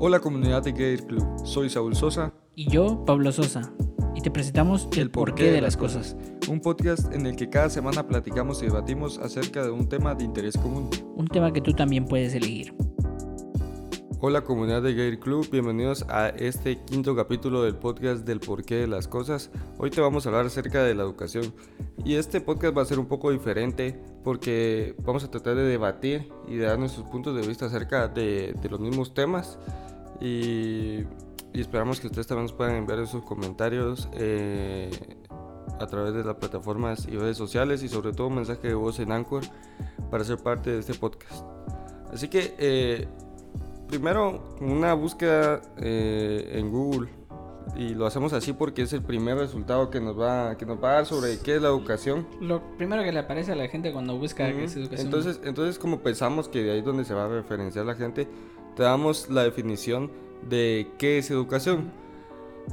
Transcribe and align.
Hola 0.00 0.20
comunidad 0.20 0.62
de 0.62 0.70
Gator 0.70 1.08
Club, 1.08 1.26
soy 1.44 1.68
Saúl 1.68 1.96
Sosa. 1.96 2.32
Y 2.54 2.70
yo, 2.70 3.04
Pablo 3.04 3.32
Sosa. 3.32 3.72
Y 4.14 4.20
te 4.20 4.30
presentamos 4.30 4.88
El, 4.96 5.10
porqué, 5.10 5.50
de 5.50 5.60
las 5.60 5.76
cosas. 5.76 6.16
Un 6.48 6.60
podcast 6.60 7.12
en 7.12 7.26
el 7.26 7.34
que 7.34 7.50
cada 7.50 7.68
semana 7.68 8.06
platicamos 8.06 8.62
y 8.62 8.66
debatimos 8.66 9.18
acerca 9.18 9.64
de 9.64 9.72
un 9.72 9.88
tema 9.88 10.14
de 10.14 10.22
interés 10.22 10.56
común. 10.56 10.88
Un 11.16 11.26
tema 11.26 11.52
que 11.52 11.60
tú 11.60 11.72
también 11.72 12.04
puedes 12.04 12.32
elegir. 12.32 12.76
Hola 14.20 14.40
comunidad 14.42 14.82
de 14.82 14.94
Gator 14.94 15.20
Club, 15.20 15.48
bienvenidos 15.48 16.04
a 16.08 16.30
este 16.30 16.76
quinto 16.80 17.14
capítulo 17.14 17.62
del 17.62 17.76
podcast 17.76 18.26
del 18.26 18.40
porqué 18.40 18.74
de 18.74 18.88
las 18.88 19.06
cosas. 19.06 19.48
Hoy 19.78 19.90
te 19.90 20.00
vamos 20.00 20.26
a 20.26 20.30
hablar 20.30 20.46
acerca 20.46 20.82
de 20.82 20.92
la 20.96 21.04
educación. 21.04 21.54
Y 22.04 22.16
este 22.16 22.40
podcast 22.40 22.76
va 22.76 22.82
a 22.82 22.84
ser 22.84 22.98
un 22.98 23.06
poco 23.06 23.30
diferente 23.30 23.96
porque 24.24 24.96
vamos 25.04 25.22
a 25.22 25.30
tratar 25.30 25.54
de 25.54 25.62
debatir 25.62 26.32
y 26.48 26.56
de 26.56 26.66
dar 26.66 26.80
nuestros 26.80 27.08
puntos 27.08 27.36
de 27.36 27.46
vista 27.46 27.66
acerca 27.66 28.08
de, 28.08 28.56
los 28.68 28.80
mismos 28.80 29.14
temas 29.14 29.56
y, 30.20 31.04
esperamos 31.52 32.00
que 32.00 32.08
ustedes 32.08 32.26
también 32.26 32.46
nos 32.46 32.52
puedan 32.54 32.74
enviar 32.74 33.06
sus 33.06 33.22
comentarios 33.22 34.08
eh, 34.14 34.90
a 35.78 35.86
través 35.86 36.14
de 36.14 36.24
las 36.24 36.34
plataformas 36.34 37.06
y 37.06 37.16
redes 37.16 37.36
sociales 37.36 37.84
y 37.84 37.88
sobre 37.88 38.12
todo 38.12 38.30
mensaje 38.30 38.66
de 38.66 38.74
voz 38.74 38.98
en 38.98 39.12
Anchor 39.12 39.44
para 40.10 40.24
ser 40.24 40.38
parte 40.38 40.72
de 40.72 40.80
este 40.80 40.94
podcast. 40.94 41.44
Así 42.12 42.26
que 42.26 42.56
eh, 42.58 43.06
primero 43.88 44.56
una 44.60 44.94
búsqueda 44.94 45.62
eh, 45.78 46.52
en 46.54 46.70
Google 46.70 47.08
y 47.76 47.94
lo 47.94 48.06
hacemos 48.06 48.32
así 48.32 48.52
porque 48.52 48.82
es 48.82 48.92
el 48.92 49.02
primer 49.02 49.36
resultado 49.36 49.90
que 49.90 50.00
nos 50.00 50.18
va 50.18 50.56
que 50.56 50.66
nos 50.66 50.82
va 50.82 50.90
a 50.90 50.94
dar 50.94 51.06
sobre 51.06 51.38
qué 51.38 51.56
es 51.56 51.62
la 51.62 51.68
educación. 51.68 52.26
Lo 52.40 52.62
primero 52.76 53.02
que 53.02 53.12
le 53.12 53.18
aparece 53.18 53.52
a 53.52 53.56
la 53.56 53.68
gente 53.68 53.92
cuando 53.92 54.18
busca 54.18 54.46
qué 54.46 54.64
es 54.64 54.76
educación. 54.76 55.06
Entonces, 55.06 55.40
entonces 55.44 55.78
como 55.78 56.00
pensamos 56.00 56.48
que 56.48 56.62
de 56.62 56.72
ahí 56.72 56.78
es 56.78 56.84
donde 56.84 57.04
se 57.04 57.14
va 57.14 57.24
a 57.24 57.28
referenciar 57.28 57.86
la 57.86 57.94
gente, 57.94 58.28
te 58.76 58.82
damos 58.82 59.28
la 59.28 59.42
definición 59.42 60.10
de 60.48 60.90
qué 60.98 61.18
es 61.18 61.30
educación. 61.30 61.90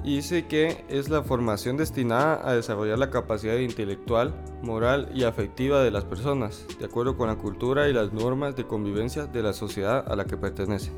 Y 0.03 0.17
dice 0.17 0.45
que 0.45 0.83
es 0.89 1.09
la 1.09 1.23
formación 1.23 1.77
destinada 1.77 2.47
a 2.47 2.53
desarrollar 2.53 2.99
la 2.99 3.09
capacidad 3.09 3.57
intelectual, 3.57 4.33
moral 4.61 5.09
y 5.13 5.23
afectiva 5.23 5.83
de 5.83 5.91
las 5.91 6.05
personas, 6.05 6.65
de 6.79 6.85
acuerdo 6.85 7.17
con 7.17 7.27
la 7.27 7.35
cultura 7.35 7.89
y 7.89 7.93
las 7.93 8.13
normas 8.13 8.55
de 8.55 8.65
convivencia 8.65 9.25
de 9.25 9.41
la 9.41 9.53
sociedad 9.53 10.05
a 10.11 10.15
la 10.15 10.25
que 10.25 10.37
pertenece. 10.37 10.91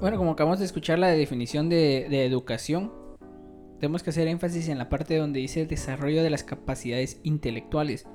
Bueno, 0.00 0.18
como 0.18 0.32
acabamos 0.32 0.58
de 0.58 0.66
escuchar 0.66 0.98
la 0.98 1.08
definición 1.08 1.68
de, 1.68 2.26
educación, 2.26 2.92
tenemos 3.80 4.02
que 4.02 4.10
hacer 4.10 4.28
énfasis 4.28 4.68
en 4.68 4.78
la 4.78 4.88
parte 4.88 5.16
donde 5.16 5.40
dice 5.40 5.62
el 5.62 5.68
desarrollo 5.68 6.22
de 6.22 6.30
las 6.30 6.44
capacidades 6.44 7.20
intelectuales. 7.22 8.06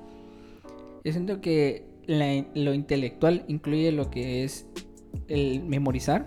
Yo 1.04 1.12
siento 1.12 1.40
que 1.40 1.86
lo 2.06 2.74
intelectual 2.74 3.44
incluye 3.48 3.90
lo 3.90 4.10
que 4.10 4.44
es 4.44 4.66
el 5.26 5.64
memorizar, 5.64 6.24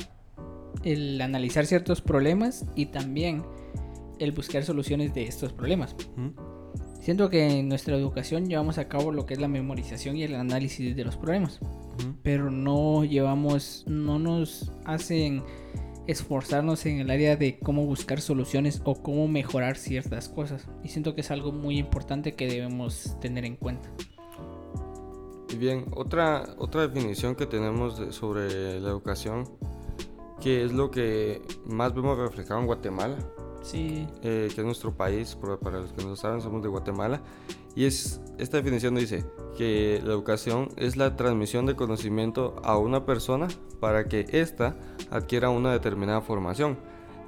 el 0.84 1.22
analizar 1.22 1.66
ciertos 1.66 2.02
problemas 2.02 2.66
y 2.76 2.88
también 2.88 3.44
el 4.20 4.32
buscar 4.32 4.64
soluciones 4.64 5.14
de 5.14 5.24
estos 5.24 5.54
problemas. 5.54 5.96
Siento 7.02 7.30
que 7.30 7.60
en 7.60 7.70
nuestra 7.70 7.96
educación 7.96 8.48
llevamos 8.48 8.78
a 8.80 8.88
cabo 8.88 9.12
lo 9.12 9.26
que 9.26 9.36
es 9.36 9.40
la 9.40 9.48
memorización 9.48 10.18
y 10.18 10.24
el 10.24 10.34
análisis 10.34 10.96
de 10.96 11.06
los 11.06 11.18
problemas, 11.18 11.60
pero 12.24 12.50
no 12.50 13.04
llevamos, 13.04 13.84
no 13.88 14.18
nos 14.18 14.72
hacen 14.86 15.44
esforzarnos 16.08 16.86
en 16.86 17.00
el 17.00 17.10
área 17.10 17.36
de 17.36 17.60
cómo 17.60 17.86
buscar 17.86 18.22
soluciones 18.22 18.82
o 18.86 18.96
cómo 18.96 19.28
mejorar 19.28 19.78
ciertas 19.78 20.30
cosas. 20.30 20.68
Y 20.84 20.90
siento 20.90 21.16
que 21.16 21.22
es 21.22 21.32
algo 21.32 21.52
muy 21.52 21.78
importante 21.78 22.34
que 22.34 22.48
debemos 22.48 23.18
tener 23.22 23.46
en 23.46 23.56
cuenta. 23.56 23.90
Y 25.54 25.58
bien, 25.58 25.86
otra, 25.96 26.56
otra 26.58 26.88
definición 26.88 27.36
que 27.36 27.46
tenemos 27.46 28.02
sobre 28.16 28.80
la 28.80 28.90
educación, 28.90 29.48
que 30.42 30.66
es 30.66 30.74
lo 30.74 30.92
que 30.92 31.42
más 31.66 31.94
vemos 31.94 32.18
reflejado 32.18 32.60
en 32.60 32.66
Guatemala, 32.66 33.18
sí. 33.66 34.08
Eh, 34.24 34.50
que 34.54 34.62
es 34.62 34.66
nuestro 34.66 34.94
país, 34.94 35.38
para 35.62 35.80
los 35.80 35.92
que 35.92 36.04
no 36.04 36.16
saben, 36.16 36.42
somos 36.42 36.62
de 36.62 36.70
Guatemala, 36.70 37.22
y 37.76 37.86
es, 37.86 38.22
esta 38.38 38.58
definición 38.58 38.96
dice 38.96 39.26
que 39.58 40.02
la 40.04 40.12
educación 40.12 40.70
es 40.78 40.96
la 40.96 41.16
transmisión 41.16 41.66
de 41.66 41.76
conocimiento 41.76 42.56
a 42.64 42.78
una 42.78 43.06
persona 43.06 43.48
para 43.80 44.08
que 44.08 44.26
ésta 44.30 44.78
adquiera 45.12 45.50
una 45.50 45.74
determinada 45.74 46.22
formación. 46.22 46.78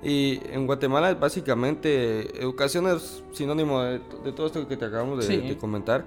Y 0.03 0.39
en 0.51 0.67
Guatemala 0.67 1.13
básicamente 1.15 2.39
educación 2.39 2.87
es 2.87 3.23
sinónimo 3.31 3.81
de, 3.81 3.99
todo 4.35 4.45
esto 4.45 4.67
que 4.67 4.77
te 4.77 4.85
acabamos 4.85 5.27
de 5.27 5.57
comentar 5.57 6.05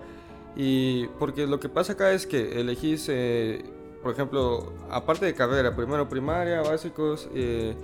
y 0.57 1.07
porque 1.19 1.47
lo 1.47 1.61
que 1.61 1.69
pasa 1.69 1.93
acá 1.93 2.13
es 2.13 2.27
que 2.27 2.61
elegís, 2.61 3.07
eh, 3.09 3.65
por 4.03 4.13
ejemplo, 4.13 4.73
aparte 4.91 5.27
de 5.27 5.35
carrera, 5.35 5.75
primero 5.77 6.09
primaria, 6.09 6.61
básicos, 6.63 7.29
eh, 7.35 7.75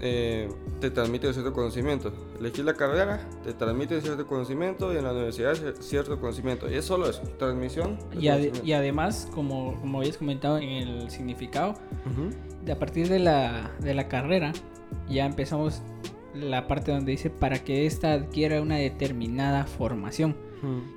eh, 0.00 0.48
te 0.80 0.90
transmite 0.90 1.32
cierto 1.32 1.52
conocimiento. 1.52 2.12
Elegís 2.38 2.64
la 2.64 2.74
carrera, 2.74 3.28
te 3.44 3.52
transmite 3.52 4.00
cierto 4.00 4.26
conocimiento 4.26 4.92
y 4.92 4.96
en 4.96 5.04
la 5.04 5.12
universidad 5.12 5.54
cierto 5.80 6.18
conocimiento. 6.20 6.70
Y 6.70 6.74
es 6.74 6.84
solo 6.84 7.08
eso, 7.08 7.22
transmisión. 7.38 7.98
Y, 8.18 8.28
y, 8.64 8.72
además, 8.72 9.28
como, 9.34 9.78
como 9.80 9.98
habías 9.98 10.16
comentado 10.16 10.58
en 10.58 10.68
el 10.68 11.10
significado, 11.10 11.74
de 12.64 12.72
a 12.72 12.78
partir 12.78 13.08
de 13.08 13.18
la, 13.18 13.72
de 13.80 13.94
la 13.94 14.08
carrera 14.08 14.52
ya 15.08 15.26
empezamos 15.26 15.82
la 16.34 16.66
parte 16.68 16.92
donde 16.92 17.12
dice 17.12 17.30
para 17.30 17.58
que 17.58 17.86
ésta 17.86 18.12
adquiera 18.12 18.60
una 18.62 18.76
determinada 18.76 19.64
formación. 19.64 20.36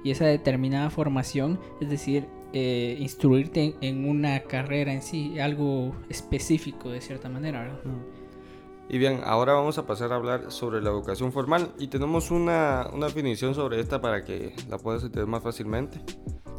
Y 0.04 0.12
esa 0.12 0.26
determinada 0.26 0.90
formación, 0.90 1.58
es 1.80 1.90
decir, 1.90 2.26
eh, 2.52 2.98
instruirte 3.00 3.76
en, 3.80 4.10
una 4.10 4.42
carrera 4.42 4.92
en 4.92 5.02
sí, 5.02 5.40
algo 5.40 5.96
específico 6.10 6.90
de 6.90 7.00
cierta 7.00 7.30
manera. 7.30 7.82
Y 8.90 8.98
bien, 8.98 9.22
ahora 9.24 9.54
vamos 9.54 9.78
a 9.78 9.86
pasar 9.86 10.12
a 10.12 10.16
hablar 10.16 10.52
sobre 10.52 10.82
la 10.82 10.90
educación 10.90 11.32
formal 11.32 11.74
y 11.80 11.88
tenemos 11.88 12.32
una, 12.32 12.90
definición 13.00 13.56
sobre 13.56 13.80
esta 13.80 14.02
para 14.02 14.24
que 14.24 14.54
la 14.70 14.78
puedas 14.78 15.04
entender 15.04 15.28
más 15.28 15.42
fácilmente. 15.42 16.00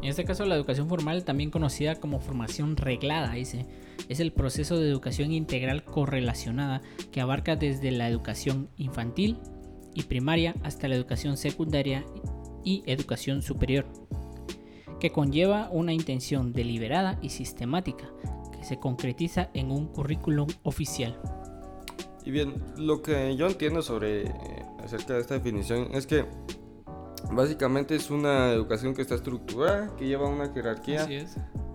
En 0.02 0.10
este 0.10 0.24
caso, 0.24 0.44
la 0.44 0.54
educación 0.54 0.88
formal, 0.88 1.24
también 1.24 1.50
conocida 1.50 1.96
como 1.96 2.20
formación 2.20 2.76
reglada, 2.76 3.32
dice, 3.32 3.66
es 4.08 4.20
el 4.20 4.32
proceso 4.32 4.78
de 4.78 4.88
educación 4.88 5.32
integral 5.32 5.84
correlacionada 5.84 6.82
que 7.10 7.20
abarca 7.20 7.56
desde 7.56 7.90
la 7.90 8.08
educación 8.08 8.68
infantil 8.76 9.38
y 9.94 10.02
primaria 10.02 10.54
hasta 10.62 10.88
la 10.88 10.96
educación 10.96 11.36
secundaria 11.36 12.04
y 12.64 12.82
educación 12.86 13.42
superior, 13.42 13.86
que 15.00 15.12
conlleva 15.12 15.68
una 15.70 15.92
intención 15.92 16.52
deliberada 16.52 17.18
y 17.22 17.30
sistemática 17.30 18.10
que 18.52 18.64
se 18.64 18.78
concretiza 18.78 19.50
en 19.54 19.70
un 19.70 19.86
currículum 19.86 20.48
oficial. 20.64 21.18
Y 22.24 22.30
bien, 22.30 22.54
lo 22.78 23.02
que 23.02 23.36
yo 23.36 23.46
entiendo 23.46 23.82
sobre 23.82 24.22
eh, 24.22 24.32
acerca 24.82 25.14
de 25.14 25.20
esta 25.20 25.34
definición 25.34 25.88
es 25.92 26.06
que 26.06 26.24
básicamente 27.30 27.94
es 27.94 28.10
una 28.10 28.52
educación 28.52 28.94
que 28.94 29.02
está 29.02 29.14
estructurada, 29.14 29.94
que 29.96 30.06
lleva 30.06 30.28
una 30.28 30.52
jerarquía 30.52 31.06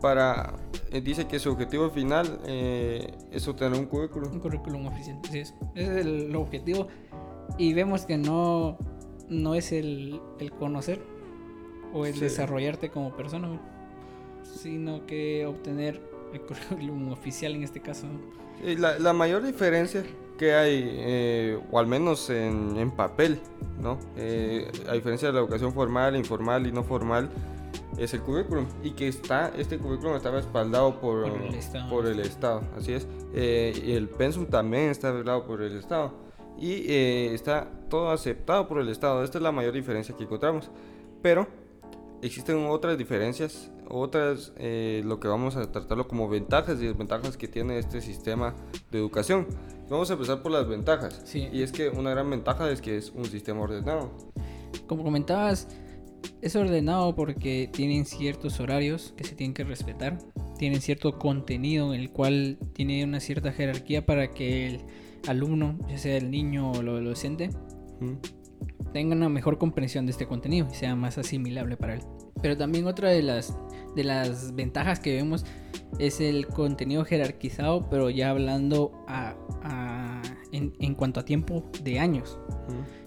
para 0.02 0.56
eh, 0.92 1.02
dice 1.02 1.28
que 1.28 1.40
su 1.40 1.52
objetivo 1.52 1.90
final 1.90 2.40
eh, 2.46 3.12
es 3.32 3.48
obtener 3.48 3.78
un 3.78 3.86
currículum. 3.86 4.34
Un 4.34 4.40
currículum 4.40 4.88
oficial, 4.88 5.20
sí, 5.30 5.40
es, 5.40 5.54
ese 5.76 6.00
es 6.00 6.06
el 6.06 6.36
objetivo 6.36 6.88
y 7.58 7.74
vemos 7.74 8.06
que 8.06 8.18
no 8.18 8.78
no 9.28 9.54
es 9.54 9.72
el, 9.72 10.20
el 10.40 10.52
conocer 10.52 11.02
o 11.94 12.06
el 12.06 12.20
desarrollarte 12.20 12.90
como 12.90 13.16
persona, 13.16 13.60
sino 14.44 15.06
que 15.06 15.46
obtener 15.46 16.02
el 16.34 16.42
currículum 16.42 17.12
oficial 17.12 17.54
en 17.54 17.64
este 17.64 17.82
caso. 17.82 18.08
La, 18.64 18.98
la 18.98 19.14
mayor 19.14 19.44
diferencia 19.44 20.04
que 20.40 20.56
hay, 20.56 20.90
eh, 20.92 21.60
o 21.70 21.78
al 21.78 21.86
menos 21.86 22.30
en, 22.30 22.78
en 22.78 22.90
papel, 22.92 23.40
¿no? 23.80 24.00
Eh, 24.16 24.72
a 24.88 24.94
diferencia 24.94 25.28
de 25.28 25.34
la 25.34 25.42
educación 25.42 25.74
formal, 25.74 26.16
informal 26.16 26.66
y 26.66 26.72
no 26.72 26.84
formal, 26.84 27.30
es 27.98 28.14
el 28.14 28.22
currículum 28.22 28.66
y 28.82 28.92
que 28.92 29.10
está 29.10 29.52
este 29.58 29.78
currículum 29.78 30.16
está 30.16 30.32
respaldado 30.32 31.02
por, 31.02 31.30
por, 31.30 31.42
el, 31.42 31.56
estado. 31.56 31.90
por 31.90 32.06
el 32.08 32.20
Estado, 32.22 32.62
así 32.78 32.94
es. 32.94 33.06
Eh, 33.34 33.74
y 33.86 33.92
el 33.92 34.08
pensum 34.08 34.46
también 34.46 34.90
está 34.90 35.12
respaldado 35.12 35.46
por 35.46 35.62
el 35.62 35.78
Estado 35.78 36.14
y 36.58 36.92
eh, 36.92 37.34
está 37.34 37.70
todo 37.90 38.10
aceptado 38.12 38.68
por 38.68 38.80
el 38.80 38.88
Estado. 38.88 39.24
Esta 39.24 39.38
es 39.40 39.44
la 39.44 39.52
mayor 39.52 39.74
diferencia 39.74 40.16
que 40.16 40.24
encontramos. 40.24 40.72
Pero 41.22 41.48
existen 42.22 42.66
otras 42.68 42.98
diferencias, 42.98 43.70
otras, 43.90 44.54
eh, 44.58 45.02
lo 45.06 45.20
que 45.20 45.28
vamos 45.28 45.56
a 45.56 45.72
tratarlo 45.72 46.08
como 46.08 46.30
ventajas 46.30 46.82
y 46.82 46.86
desventajas 46.86 47.38
que 47.38 47.48
tiene 47.48 47.80
este 47.80 48.02
sistema 48.02 48.56
de 48.92 49.00
educación. 49.00 49.48
Vamos 49.90 50.10
a 50.10 50.14
empezar 50.14 50.42
por 50.42 50.52
las 50.52 50.68
ventajas. 50.68 51.24
Y 51.36 51.64
es 51.64 51.72
que 51.72 51.90
una 51.90 52.12
gran 52.12 52.30
ventaja 52.30 52.70
es 52.72 52.82
que 52.82 52.98
es 52.98 53.12
un 53.16 53.26
sistema 53.26 53.62
ordenado. 53.62 54.12
Como 54.88 55.04
comentabas, 55.04 55.68
es 56.42 56.56
ordenado 56.56 57.16
porque 57.16 57.70
tienen 57.72 58.06
ciertos 58.06 58.60
horarios 58.60 59.14
que 59.18 59.24
se 59.24 59.36
tienen 59.36 59.54
que 59.54 59.64
respetar, 59.64 60.20
tienen 60.58 60.82
cierto 60.82 61.18
contenido 61.18 61.94
en 61.94 62.02
el 62.02 62.12
cual 62.12 62.58
tiene 62.74 63.04
una 63.04 63.20
cierta 63.20 63.52
jerarquía 63.52 64.06
para 64.06 64.32
que 64.32 64.68
el 64.68 64.82
alumno, 65.28 65.78
ya 65.90 65.98
sea 65.98 66.18
el 66.18 66.32
niño 66.32 66.72
o 66.72 66.82
el 66.82 66.90
adolescente, 66.90 67.50
tenga 68.94 69.16
una 69.16 69.30
mejor 69.30 69.58
comprensión 69.58 70.06
de 70.06 70.12
este 70.12 70.28
contenido 70.28 70.68
y 70.72 70.76
sea 70.76 70.96
más 70.96 71.18
asimilable 71.18 71.78
para 71.78 71.96
él. 71.96 72.02
Pero 72.42 72.58
también 72.58 72.88
otra 72.88 73.10
de 73.10 73.22
las, 73.24 73.56
de 73.96 74.04
las 74.04 74.56
ventajas 74.56 75.00
que 75.00 75.14
vemos 75.16 75.46
es 75.98 76.22
el 76.22 76.48
contenido 76.48 77.04
jerarquizado, 77.06 77.90
pero 77.90 78.10
ya 78.10 78.30
hablando 78.30 78.92
a, 79.08 79.36
en, 80.52 80.74
en 80.80 80.96
cuanto 80.96 81.20
a 81.20 81.26
tiempo 81.26 81.66
de 81.84 82.00
años, 82.00 82.40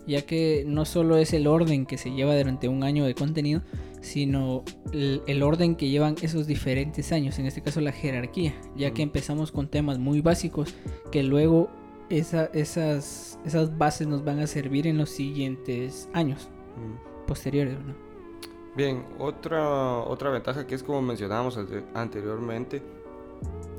ya 0.07 0.23
que 0.23 0.65
no 0.67 0.85
solo 0.85 1.17
es 1.17 1.33
el 1.33 1.47
orden 1.47 1.87
que 1.87 1.97
se 1.97 2.11
lleva 2.11 2.37
durante 2.37 2.69
un 2.69 2.83
año 2.83 3.05
de 3.05 3.15
contenido, 3.15 3.63
sino 4.01 4.65
el, 4.93 5.23
el 5.29 5.43
orden 5.45 5.77
que 5.77 5.89
llevan 5.89 6.17
esos 6.23 6.47
diferentes 6.49 7.13
años, 7.13 7.39
en 7.39 7.47
este 7.47 7.63
caso 7.63 7.81
la 7.81 7.93
jerarquía, 7.93 8.53
ya 8.77 8.91
que 8.91 9.03
empezamos 9.03 9.53
con 9.53 9.69
temas 9.69 9.99
muy 9.99 10.21
básicos 10.21 10.75
que 11.13 11.23
luego 11.23 11.71
esa- 12.11 12.51
esas, 12.53 13.39
esas 13.47 13.79
bases 13.79 14.09
nos 14.09 14.25
van 14.25 14.41
a 14.41 14.47
servir 14.49 14.89
en 14.89 14.99
los 14.99 15.09
siguientes 15.11 16.09
años 16.13 16.49
posteriores. 17.29 17.79
¿no? 17.79 18.12
Bien, 18.75 19.05
otra, 19.19 19.99
otra 19.99 20.31
ventaja 20.31 20.67
que 20.67 20.75
es 20.75 20.83
como 20.83 21.03
mencionábamos 21.03 21.57
ante- 21.59 21.85
anteriormente, 21.95 22.83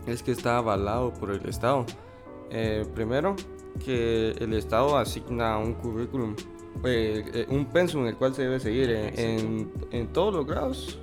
es 0.06 0.22
que 0.22 0.32
está 0.32 0.58
avalado 0.58 1.14
por 1.14 1.32
el 1.32 1.48
Estado. 1.50 1.86
Eh, 2.52 2.86
primero, 2.94 3.36
que 3.84 4.32
el 4.32 4.54
Estado 4.54 4.96
asigna 4.98 5.58
un 5.58 5.74
currículum, 5.74 6.36
eh, 6.86 7.24
eh, 7.34 7.46
un 7.50 7.66
pensum 7.66 8.02
en 8.02 8.08
el 8.10 8.18
cual 8.18 8.36
se 8.36 8.44
debe 8.44 8.60
seguir. 8.60 8.92
En, 8.92 9.72
en- 9.92 10.08
todos 10.14 10.34
los 10.34 10.46
grados 10.46 11.00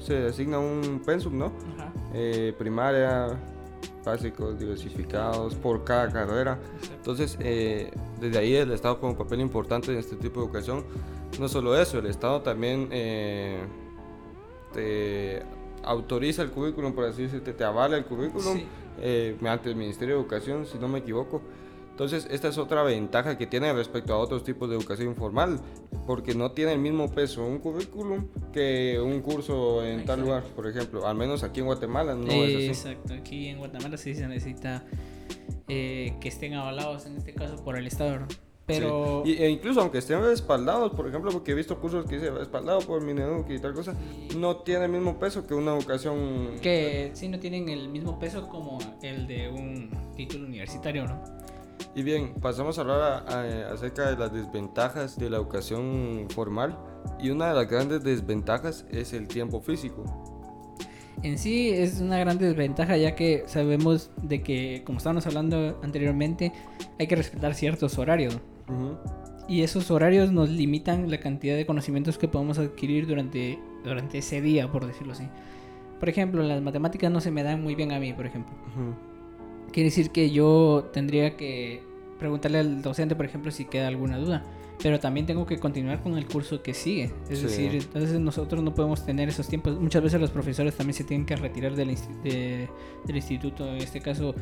se 0.00 0.26
asigna 0.26 0.58
un 0.58 1.00
pensum, 1.06 1.38
¿no? 1.38 1.52
Eh, 2.14 2.54
primaria, 2.58 3.38
básicos, 4.04 4.58
diversificados, 4.58 5.54
por 5.54 5.84
cada 5.84 6.10
carrera. 6.10 6.58
Entonces, 6.96 7.36
eh, 7.40 7.90
desde 8.20 8.38
ahí 8.38 8.54
el 8.54 8.72
Estado 8.72 8.98
como 9.00 9.16
papel 9.16 9.40
importante 9.40 9.92
en 9.92 9.98
este 9.98 10.16
tipo 10.16 10.40
de 10.40 10.46
educación. 10.46 10.84
No 11.38 11.48
solo 11.48 11.78
eso, 11.78 11.98
el 11.98 12.06
Estado 12.06 12.40
también 12.40 12.88
eh, 12.90 13.60
te 14.72 15.42
autoriza 15.82 16.42
el 16.42 16.50
currículum, 16.50 16.92
por 16.92 17.04
así 17.04 17.22
decirlo, 17.22 17.54
te 17.54 17.64
avala 17.64 17.96
el 17.96 18.04
currículum 18.04 18.56
Sí. 18.56 18.66
eh, 19.00 19.36
mediante 19.40 19.68
el 19.68 19.76
Ministerio 19.76 20.16
de 20.16 20.20
Educación, 20.22 20.66
si 20.66 20.78
no 20.78 20.88
me 20.88 20.98
equivoco. 21.00 21.40
Entonces, 21.98 22.28
esta 22.30 22.46
es 22.46 22.58
otra 22.58 22.84
ventaja 22.84 23.36
que 23.36 23.48
tiene 23.48 23.72
respecto 23.72 24.14
a 24.14 24.18
otros 24.18 24.44
tipos 24.44 24.70
de 24.70 24.76
educación 24.76 25.08
informal, 25.08 25.58
porque 26.06 26.32
no 26.32 26.52
tiene 26.52 26.74
el 26.74 26.78
mismo 26.78 27.10
peso 27.10 27.44
un 27.44 27.58
currículum 27.58 28.28
que 28.52 29.00
un 29.04 29.20
curso 29.20 29.84
en 29.84 30.04
tal 30.04 30.20
Exacto. 30.20 30.22
lugar, 30.22 30.42
por 30.54 30.68
ejemplo. 30.68 31.06
Al 31.08 31.16
menos 31.16 31.42
aquí 31.42 31.58
en 31.58 31.66
Guatemala 31.66 32.14
no 32.14 32.30
es 32.30 32.54
así. 32.54 32.66
Exacto, 32.68 33.14
aquí 33.14 33.48
en 33.48 33.58
Guatemala 33.58 33.96
sí 33.96 34.14
se 34.14 34.28
necesita 34.28 34.84
eh, 35.66 36.14
que 36.20 36.28
estén 36.28 36.54
avalados, 36.54 37.04
en 37.06 37.16
este 37.16 37.34
caso 37.34 37.64
por 37.64 37.76
el 37.76 37.88
Estado, 37.88 38.12
¿verdad? 38.12 38.28
Pero 38.64 39.22
Sí. 39.24 39.32
Y- 39.32 39.42
e 39.42 39.50
incluso 39.50 39.80
aunque 39.80 39.98
estén 39.98 40.22
respaldados, 40.22 40.92
por 40.92 41.08
ejemplo, 41.08 41.32
porque 41.32 41.50
he 41.50 41.54
visto 41.56 41.80
cursos 41.80 42.06
que 42.06 42.14
dice 42.14 42.30
respaldado 42.30 42.78
por 42.78 43.02
Mineduc 43.02 43.50
y 43.50 43.58
tal 43.58 43.74
cosa, 43.74 43.96
no 44.36 44.58
tiene 44.58 44.84
el 44.84 44.92
mismo 44.92 45.18
peso 45.18 45.44
que 45.48 45.54
una 45.54 45.74
educación. 45.76 46.60
que 46.62 47.10
sí 47.14 47.26
no 47.28 47.40
tienen 47.40 47.68
el 47.68 47.88
mismo 47.88 48.20
peso 48.20 48.46
como 48.46 48.78
el 49.02 49.26
de 49.26 49.48
un 49.48 49.90
título 50.14 50.46
universitario, 50.46 51.04
¿no? 51.08 51.20
Y 51.94 52.02
bien, 52.02 52.34
pasamos 52.40 52.78
a 52.78 52.82
hablar 52.82 53.00
a- 53.02 53.18
a- 53.70 53.72
acerca 53.72 54.10
de 54.10 54.16
las 54.16 54.32
desventajas 54.32 55.18
de 55.18 55.30
la 55.30 55.36
educación 55.38 56.26
formal. 56.30 56.78
Y 57.20 57.30
una 57.30 57.48
de 57.48 57.54
las 57.54 57.68
grandes 57.68 58.02
desventajas 58.04 58.84
es 58.90 59.12
el 59.12 59.26
tiempo 59.28 59.60
físico. 59.60 60.04
En 61.22 61.36
sí 61.38 61.70
es 61.70 62.00
una 62.00 62.18
gran 62.18 62.38
desventaja 62.38 62.96
ya 62.96 63.16
que 63.16 63.42
sabemos 63.46 64.10
de 64.22 64.42
que, 64.42 64.82
como 64.84 64.98
estábamos 64.98 65.26
hablando 65.26 65.80
anteriormente, 65.82 66.52
hay 66.98 67.06
que 67.08 67.16
respetar 67.16 67.54
ciertos 67.54 67.98
horarios. 67.98 68.38
Y 69.48 69.62
esos 69.62 69.90
horarios 69.90 70.30
nos 70.30 70.48
limitan 70.50 71.10
la 71.10 71.18
cantidad 71.18 71.56
de 71.56 71.64
conocimientos 71.66 72.18
que 72.18 72.28
podemos 72.28 72.58
adquirir 72.58 73.06
durante, 73.06 73.58
durante 73.82 74.18
ese 74.18 74.40
día, 74.42 74.70
por 74.70 74.86
decirlo 74.86 75.14
así. 75.14 75.26
Por 75.98 76.08
ejemplo, 76.08 76.42
las 76.42 76.62
matemáticas 76.62 77.10
no 77.10 77.20
se 77.20 77.30
me 77.32 77.42
dan 77.42 77.62
muy 77.62 77.74
bien 77.74 77.90
a 77.90 77.98
mí, 77.98 78.12
por 78.12 78.26
ejemplo. 78.26 78.54
Ujú. 78.68 78.94
Quiere 79.72 79.88
decir 79.90 80.10
que 80.10 80.30
yo 80.30 80.88
tendría 80.92 81.36
que 81.36 81.82
preguntarle 82.18 82.58
al 82.58 82.82
docente, 82.82 83.14
por 83.14 83.24
ejemplo, 83.26 83.50
si 83.50 83.64
queda 83.64 83.88
alguna 83.88 84.18
duda. 84.18 84.42
Pero 84.82 85.00
también 85.00 85.26
tengo 85.26 85.44
que 85.44 85.58
continuar 85.58 86.02
con 86.02 86.16
el 86.16 86.26
curso 86.26 86.62
que 86.62 86.72
sigue. 86.72 87.10
Es 87.28 87.40
Sí. 87.40 87.46
decir, 87.46 87.74
entonces 87.74 88.18
nosotros 88.20 88.62
no 88.62 88.74
podemos 88.74 89.04
tener 89.04 89.28
esos 89.28 89.48
tiempos. 89.48 89.78
Muchas 89.80 90.02
veces 90.02 90.20
los 90.20 90.30
profesores 90.30 90.76
también 90.76 90.94
se 90.94 91.02
tienen 91.04 91.26
que 91.26 91.34
retirar 91.36 91.74
del, 91.74 91.90
insti- 91.90 92.22
de- 92.22 92.68
del 93.04 93.16
instituto, 93.16 93.68
en 93.68 93.78
este 93.78 94.00
caso 94.00 94.34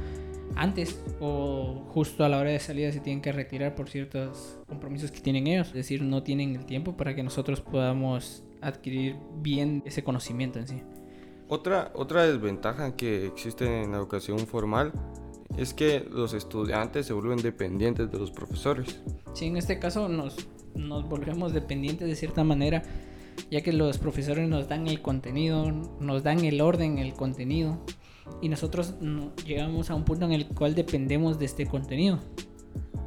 antes 0.54 1.02
o 1.20 1.84
justo 1.88 2.24
a 2.24 2.28
la 2.28 2.38
hora 2.38 2.50
de 2.50 2.58
salida 2.60 2.92
se 2.92 3.00
tienen 3.00 3.20
que 3.20 3.32
retirar 3.32 3.74
por 3.74 3.88
ciertos 3.90 4.58
compromisos 4.66 5.10
que 5.10 5.20
tienen 5.20 5.46
ellos. 5.46 5.68
Es 5.68 5.74
decir, 5.74 6.02
no 6.02 6.22
tienen 6.22 6.54
el 6.54 6.64
tiempo 6.66 6.96
para 6.96 7.14
que 7.14 7.22
nosotros 7.22 7.60
podamos 7.60 8.44
adquirir 8.60 9.16
bien 9.42 9.82
ese 9.86 10.02
conocimiento 10.04 10.58
en 10.58 10.68
sí. 10.68 10.82
Otra, 11.48 11.92
otra 11.94 12.26
desventaja 12.26 12.96
que 12.96 13.26
existe 13.26 13.82
en 13.82 13.92
la 13.92 13.98
educación 13.98 14.38
formal 14.40 14.92
es 15.56 15.72
que 15.74 16.00
los 16.10 16.34
estudiantes 16.34 17.06
se 17.06 17.12
vuelven 17.12 17.38
dependientes 17.38 18.10
de 18.10 18.18
los 18.18 18.30
profesores. 18.32 19.00
Sí, 19.32 19.46
en 19.46 19.56
este 19.56 19.78
caso 19.78 20.08
nos, 20.08 20.48
nos 20.74 21.08
volvemos 21.08 21.52
dependientes 21.52 22.08
de 22.08 22.16
cierta 22.16 22.42
manera, 22.42 22.82
ya 23.50 23.60
que 23.60 23.72
los 23.72 23.98
profesores 23.98 24.48
nos 24.48 24.68
dan 24.68 24.88
el 24.88 25.00
contenido, 25.02 25.70
nos 26.00 26.22
dan 26.24 26.44
el 26.44 26.60
orden, 26.60 26.98
el 26.98 27.14
contenido, 27.14 27.78
y 28.42 28.48
nosotros 28.48 28.94
no- 29.00 29.32
llegamos 29.46 29.88
a 29.90 29.94
un 29.94 30.04
punto 30.04 30.24
en 30.24 30.32
el 30.32 30.46
cual 30.48 30.74
dependemos 30.74 31.38
de 31.38 31.44
este 31.44 31.64
contenido. 31.66 32.18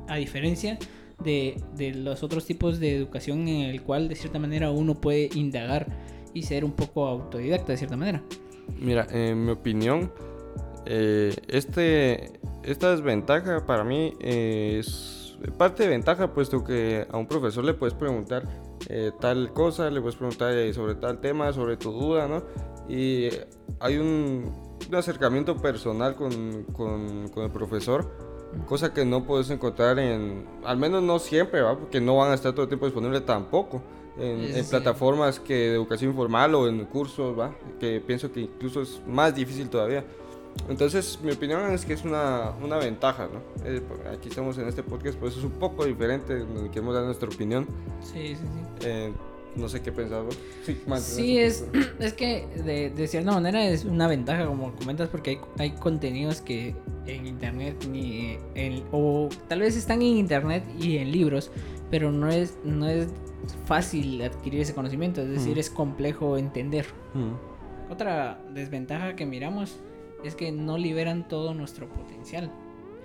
A 0.08 0.16
diferencia 0.16 0.80
de, 1.24 1.62
de 1.76 1.94
los 1.94 2.24
otros 2.24 2.46
tipos 2.46 2.80
de 2.80 2.96
educación 2.96 3.48
en 3.50 3.70
el 3.70 3.82
cual 3.84 4.08
de 4.08 4.16
cierta 4.16 4.40
manera 4.40 4.72
uno 4.72 4.96
puede 4.96 5.30
indagar 5.36 5.88
y 6.34 6.44
ser 6.44 6.64
un 6.66 6.72
poco 6.72 7.08
autodidacta 7.08 7.72
de 7.74 7.78
cierta 7.78 7.98
manera. 7.98 8.22
Mira, 8.80 9.08
en 9.12 9.46
mi 9.46 9.52
opinión, 9.52 10.12
eh, 10.86 11.36
este, 11.48 12.40
esta 12.64 12.92
desventaja 12.92 13.66
para 13.66 13.84
mí 13.84 14.14
eh, 14.20 14.78
es 14.80 15.38
parte 15.58 15.84
de 15.84 15.90
ventaja, 15.90 16.34
puesto 16.34 16.64
que 16.64 17.08
a 17.10 17.18
un 17.18 17.26
profesor 17.28 17.64
le 17.64 17.74
puedes 17.74 17.94
preguntar 17.94 18.48
eh, 18.90 19.12
tal 19.20 19.54
cosa, 19.54 19.90
le 19.90 20.02
puedes 20.02 20.16
preguntar 20.16 20.54
sobre 20.74 20.96
tal 20.96 21.20
tema, 21.20 21.52
sobre 21.54 21.78
tu 21.78 21.92
duda, 21.92 22.28
¿no? 22.28 22.44
Y 22.88 23.30
hay 23.80 23.98
un, 23.98 24.52
un 24.88 24.96
acercamiento 24.96 25.56
personal 25.58 26.16
con, 26.16 26.64
con- 26.74 27.30
con 27.30 27.44
el 27.44 27.52
profesor, 27.52 28.10
cosa 28.66 28.94
que 28.94 29.06
no 29.06 29.26
puedes 29.26 29.50
encontrar 29.50 30.00
en, 30.00 30.46
al 30.66 30.78
menos 30.78 31.04
no 31.04 31.20
siempre, 31.20 31.62
¿va? 31.62 31.78
Porque 31.78 32.02
no 32.02 32.18
van 32.18 32.32
a 32.32 32.34
estar 32.34 32.52
todo 32.54 32.64
el 32.64 32.70
tiempo 32.70 32.86
disponibles 32.86 33.26
tampoco. 33.26 33.82
En, 34.18 34.44
en 34.44 34.64
sí. 34.64 34.70
plataformas 34.70 35.40
que 35.40 35.54
de 35.54 35.74
educación 35.76 36.12
informal 36.12 36.54
o 36.56 36.68
en 36.68 36.84
cursos, 36.86 37.38
¿va? 37.40 37.56
que 37.80 38.02
pienso 38.02 38.32
que 38.32 38.42
incluso 38.42 38.82
es 38.82 39.02
más 39.08 39.34
difícil 39.36 39.70
todavía. 39.70 40.04
Entonces, 40.68 41.20
mi 41.24 41.32
opinión 41.32 41.72
es 41.72 41.86
que 41.86 41.94
es 41.94 42.04
una, 42.04 42.52
una 42.62 42.78
ventaja, 42.78 43.30
¿no? 43.32 43.40
Eh, 43.66 43.82
aquí 44.12 44.30
estamos 44.30 44.58
en 44.58 44.68
este 44.68 44.84
podcast, 44.84 45.18
pues 45.18 45.38
es 45.38 45.44
un 45.44 45.52
poco 45.52 45.86
diferente, 45.86 46.44
queremos 46.72 46.96
dar 46.96 47.06
nuestra 47.06 47.30
opinión. 47.30 47.66
Sí, 48.02 48.36
sí, 48.36 48.36
sí. 48.36 48.86
Eh, 48.88 49.14
no 49.56 49.70
sé 49.70 49.82
qué 49.82 49.92
pensar 49.92 50.24
vos. 50.24 50.38
Sí, 50.66 50.78
Sí, 51.00 51.38
es, 51.40 51.62
postura. 51.62 51.94
es 52.00 52.14
que 52.14 52.48
de, 52.66 52.90
de 52.90 53.08
cierta 53.08 53.32
manera 53.32 53.66
es 53.68 53.86
una 53.86 54.08
ventaja, 54.08 54.46
como 54.48 54.74
comentas, 54.76 55.08
porque 55.10 55.30
hay, 55.32 55.40
hay 55.60 55.72
contenidos 55.72 56.42
que 56.42 56.76
en 57.06 57.26
internet 57.26 57.86
ni 57.90 58.38
en- 58.56 58.84
o 58.92 59.30
tal 59.48 59.62
vez 59.62 59.78
están 59.78 60.02
en 60.02 60.18
internet 60.18 60.64
y 60.80 60.98
en 60.98 61.12
libros, 61.12 61.52
pero 61.90 62.12
no 62.12 62.30
es, 62.30 62.58
no 62.66 62.88
es 62.88 63.08
fácil 63.66 64.22
adquirir 64.22 64.62
ese 64.62 64.74
conocimiento, 64.74 65.22
es 65.22 65.30
decir, 65.30 65.56
Mm. 65.56 65.60
es 65.60 65.70
complejo 65.70 66.38
entender. 66.38 66.86
Mm. 67.14 67.92
Otra 67.92 68.40
desventaja 68.54 69.16
que 69.16 69.26
miramos 69.26 69.80
es 70.24 70.36
que 70.36 70.52
no 70.52 70.78
liberan 70.78 71.28
todo 71.28 71.54
nuestro 71.54 71.88
potencial. 71.90 72.52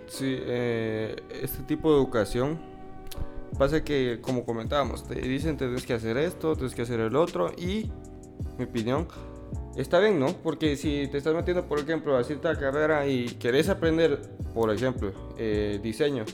Sí, 0.07 0.37
eh, 0.39 1.17
este 1.43 1.63
tipo 1.63 1.91
de 1.93 1.97
educación 1.99 2.59
pasa 3.59 3.83
que, 3.85 4.19
como 4.21 4.45
comentábamos, 4.45 5.05
te 5.05 5.15
dicen 5.21 5.57
tienes 5.57 5.87
que 5.87 5.95
hacer 5.95 6.17
esto, 6.19 6.55
tienes 6.55 6.75
que 6.75 6.83
hacer 6.83 7.01
el 7.01 7.17
otro 7.17 7.53
y, 7.57 7.91
mi 8.59 8.65
opinión, 8.65 9.07
está 9.77 10.01
bien, 10.01 10.19
¿no? 10.19 10.27
Porque 10.43 10.77
si 10.77 11.09
te 11.11 11.19
estás 11.19 11.35
metiendo, 11.35 11.65
por 11.67 11.79
ejemplo, 11.79 12.17
a 12.17 12.25
cierta 12.25 12.59
carrera 12.59 13.07
y 13.07 13.27
querés 13.27 13.69
aprender, 13.69 14.21
por 14.53 14.71
ejemplo, 14.73 15.13
eh, 15.39 15.79
diseño, 15.83 16.25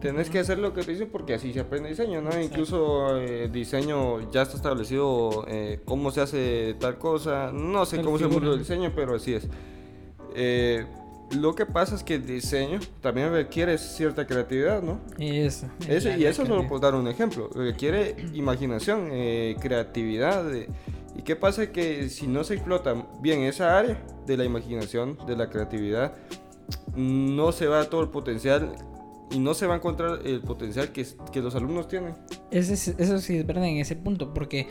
tenés 0.00 0.30
que 0.30 0.38
hacer 0.38 0.58
lo 0.58 0.72
que 0.72 0.82
te 0.82 0.92
dicen 0.92 1.08
porque 1.10 1.34
así 1.34 1.52
se 1.52 1.60
aprende 1.60 1.88
diseño, 1.88 2.20
¿no? 2.20 2.28
Exacto. 2.28 2.46
Incluso 2.46 3.16
eh, 3.18 3.48
diseño 3.52 4.30
ya 4.30 4.42
está 4.42 4.56
establecido 4.56 5.44
eh, 5.48 5.80
cómo 5.84 6.10
se 6.10 6.20
hace 6.20 6.76
tal 6.78 6.98
cosa, 6.98 7.50
no 7.52 7.84
sé 7.86 7.96
Tal 7.96 8.04
cómo 8.04 8.16
el 8.16 8.22
figura, 8.24 8.40
del 8.46 8.50
¿no? 8.50 8.56
diseño, 8.56 8.92
pero 8.94 9.14
así 9.16 9.34
es. 9.34 9.48
Eh, 10.34 10.86
lo 11.32 11.54
que 11.54 11.66
pasa 11.66 11.94
es 11.94 12.02
que 12.02 12.14
el 12.14 12.26
diseño 12.26 12.80
también 13.02 13.30
requiere 13.32 13.76
cierta 13.76 14.26
creatividad, 14.26 14.82
¿no? 14.82 15.00
Eso. 15.18 15.66
Eso- 15.86 16.10
y 16.16 16.24
eso 16.24 16.44
solo 16.46 16.58
por 16.62 16.68
por 16.68 16.80
dar 16.80 16.94
un 16.94 17.06
ejemplo. 17.08 17.50
Requiere 17.54 18.16
imaginación, 18.34 19.08
eh, 19.12 19.56
creatividad. 19.60 20.54
eh, 20.54 20.68
¿Y 21.16 21.22
qué 21.22 21.34
pasa? 21.36 21.70
Que 21.72 22.08
si 22.08 22.26
no 22.28 22.44
se 22.44 22.54
explota 22.54 22.94
bien 23.20 23.40
esa 23.40 23.76
área 23.78 24.00
de 24.26 24.36
la 24.36 24.44
imaginación, 24.44 25.18
de 25.26 25.36
la 25.36 25.50
creatividad, 25.50 26.14
no 26.96 27.52
se 27.52 27.66
va 27.66 27.84
todo 27.90 28.02
el 28.02 28.08
potencial 28.08 28.72
y 29.30 29.38
no 29.38 29.54
se 29.54 29.66
va 29.66 29.74
a 29.74 29.76
encontrar 29.76 30.20
el 30.24 30.40
potencial 30.40 30.90
que, 30.92 31.06
que 31.32 31.40
los 31.42 31.54
alumnos 31.54 31.88
tienen. 31.88 32.14
Ese 32.50 32.74
es- 32.74 32.88
eso 32.88 33.18
sí 33.18 33.36
es 33.38 33.46
verdad 33.46 33.66
en 33.66 33.76
ese 33.78 33.94
punto, 33.96 34.32
porque 34.32 34.66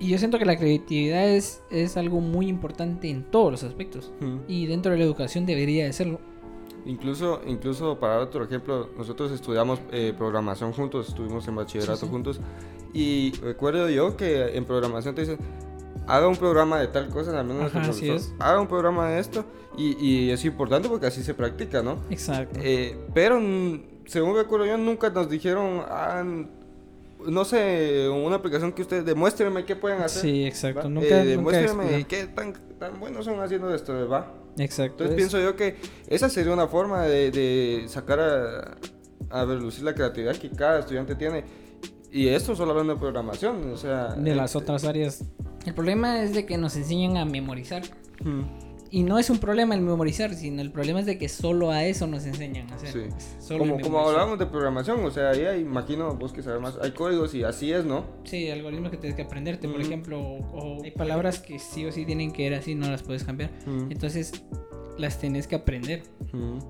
yo 0.00 0.16
siento 0.18 0.38
que 0.38 0.44
la 0.46 0.56
creatividad 0.56 1.28
es, 1.28 1.62
es 1.70 1.96
algo 1.96 2.20
muy 2.20 2.48
importante 2.48 3.08
en 3.10 3.22
todos 3.24 3.52
los 3.52 3.62
aspectos. 3.64 4.12
Mm. 4.20 4.36
Y 4.48 4.66
dentro 4.66 4.92
de 4.92 4.98
la 4.98 5.04
educación 5.04 5.46
debería 5.46 5.84
de 5.84 5.92
serlo. 5.92 6.18
Incluso, 6.86 7.42
incluso 7.46 7.98
para 8.00 8.18
otro 8.20 8.42
ejemplo, 8.44 8.88
nosotros 8.96 9.30
estudiamos 9.32 9.80
eh, 9.92 10.14
programación 10.16 10.72
juntos, 10.72 11.08
estuvimos 11.10 11.46
en 11.46 11.56
bachillerato 11.56 12.06
juntos 12.06 12.40
y 12.94 13.32
recuerdo 13.42 13.90
yo 13.90 14.16
que 14.16 14.56
en 14.56 14.64
programación 14.64 15.14
te 15.14 15.20
dicen, 15.20 15.38
haga 16.06 16.26
un 16.26 16.36
programa 16.36 16.80
de 16.80 16.88
tal 16.88 17.10
cosa, 17.10 17.32
también 17.32 17.60
nuestro 17.60 17.82
profesor, 17.82 18.20
haga 18.38 18.60
un 18.62 18.66
programa 18.66 19.10
de 19.10 19.20
esto 19.20 19.44
y, 19.76 19.96
y, 20.04 20.30
es 20.30 20.44
importante 20.44 20.88
porque 20.88 21.06
así 21.06 21.22
se 21.22 21.34
practica, 21.34 21.82
¿no? 21.82 21.98
Exacto. 22.10 22.58
Eh, 22.62 22.96
pero 23.14 23.40
según 24.06 24.36
recuerdo 24.36 24.66
yo, 24.66 24.76
nunca 24.76 25.10
nos 25.10 25.30
dijeron, 25.30 25.82
ah, 25.86 26.24
no 27.26 27.44
sé, 27.44 28.08
una 28.08 28.36
aplicación 28.36 28.72
que 28.72 28.82
ustedes, 28.82 29.04
demuéstrenme 29.04 29.64
qué 29.64 29.76
pueden 29.76 30.02
hacer. 30.02 30.22
Sí, 30.22 30.44
exacto. 30.44 30.88
Nunca, 30.88 31.22
eh, 31.22 31.26
demuéstrenme 31.26 32.04
qué 32.06 32.26
tan, 32.26 32.54
tan 32.78 32.98
buenos 32.98 33.24
son 33.24 33.40
haciendo 33.40 33.72
esto, 33.74 34.08
¿va? 34.08 34.34
Exacto. 34.58 35.04
Entonces 35.04 35.16
pienso 35.16 35.40
yo 35.40 35.56
que 35.56 35.76
esa 36.08 36.28
sería 36.28 36.52
una 36.52 36.66
forma 36.66 37.02
de, 37.02 37.30
de 37.30 37.84
sacar 37.88 38.20
a, 38.20 38.76
a 39.30 39.44
relucir 39.44 39.84
la 39.84 39.94
creatividad 39.94 40.36
que 40.36 40.50
cada 40.50 40.80
estudiante 40.80 41.14
tiene. 41.14 41.44
Y 42.12 42.26
esto 42.28 42.56
solo 42.56 42.72
hablando 42.72 42.94
de 42.94 43.00
programación, 43.00 43.70
o 43.72 43.76
sea... 43.76 44.14
De 44.14 44.34
las 44.34 44.56
otras 44.56 44.84
áreas. 44.84 45.24
El 45.64 45.74
problema 45.74 46.22
es 46.22 46.34
de 46.34 46.44
que 46.44 46.58
nos 46.58 46.74
enseñan 46.76 47.16
a 47.16 47.24
memorizar. 47.24 47.82
Y 48.92 49.04
no 49.04 49.18
es 49.18 49.30
un 49.30 49.38
problema 49.38 49.74
el 49.74 49.82
memorizar, 49.82 50.34
sino 50.34 50.60
el 50.60 50.72
problema 50.72 51.00
es 51.00 51.06
de 51.06 51.16
que 51.16 51.28
solo 51.28 51.70
a 51.70 51.84
eso 51.84 52.06
nos 52.08 52.26
enseñan 52.26 52.70
a 52.72 52.74
hacer. 52.74 53.10
Sí. 53.38 53.56
como, 53.56 53.80
como 53.80 54.00
hablábamos 54.00 54.38
de 54.38 54.46
programación, 54.46 55.04
o 55.04 55.10
sea, 55.10 55.30
ahí 55.30 55.44
hay, 55.44 55.60
imagino 55.60 56.14
vos 56.14 56.32
que 56.32 56.42
sabes 56.42 56.60
más, 56.60 56.76
hay 56.82 56.90
códigos 56.90 57.34
y 57.34 57.44
así 57.44 57.72
es, 57.72 57.84
¿no? 57.84 58.04
Sí, 58.24 58.50
algoritmos 58.50 58.90
que 58.90 58.96
tienes 58.96 59.16
que 59.16 59.22
aprenderte, 59.22 59.68
por 59.68 59.80
ejemplo, 59.80 60.20
o, 60.20 60.82
hay 60.82 60.90
palabras 60.90 61.38
que 61.38 61.58
sí 61.58 61.86
o 61.86 61.92
sí 61.92 62.04
tienen 62.04 62.32
que 62.32 62.46
ir 62.46 62.54
así, 62.54 62.74
no 62.74 62.90
las 62.90 63.02
puedes 63.02 63.22
cambiar. 63.22 63.50
Entonces, 63.90 64.32
las 64.98 65.18
tenés 65.18 65.46
que 65.46 65.56
aprender, 65.56 66.02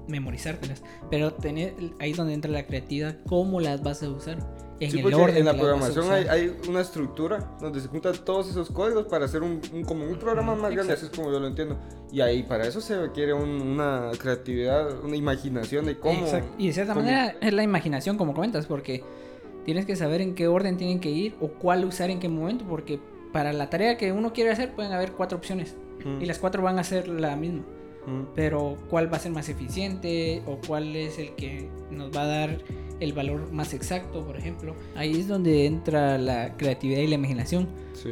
memorizártelas. 0.09 0.83
Pero 1.11 1.33
tener, 1.33 1.75
ahí 1.99 2.11
es 2.11 2.17
donde 2.17 2.35
entra 2.35 2.51
la 2.51 2.67
creatividad, 2.67 3.17
cómo 3.27 3.61
las 3.61 3.83
vas 3.83 4.03
a 4.03 4.11
usar 4.11 4.39
en 4.81 4.99
el 4.99 5.15
orden 5.15 5.37
en 5.37 5.45
la 5.45 5.55
programación 5.55 6.11
hay, 6.11 6.27
hay, 6.27 6.57
una 6.69 6.81
estructura 6.81 7.57
donde 7.61 7.81
se 7.81 7.89
juntan 7.89 8.15
todos 8.25 8.49
esos 8.49 8.71
códigos 8.71 9.07
para 9.07 9.27
hacer 9.27 9.43
un, 9.43 9.61
como 9.87 10.05
un 10.05 10.19
programa 10.19 10.55
más 10.55 10.73
grande, 10.73 10.95
así 10.95 11.07
es 11.07 11.11
como 11.11 11.31
yo 11.31 11.39
lo 11.39 11.47
entiendo. 11.47 11.79
Y 12.11 12.23
ahí 12.23 12.43
para 12.43 12.67
eso 12.67 12.81
se 12.81 12.99
requiere 13.01 13.35
una 13.35 14.11
creatividad, 14.19 15.05
una 15.05 15.17
imaginación 15.17 15.87
de 15.87 15.99
cómo... 15.99 16.21
Exacto. 16.21 16.55
Y 16.59 16.69
de 16.69 16.73
cierta 16.73 16.95
manera 16.95 17.37
es 17.41 17.53
la 17.53 17.63
imaginación, 17.63 18.17
como 18.17 18.35
comentas, 18.35 18.67
porque 18.67 19.05
tienes 19.65 19.87
que 19.87 19.97
saber 19.97 20.21
en 20.21 20.35
qué 20.35 20.49
orden 20.49 20.77
tienen 20.77 20.99
que 20.99 21.11
ir 21.11 21.37
o 21.41 21.49
cuál 21.49 21.85
usar 21.85 22.11
en 22.11 22.19
qué 22.19 22.29
momento, 22.29 22.65
porque 22.69 22.99
para 23.33 23.53
la 23.53 23.71
tarea 23.71 23.97
que 23.97 24.13
uno 24.13 24.33
quiere 24.33 24.51
hacer 24.51 24.73
pueden 24.75 24.93
haber 24.93 25.13
cuatro 25.13 25.39
opciones 25.39 25.77
y 26.19 26.25
las 26.25 26.39
cuatro 26.39 26.63
van 26.63 26.79
a 26.79 26.85
ser 26.85 27.09
la 27.09 27.37
misma. 27.37 27.63
Pero 28.35 28.77
cuál 28.89 29.13
va 29.13 29.19
a 29.19 29.21
ser 29.21 29.31
más 29.31 29.49
eficiente 29.49 30.43
o 30.47 30.59
cuál 30.67 30.97
es 30.97 31.19
el 31.19 31.35
que 31.37 31.69
nos 31.91 32.17
va 32.17 32.23
a 32.23 32.27
dar 32.27 32.59
el 33.01 33.13
valor 33.13 33.51
más 33.53 33.75
exacto, 33.75 34.25
por 34.25 34.37
ejemplo. 34.37 34.75
Ahí 34.95 35.19
es 35.19 35.29
donde 35.29 35.67
entra 35.67 36.19
la 36.19 36.57
creatividad 36.57 37.01
y 37.01 37.07
la 37.09 37.17
imaginación. 37.17 37.69
Sí. 37.95 38.11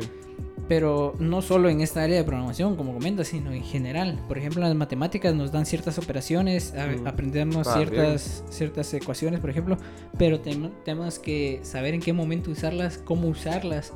Pero 0.66 1.14
no 1.18 1.40
solo 1.40 1.70
en 1.70 1.80
esta 1.80 2.02
área 2.02 2.16
de 2.16 2.24
programación, 2.24 2.76
como 2.76 2.92
comentas, 2.92 3.28
sino 3.28 3.52
en 3.52 3.62
general. 3.62 4.20
Por 4.28 4.36
ejemplo, 4.36 4.60
las 4.60 4.74
matemáticas 4.74 5.34
nos 5.34 5.50
dan 5.50 5.64
ciertas 5.64 5.98
operaciones, 5.98 6.74
aprendernos 7.06 7.66
ciertas, 7.72 8.44
ciertas 8.50 8.92
ecuaciones, 8.92 9.40
por 9.40 9.48
ejemplo, 9.48 9.78
pero 10.18 10.40
tenemos 10.40 11.18
que 11.18 11.60
saber 11.62 11.94
en 11.94 12.00
qué 12.00 12.12
momento 12.12 12.50
usarlas, 12.50 12.98
cómo 12.98 13.28
usarlas. 13.28 13.94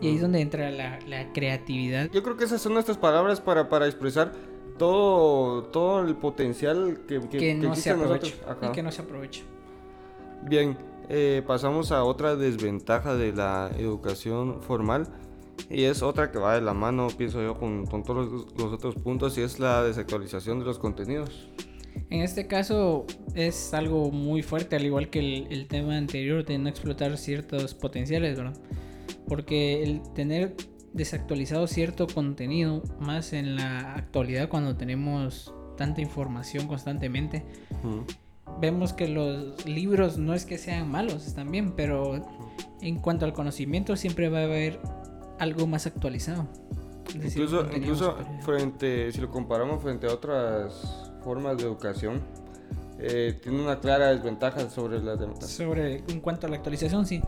Y 0.00 0.08
ahí 0.08 0.14
es 0.16 0.22
donde 0.22 0.40
entra 0.40 0.70
la, 0.70 0.98
la 1.06 1.30
creatividad. 1.32 2.10
Yo 2.10 2.22
creo 2.22 2.38
que 2.38 2.44
esas 2.44 2.62
son 2.62 2.72
nuestras 2.72 2.96
palabras 2.96 3.40
para, 3.40 3.68
para 3.68 3.86
expresar 3.86 4.32
todo, 4.78 5.64
todo 5.64 6.00
el 6.00 6.16
potencial 6.16 7.00
que, 7.06 7.20
que, 7.28 7.54
no 7.54 7.74
se 7.76 7.90
aprovecha. 7.90 8.34
Y 8.62 8.72
que 8.72 8.82
no 8.82 8.90
se 8.90 9.02
aprovecha. 9.02 9.42
Bien, 10.46 10.76
eh, 11.08 11.42
pasamos 11.46 11.90
a 11.92 12.04
otra 12.04 12.36
desventaja 12.36 13.14
de 13.14 13.32
la 13.32 13.70
educación 13.78 14.62
formal 14.62 15.06
y 15.70 15.84
es 15.84 16.02
otra 16.02 16.30
que 16.30 16.38
va 16.38 16.54
de 16.54 16.60
la 16.60 16.74
mano, 16.74 17.08
pienso 17.16 17.42
yo, 17.42 17.58
con, 17.58 17.86
con 17.86 18.02
todos 18.02 18.46
los, 18.56 18.72
otros 18.72 18.94
puntos 18.96 19.38
y 19.38 19.42
es 19.42 19.58
la 19.58 19.82
desactualización 19.82 20.58
de 20.58 20.66
los 20.66 20.78
contenidos. 20.78 21.48
En 22.10 22.22
este 22.22 22.46
caso 22.46 23.06
es 23.34 23.72
algo 23.72 24.10
muy 24.10 24.42
fuerte, 24.42 24.76
al 24.76 24.84
igual 24.84 25.10
que 25.10 25.20
el, 25.20 25.46
el 25.50 25.66
tema 25.66 25.96
anterior 25.96 26.44
de 26.44 26.58
no 26.58 26.68
explotar 26.68 27.16
ciertos 27.16 27.74
potenciales, 27.74 28.36
¿verdad? 28.36 28.58
Porque 29.26 29.82
el 29.82 30.02
tener 30.12 30.56
desactualizado 30.92 31.66
cierto 31.66 32.06
contenido, 32.06 32.82
más 33.00 33.32
en 33.32 33.56
la 33.56 33.94
actualidad 33.94 34.48
cuando 34.48 34.76
tenemos 34.76 35.54
tanta 35.76 36.00
información 36.00 36.66
constantemente, 36.66 37.44
vemos 38.60 38.92
que 38.92 39.08
los 39.08 39.64
libros 39.66 40.18
no 40.18 40.34
es 40.34 40.46
que 40.46 40.58
sean 40.58 40.90
malos, 40.90 41.26
están 41.26 41.50
bien, 41.50 41.72
pero 41.72 42.24
en 42.80 42.96
cuanto 42.96 43.24
al 43.24 43.32
conocimiento 43.32 43.96
siempre 43.96 44.28
va 44.28 44.40
a 44.40 44.44
haber 44.44 44.80
algo 45.38 45.66
más 45.66 45.86
actualizado. 45.86 46.46
incluso, 47.14 47.66
incluso 47.74 48.16
frente, 48.42 49.10
si 49.12 49.20
lo 49.20 49.30
comparamos 49.30 49.82
frente 49.82 50.06
a 50.06 50.12
otras 50.12 51.12
formas 51.22 51.56
de 51.56 51.64
educación, 51.64 52.20
eh, 52.98 53.38
tiene 53.42 53.60
una 53.60 53.80
clara 53.80 54.08
desventaja 54.08 54.68
sobre 54.70 55.00
las 55.00 55.18
demás. 55.18 55.46
Sobre, 55.46 56.04
en 56.08 56.20
cuanto 56.20 56.46
a 56.46 56.50
la 56.50 56.56
actualización, 56.56 57.06
sí. 57.06 57.20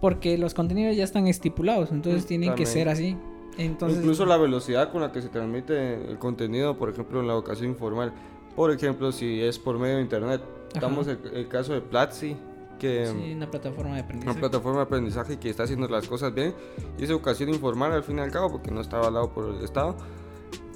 Porque 0.00 0.38
los 0.38 0.54
contenidos 0.54 0.96
ya 0.96 1.04
están 1.04 1.26
estipulados, 1.26 1.90
entonces 1.90 2.24
mm, 2.24 2.28
tienen 2.28 2.54
que 2.54 2.66
ser 2.66 2.88
así. 2.88 3.16
Entonces, 3.58 3.98
Incluso 3.98 4.24
la 4.24 4.36
velocidad 4.36 4.92
con 4.92 5.00
la 5.02 5.10
que 5.10 5.20
se 5.20 5.28
transmite 5.28 5.94
el 6.10 6.18
contenido, 6.18 6.78
por 6.78 6.90
ejemplo, 6.90 7.20
en 7.20 7.26
la 7.26 7.32
educación 7.32 7.70
informal. 7.70 8.12
Por 8.58 8.72
ejemplo, 8.72 9.12
si 9.12 9.40
es 9.40 9.56
por 9.56 9.78
medio 9.78 9.98
de 9.98 10.02
internet. 10.02 10.42
Estamos 10.74 11.06
el, 11.06 11.20
el 11.32 11.46
caso 11.46 11.74
de 11.74 11.80
Platzi, 11.80 12.36
que 12.76 13.06
sí, 13.06 13.32
una 13.32 13.48
plataforma 13.48 13.94
de 13.94 14.00
aprendizaje. 14.00 14.32
Una 14.32 14.40
plataforma 14.40 14.78
de 14.78 14.82
aprendizaje 14.82 15.38
que 15.38 15.48
está 15.48 15.62
haciendo 15.62 15.86
las 15.86 16.08
cosas 16.08 16.34
bien. 16.34 16.52
Y 16.98 17.04
es 17.04 17.10
educación 17.10 17.50
informal 17.50 17.92
al 17.92 18.02
fin 18.02 18.18
y 18.18 18.20
al 18.20 18.32
cabo, 18.32 18.50
porque 18.50 18.72
no 18.72 18.80
está 18.80 18.96
avalado 18.96 19.32
por 19.32 19.54
el 19.54 19.62
Estado. 19.62 19.96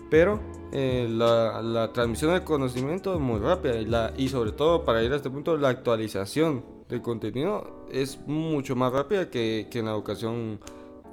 Pero 0.08 0.38
eh, 0.70 1.08
la, 1.10 1.60
la, 1.60 1.92
transmisión 1.92 2.30
del 2.30 2.44
conocimiento 2.44 3.14
es 3.14 3.20
muy 3.20 3.40
rápida 3.40 3.80
y, 3.80 3.86
la, 3.86 4.14
y 4.16 4.28
sobre 4.28 4.52
todo 4.52 4.84
para 4.84 5.02
ir 5.02 5.12
a 5.12 5.16
este 5.16 5.30
punto, 5.30 5.56
la 5.56 5.70
actualización 5.70 6.64
del 6.88 7.02
contenido 7.02 7.88
es 7.90 8.20
mucho 8.28 8.76
más 8.76 8.92
rápida 8.92 9.28
que, 9.28 9.66
que 9.68 9.80
en 9.80 9.86
la 9.86 9.90
educación 9.90 10.60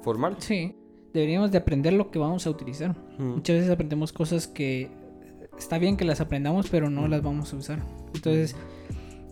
formal. 0.02 0.36
Sí, 0.38 0.76
deberíamos 1.12 1.50
de 1.50 1.58
aprender 1.58 1.94
lo 1.94 2.12
que 2.12 2.20
vamos 2.20 2.46
a 2.46 2.50
utilizar. 2.50 2.94
Muchas 3.18 3.56
veces 3.56 3.70
aprendemos 3.72 4.12
cosas 4.12 4.46
que 4.46 4.99
está 5.60 5.78
bien 5.78 5.96
que 5.96 6.04
las 6.04 6.20
aprendamos, 6.20 6.68
pero 6.70 6.90
no 6.90 7.06
las 7.06 7.22
vamos 7.22 7.52
a 7.52 7.56
usar. 7.56 7.78
Entonces, 8.14 8.56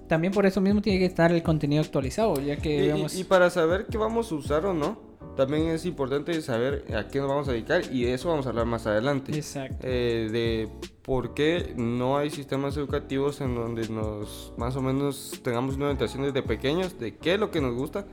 también 0.06 0.32
por 0.32 0.46
eso 0.46 0.60
mismo 0.60 0.80
tiene 0.80 0.98
que 0.98 1.06
estar 1.06 1.32
el 1.32 1.42
contenido 1.42 1.82
actualizado, 1.82 2.40
ya 2.40 2.56
que... 2.56 2.94
Y, 3.14 3.24
para 3.24 3.50
saber 3.50 3.86
qué 3.86 3.98
vamos 3.98 4.30
a 4.30 4.34
usar 4.36 4.66
o 4.66 4.74
no, 4.74 5.00
también 5.36 5.68
es 5.68 5.84
importante 5.86 6.40
saber 6.42 6.84
a 6.94 7.08
qué 7.08 7.18
nos 7.18 7.28
vamos 7.28 7.48
a 7.48 7.52
dedicar 7.52 7.82
y 7.92 8.04
de 8.04 8.14
eso 8.14 8.28
vamos 8.28 8.46
a 8.46 8.50
hablar 8.50 8.66
más 8.66 8.86
adelante. 8.86 9.34
Exacto. 9.36 9.86
Eh, 9.86 10.28
de 10.30 10.68
por 11.02 11.34
qué 11.34 11.74
no 11.76 12.18
hay 12.18 12.30
sistemas 12.30 12.76
educativos 12.76 13.40
en 13.40 13.54
donde 13.54 13.88
nos 13.88 14.52
más 14.56 14.76
o 14.76 14.82
menos 14.82 15.40
tengamos 15.42 15.76
una 15.76 15.86
orientación 15.86 16.24
desde 16.24 16.42
pequeños 16.42 16.98
de 16.98 17.16
qué 17.16 17.34
es 17.34 17.40
lo 17.40 17.50
que 17.50 17.60
nos 17.60 17.74
gusta 17.74 18.04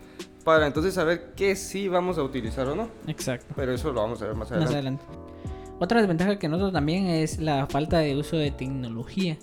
para 0.44 0.68
entonces 0.68 0.94
saber 0.94 1.34
qué 1.36 1.56
sí 1.56 1.88
vamos 1.88 2.18
a 2.20 2.24
utilizar 2.24 2.68
o 2.68 2.76
no. 2.76 2.90
Exacto. 3.08 3.54
Pero 3.56 3.74
eso 3.74 3.92
lo 3.92 4.02
vamos 4.02 4.22
a 4.22 4.28
ver 4.28 4.36
más 4.36 4.52
adelante. 4.52 4.66
Más 4.68 4.76
adelante. 4.76 5.25
Otra 5.80 6.00
desventaja 6.00 6.40
que 6.40 6.48
noto 6.48 6.72
también 6.72 7.08
es 7.08 7.40
la 7.40 7.68
falta 7.68 8.00
de 8.00 8.16
uso 8.16 8.38
de 8.38 8.52
tecnología. 8.52 9.38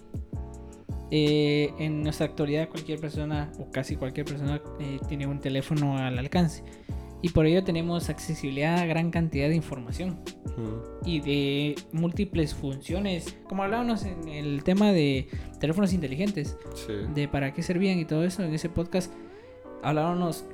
Eh, 1.10 1.74
en 1.78 2.02
nuestra 2.02 2.24
actualidad 2.24 2.70
cualquier 2.70 2.98
persona 2.98 3.52
o 3.58 3.70
casi 3.70 3.96
cualquier 3.96 4.24
persona 4.24 4.62
eh, 4.80 4.98
tiene 5.08 5.26
un 5.26 5.40
teléfono 5.40 5.98
al 5.98 6.18
alcance. 6.18 6.64
Y 7.20 7.28
por 7.28 7.46
ello 7.46 7.62
tenemos 7.62 8.08
accesibilidad 8.08 8.78
a 8.78 8.86
gran 8.86 9.10
cantidad 9.10 9.48
de 9.48 9.54
información. 9.54 10.18
Y 11.04 11.20
de 11.20 11.76
múltiples 11.92 12.54
funciones. 12.54 13.36
Como 13.48 13.62
hablábamos 13.62 14.04
en 14.04 14.28
el 14.28 14.64
tema 14.64 14.90
de 14.92 15.28
teléfonos 15.60 15.92
inteligentes. 15.92 16.56
De 17.14 17.28
para 17.28 17.52
qué 17.52 17.62
servían 17.62 17.98
y 17.98 18.04
todo 18.04 18.24
eso 18.24 18.42
en 18.42 18.52
ese 18.52 18.68
podcast 18.68 19.12
hablábamos 19.82 20.44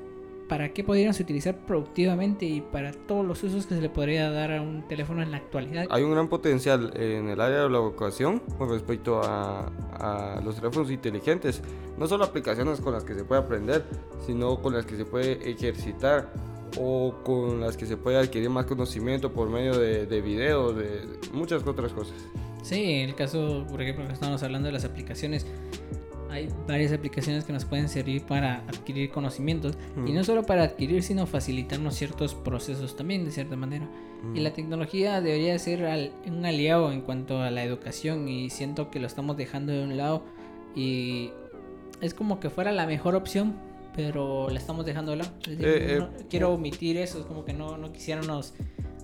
para 0.48 0.72
qué 0.72 0.82
podrían 0.82 1.10
utilizar 1.10 1.56
productivamente 1.66 2.46
y 2.46 2.60
para 2.60 2.92
todos 2.92 3.24
los 3.24 3.42
usos 3.42 3.66
que 3.66 3.74
se 3.74 3.80
le 3.80 3.90
podría 3.90 4.30
dar 4.30 4.52
a 4.52 4.62
un 4.62 4.88
teléfono 4.88 5.22
en 5.22 5.30
la 5.30 5.36
actualidad. 5.36 5.86
Hay 5.90 6.02
un 6.02 6.12
gran 6.12 6.28
potencial 6.28 6.92
en 6.96 7.28
el 7.28 7.40
área 7.40 7.64
de 7.64 7.70
la 7.70 7.78
educación 7.78 8.40
con 8.56 8.70
respecto 8.70 9.20
a, 9.22 9.70
a, 9.98 10.40
los 10.42 10.56
teléfonos 10.56 10.90
inteligentes. 10.90 11.62
No 11.98 12.06
solo 12.06 12.24
aplicaciones 12.24 12.80
con 12.80 12.94
las 12.94 13.04
que 13.04 13.14
se 13.14 13.24
puede 13.24 13.42
aprender, 13.42 13.84
sino 14.26 14.60
con 14.60 14.74
las 14.74 14.86
que 14.86 14.96
se 14.96 15.04
puede 15.04 15.50
ejercitar 15.50 16.32
o 16.78 17.14
con 17.24 17.60
las 17.60 17.76
que 17.76 17.86
se 17.86 17.96
puede 17.96 18.18
adquirir 18.18 18.50
más 18.50 18.66
conocimiento 18.66 19.32
por 19.32 19.48
medio 19.50 19.78
de, 19.78 20.06
de 20.06 20.20
videos, 20.20 20.76
de 20.76 21.02
muchas 21.32 21.66
otras 21.66 21.92
cosas. 21.92 22.16
Sí, 22.62 22.82
en 22.84 23.10
el 23.10 23.14
caso, 23.14 23.66
por 23.70 23.80
ejemplo, 23.82 24.06
que 24.06 24.12
estamos 24.12 24.42
hablando 24.42 24.66
de 24.66 24.72
las 24.72 24.84
aplicaciones, 24.84 25.46
hay 26.30 26.48
varias 26.66 26.92
aplicaciones 26.92 27.44
que 27.44 27.52
nos 27.52 27.64
pueden 27.64 27.88
servir 27.88 28.22
para 28.22 28.58
adquirir 28.68 29.10
conocimientos 29.10 29.76
y 30.06 30.12
no 30.12 30.24
solo 30.24 30.44
para 30.44 30.62
adquirir, 30.62 31.02
sino 31.02 31.26
facilitarnos 31.26 31.94
ciertos 31.94 32.34
procesos 32.34 32.96
también 32.96 33.24
de 33.24 33.30
cierta 33.30 33.56
manera. 33.56 33.88
Y 34.34 34.40
la 34.40 34.52
tecnología 34.52 35.20
debería 35.20 35.58
ser 35.58 36.12
un 36.26 36.44
aliado 36.44 36.92
en 36.92 37.02
cuanto 37.02 37.40
a 37.40 37.50
la 37.50 37.62
educación 37.64 38.28
y 38.28 38.50
siento 38.50 38.90
que 38.90 39.00
lo 39.00 39.06
estamos 39.06 39.36
dejando 39.36 39.72
de 39.72 39.82
un 39.82 39.96
lado 39.96 40.24
y 40.74 41.30
es 42.00 42.14
como 42.14 42.40
que 42.40 42.50
fuera 42.50 42.72
la 42.72 42.86
mejor 42.86 43.14
opción, 43.14 43.54
pero 43.94 44.48
la 44.50 44.58
estamos 44.58 44.86
dejando 44.86 45.12
de 45.12 45.18
lado. 45.18 45.30
Eh, 45.46 45.58
eh, 45.60 46.06
quiero 46.28 46.52
omitir 46.52 46.96
eso, 46.96 47.20
es 47.20 47.26
como 47.26 47.44
que 47.44 47.52
no, 47.52 47.78
no 47.78 47.92
quisiéramos 47.92 48.54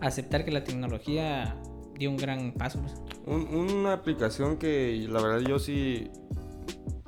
aceptar 0.01 0.45
que 0.45 0.51
la 0.51 0.65
tecnología 0.65 1.57
dio 1.99 2.11
un 2.11 2.17
gran 2.17 2.53
paso. 2.53 2.81
Pues. 2.81 2.95
una 3.27 3.93
aplicación 3.93 4.59
que 4.59 5.07
la 5.09 5.23
verdad 5.23 5.49
yo 5.49 5.59
sí 5.59 6.11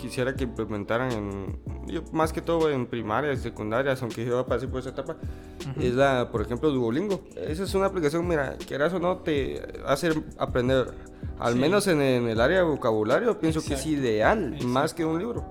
quisiera 0.06 0.34
que 0.34 0.44
implementaran 0.44 1.12
en, 1.12 1.58
más 2.12 2.32
que 2.32 2.40
todo 2.40 2.70
en 2.70 2.86
primarias, 2.86 3.40
secundarias, 3.40 4.02
aunque 4.02 4.24
yo 4.24 4.44
pasé 4.46 4.68
por 4.68 4.80
esa 4.80 4.90
etapa, 4.90 5.16
es 5.80 5.94
la, 5.94 6.30
por 6.30 6.42
ejemplo, 6.42 6.70
Duolingo. 6.70 7.22
Esa 7.36 7.64
es 7.64 7.74
una 7.74 7.86
aplicación, 7.86 8.26
mira, 8.26 8.56
quieras 8.66 8.92
o 8.92 8.98
no, 8.98 9.18
te 9.18 9.62
hace 9.84 10.10
aprender, 10.38 10.92
al 11.38 11.56
menos 11.56 11.86
en, 11.88 12.00
el 12.00 12.40
área 12.40 12.58
de 12.58 12.64
vocabulario, 12.64 13.38
pienso 13.38 13.62
que 13.64 13.74
es 13.74 13.86
ideal, 13.86 14.56
más 14.64 14.94
que 14.94 15.04
un 15.04 15.18
libro. 15.18 15.44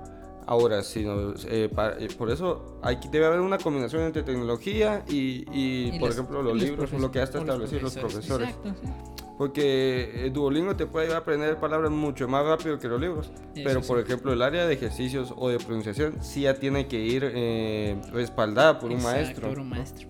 Ahora, 0.47 0.83
si 0.83 1.03
no, 1.03 1.31
eh, 1.47 1.69
eh, 1.99 2.07
por 2.17 2.29
eso 2.29 2.77
hay, 2.83 2.99
debe 3.11 3.25
haber 3.25 3.39
una 3.39 3.57
combinación 3.57 4.03
entre 4.03 4.21
tecnología 4.21 5.03
y, 5.07 5.97
por 5.99 6.11
ejemplo, 6.11 6.43
los, 6.43 6.55
libros, 6.55 6.91
lo 6.93 7.11
que 7.11 7.19
hasta 7.19 7.39
establecido 7.39 7.81
los 7.81 7.95
profesores. 7.95 8.49
Exacto, 8.49 9.24
porque 9.37 10.31
Duolingo 10.33 10.75
te 10.75 10.85
puede 10.85 11.05
ayudar 11.05 11.19
a 11.19 11.21
aprender 11.21 11.57
palabras 11.57 11.91
mucho 11.91 12.27
más 12.27 12.45
rápido 12.45 12.79
que 12.79 12.87
los 12.87 12.99
libros. 12.99 13.31
pero, 13.53 13.81
por 13.81 13.99
ejemplo, 13.99 14.31
el 14.31 14.41
área 14.41 14.65
de 14.65 14.73
ejercicios 14.73 15.33
o 15.35 15.49
de 15.49 15.57
pronunciación 15.57 16.21
sí 16.21 16.41
ya 16.41 16.55
tiene 16.55 16.87
que 16.87 16.99
ir 16.99 17.29
eh, 17.33 17.99
respaldada 18.11 18.79
por 18.79 18.91
un 18.91 19.03
maestro. 19.03 19.49
Por 19.49 19.59
un 19.59 19.69
maestro. 19.69 20.07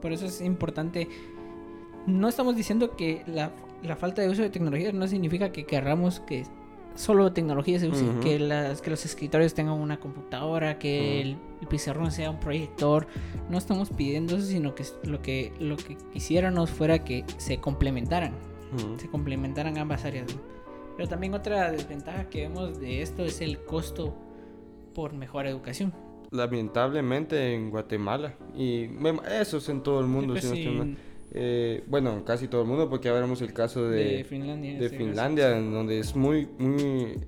Por 0.00 0.12
eso 0.12 0.26
es 0.26 0.40
importante. 0.40 1.08
No 2.06 2.28
estamos 2.28 2.54
diciendo 2.54 2.96
que 2.96 3.22
la, 3.26 3.50
la 3.82 3.96
falta 3.96 4.22
de 4.22 4.28
uso 4.28 4.42
de 4.42 4.50
tecnología 4.50 4.92
no 4.92 5.08
significa 5.08 5.50
que 5.50 5.64
querramos 5.64 6.20
que 6.20 6.44
solo 6.94 7.32
tecnología 7.32 7.78
se 7.78 7.88
use, 7.88 8.04
que, 8.22 8.38
las, 8.38 8.80
que 8.80 8.90
los 8.90 9.04
escritorios 9.04 9.54
tengan 9.54 9.74
una 9.74 9.98
computadora, 9.98 10.78
que 10.78 11.20
el, 11.20 11.36
pizarrón 11.68 12.10
sea 12.10 12.30
un 12.30 12.40
proyector. 12.40 13.06
No 13.48 13.56
estamos 13.56 13.90
pidiendo 13.90 14.36
eso, 14.36 14.46
sino 14.46 14.74
que 14.74 14.84
lo 15.04 15.22
que, 15.22 15.52
lo 15.58 15.76
que 15.76 15.96
quisiéramos 16.12 16.70
fuera 16.70 16.98
que 16.98 17.24
se 17.38 17.58
complementaran, 17.58 18.32
se 18.98 19.08
complementaran 19.08 19.78
ambas 19.78 20.04
áreas. 20.04 20.26
Pero 20.96 21.08
también 21.08 21.34
otra 21.34 21.72
desventaja 21.72 22.28
que 22.28 22.42
vemos 22.42 22.78
de 22.78 23.02
esto 23.02 23.24
es 23.24 23.40
el 23.40 23.64
costo 23.64 24.14
por 24.94 25.14
mejor 25.14 25.46
educación. 25.46 25.92
Lamentablemente 26.30 27.54
en 27.54 27.70
Guatemala, 27.70 28.34
y 28.54 28.90
eso 29.30 29.56
es 29.56 29.68
en 29.68 29.82
todo 29.82 30.00
el 30.00 30.06
mundo, 30.06 30.36
si 30.36 30.66
no 30.66 30.94
eh, 31.34 31.82
bueno, 31.88 32.24
casi 32.24 32.46
todo 32.46 32.62
el 32.62 32.68
mundo, 32.68 32.88
porque 32.88 33.08
ya 33.08 33.12
veremos 33.12 33.42
el 33.42 33.52
caso 33.52 33.88
de, 33.88 34.24
Finlandia, 34.24 34.78
de 34.78 34.88
Finlandia 34.88 35.58
en 35.58 35.72
donde 35.72 35.98
es 35.98 36.14
muy, 36.14 36.48
muy 36.58 37.18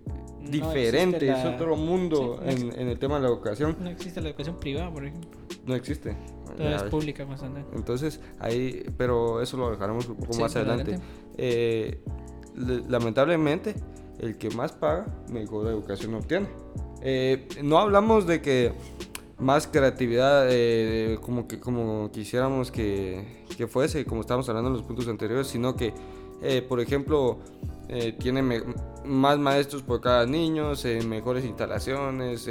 diferente, 0.49 1.29
es 1.29 1.45
otro 1.45 1.77
mundo 1.77 2.41
en, 2.45 2.89
el 2.89 2.99
tema 2.99 3.17
de 3.17 3.23
la 3.23 3.29
educación. 3.29 3.77
No 3.81 3.91
existe 3.91 4.21
la 4.21 4.29
educación 4.29 4.61
privada, 4.61 4.93
por 4.93 5.05
ejemplo. 5.05 5.31
No 5.67 5.75
existe. 5.75 6.17
Toda 6.57 6.77
es 6.77 6.83
pública 6.85 7.27
más 7.27 7.43
Entonces, 7.75 8.21
ahí, 8.39 8.85
pero 8.97 9.43
eso 9.43 9.57
lo 9.57 9.71
dejaremos 9.71 10.09
un 10.09 10.17
poco 10.17 10.39
más 10.39 10.55
adelante. 10.57 10.99
Eh, 11.37 12.01
lamentablemente, 12.89 13.75
el 14.21 14.39
que 14.39 14.51
más 14.51 14.73
paga, 14.73 15.07
mejor 15.31 15.67
educación 15.67 16.15
obtiene. 16.15 16.47
Eh, 17.03 17.49
no 17.63 17.79
hablamos 17.79 18.27
de 18.27 18.41
que 18.41 18.73
más 19.39 19.67
creatividad 19.67 20.47
eh, 20.51 21.19
como 21.21 21.47
que 21.47 21.61
como 21.61 22.11
quisiéramos 22.11 22.71
que, 22.71 23.36
que, 23.57 23.67
fuese 23.67 24.05
como 24.05 24.21
estábamos 24.21 24.49
hablando 24.49 24.71
en 24.71 24.77
los 24.77 24.83
puntos 24.83 25.09
anteriores 25.09 25.47
sino 25.47 25.75
que 25.75 25.93
eh, 26.43 26.63
por 26.63 26.81
ejemplo 26.81 27.39
eh, 27.89 28.13
tiene 28.19 28.43
más 29.05 29.39
maestros 29.39 29.83
por 29.83 30.01
cada 30.01 30.27
niño 30.27 30.73
mejores 31.07 31.45
instalaciones 31.45 32.49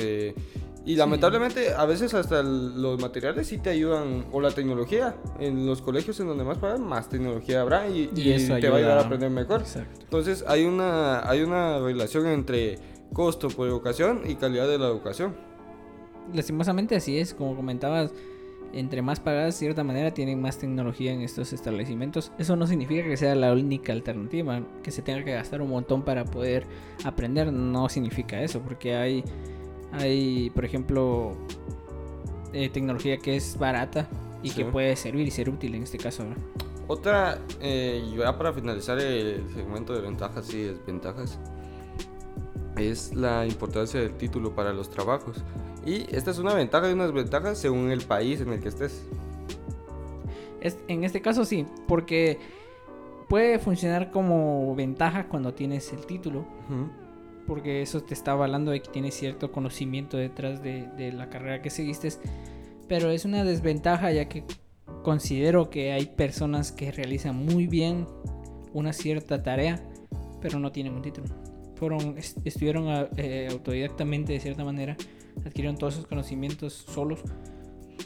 y 0.86 0.96
lamentablemente 0.96 1.74
a 1.74 1.86
veces 1.86 2.14
hasta 2.14 2.44
los 2.44 3.02
materiales 3.02 3.48
sí 3.48 3.58
te 3.58 3.72
ayudan 3.72 4.26
o 4.32 4.40
la 4.40 4.52
tecnología 4.52 5.16
en 5.40 5.66
los 5.66 5.82
colegios 5.82 6.20
en 6.20 6.28
donde 6.28 6.44
más 6.44 6.60
pagan 6.60 6.84
más 6.84 7.10
tecnología 7.10 7.62
habrá 7.62 7.88
y, 7.90 8.08
te 8.08 8.70
va 8.70 8.76
a 8.76 8.80
ayudar 8.80 8.98
a 9.00 9.02
aprender 9.02 9.32
mejor. 9.32 9.64
Entonces 10.02 10.46
hay 10.48 10.66
una 10.66 11.28
hay 11.28 11.42
una 11.42 11.80
relación 11.80 12.28
entre 12.28 12.78
costo 13.14 13.48
por 13.48 13.68
educación 13.68 14.22
y 14.28 14.36
calidad 14.36 14.68
de 14.68 14.78
la 14.78 14.86
educación. 14.86 15.36
Lastimosamente 16.34 16.96
así 16.96 17.18
es, 17.18 17.34
como 17.34 17.56
comentabas, 17.56 18.12
entre 18.76 19.02
más 19.02 19.20
pagadas 19.20 19.56
de 19.56 19.60
cierta 19.60 19.84
manera 19.84 20.14
tienen 20.14 20.42
más 20.42 20.58
tecnología 20.58 21.14
en 21.14 21.22
estos 21.22 21.54
establecimientos. 21.54 22.32
Eso 22.38 22.56
no 22.56 22.68
significa 22.68 23.04
que 23.04 23.16
sea 23.16 23.34
la 23.34 23.54
única 23.54 23.94
alternativa, 23.94 24.62
que 24.84 24.92
se 24.92 25.02
tenga 25.02 25.24
que 25.24 25.32
gastar 25.32 25.62
un 25.62 25.70
montón 25.70 26.04
para 26.04 26.26
poder 26.26 26.68
aprender, 27.06 27.52
no 27.52 27.88
significa 27.90 28.42
eso, 28.42 28.60
porque 28.62 28.96
hay, 28.96 29.24
hay 29.94 30.50
por 30.50 30.66
ejemplo, 30.66 31.38
eh, 32.54 32.70
tecnología 32.70 33.18
que 33.18 33.38
es 33.38 33.58
barata 33.58 34.08
y 34.44 34.52
que 34.52 34.66
puede 34.66 34.96
servir 34.96 35.26
y 35.26 35.32
ser 35.32 35.50
útil 35.50 35.74
en 35.76 35.84
este 35.84 35.98
caso. 35.98 36.26
Otra, 36.88 37.40
eh, 37.62 38.04
ya 38.16 38.38
para 38.38 38.54
finalizar 38.54 39.00
el 39.00 39.50
segmento 39.54 39.94
de 39.94 40.02
ventajas 40.02 40.54
y 40.54 40.64
desventajas, 40.64 41.40
es 42.78 43.16
la 43.16 43.48
importancia 43.48 44.02
del 44.02 44.16
título 44.18 44.54
para 44.54 44.74
los 44.74 44.90
trabajos. 44.90 45.38
Y 45.86 46.08
esta 46.16 46.32
es 46.32 46.40
una 46.40 46.54
ventaja 46.54 46.90
y 46.90 46.94
una 46.94 47.06
desventaja 47.06 47.56
según 47.56 47.92
el 47.92 48.02
país 48.02 48.42
en 48.42 48.52
el 48.52 48.60
que 48.60 48.70
estés. 48.70 49.06
Es, 50.62 50.78
en 50.88 51.04
este 51.04 51.22
caso 51.22 51.46
sí, 51.46 51.66
porque 51.88 52.40
puede 53.30 53.60
funcionar 53.60 54.12
como 54.12 54.76
ventaja 54.76 55.28
cuando 55.28 55.54
tienes 55.54 55.94
el 55.94 56.06
título. 56.06 56.46
Porque 57.46 57.84
eso 57.84 58.02
te 58.02 58.16
está 58.16 58.32
avalando 58.32 58.72
de 58.72 58.82
que 58.82 58.90
tienes 58.90 59.14
cierto 59.14 59.52
conocimiento 59.52 60.18
detrás 60.18 60.64
de, 60.64 60.88
de 60.98 61.12
la 61.12 61.30
carrera 61.30 61.62
que 61.62 61.70
seguiste. 61.70 62.10
Pero 62.88 63.12
es 63.12 63.24
una 63.24 63.44
desventaja 63.44 64.12
ya 64.12 64.28
que 64.28 64.44
considero 65.04 65.70
que 65.70 65.92
hay 65.92 66.08
personas 66.08 66.72
que 66.72 66.92
realizan 66.92 67.36
muy 67.36 67.68
bien 67.68 68.08
una 68.74 68.92
cierta 68.92 69.44
tarea, 69.44 69.80
pero 70.42 70.60
no 70.60 70.72
tienen 70.72 70.96
un 70.96 71.04
título. 71.04 71.28
Fueron, 71.76 72.16
estuvieron 72.46 73.10
eh, 73.18 73.50
autodidactamente 73.52 74.34
de 74.34 74.40
cierta 74.40 74.64
manera 74.64 74.96
adquirieron 75.44 75.78
todos 75.78 75.96
esos 75.96 76.08
conocimientos 76.08 76.74
solos, 76.74 77.20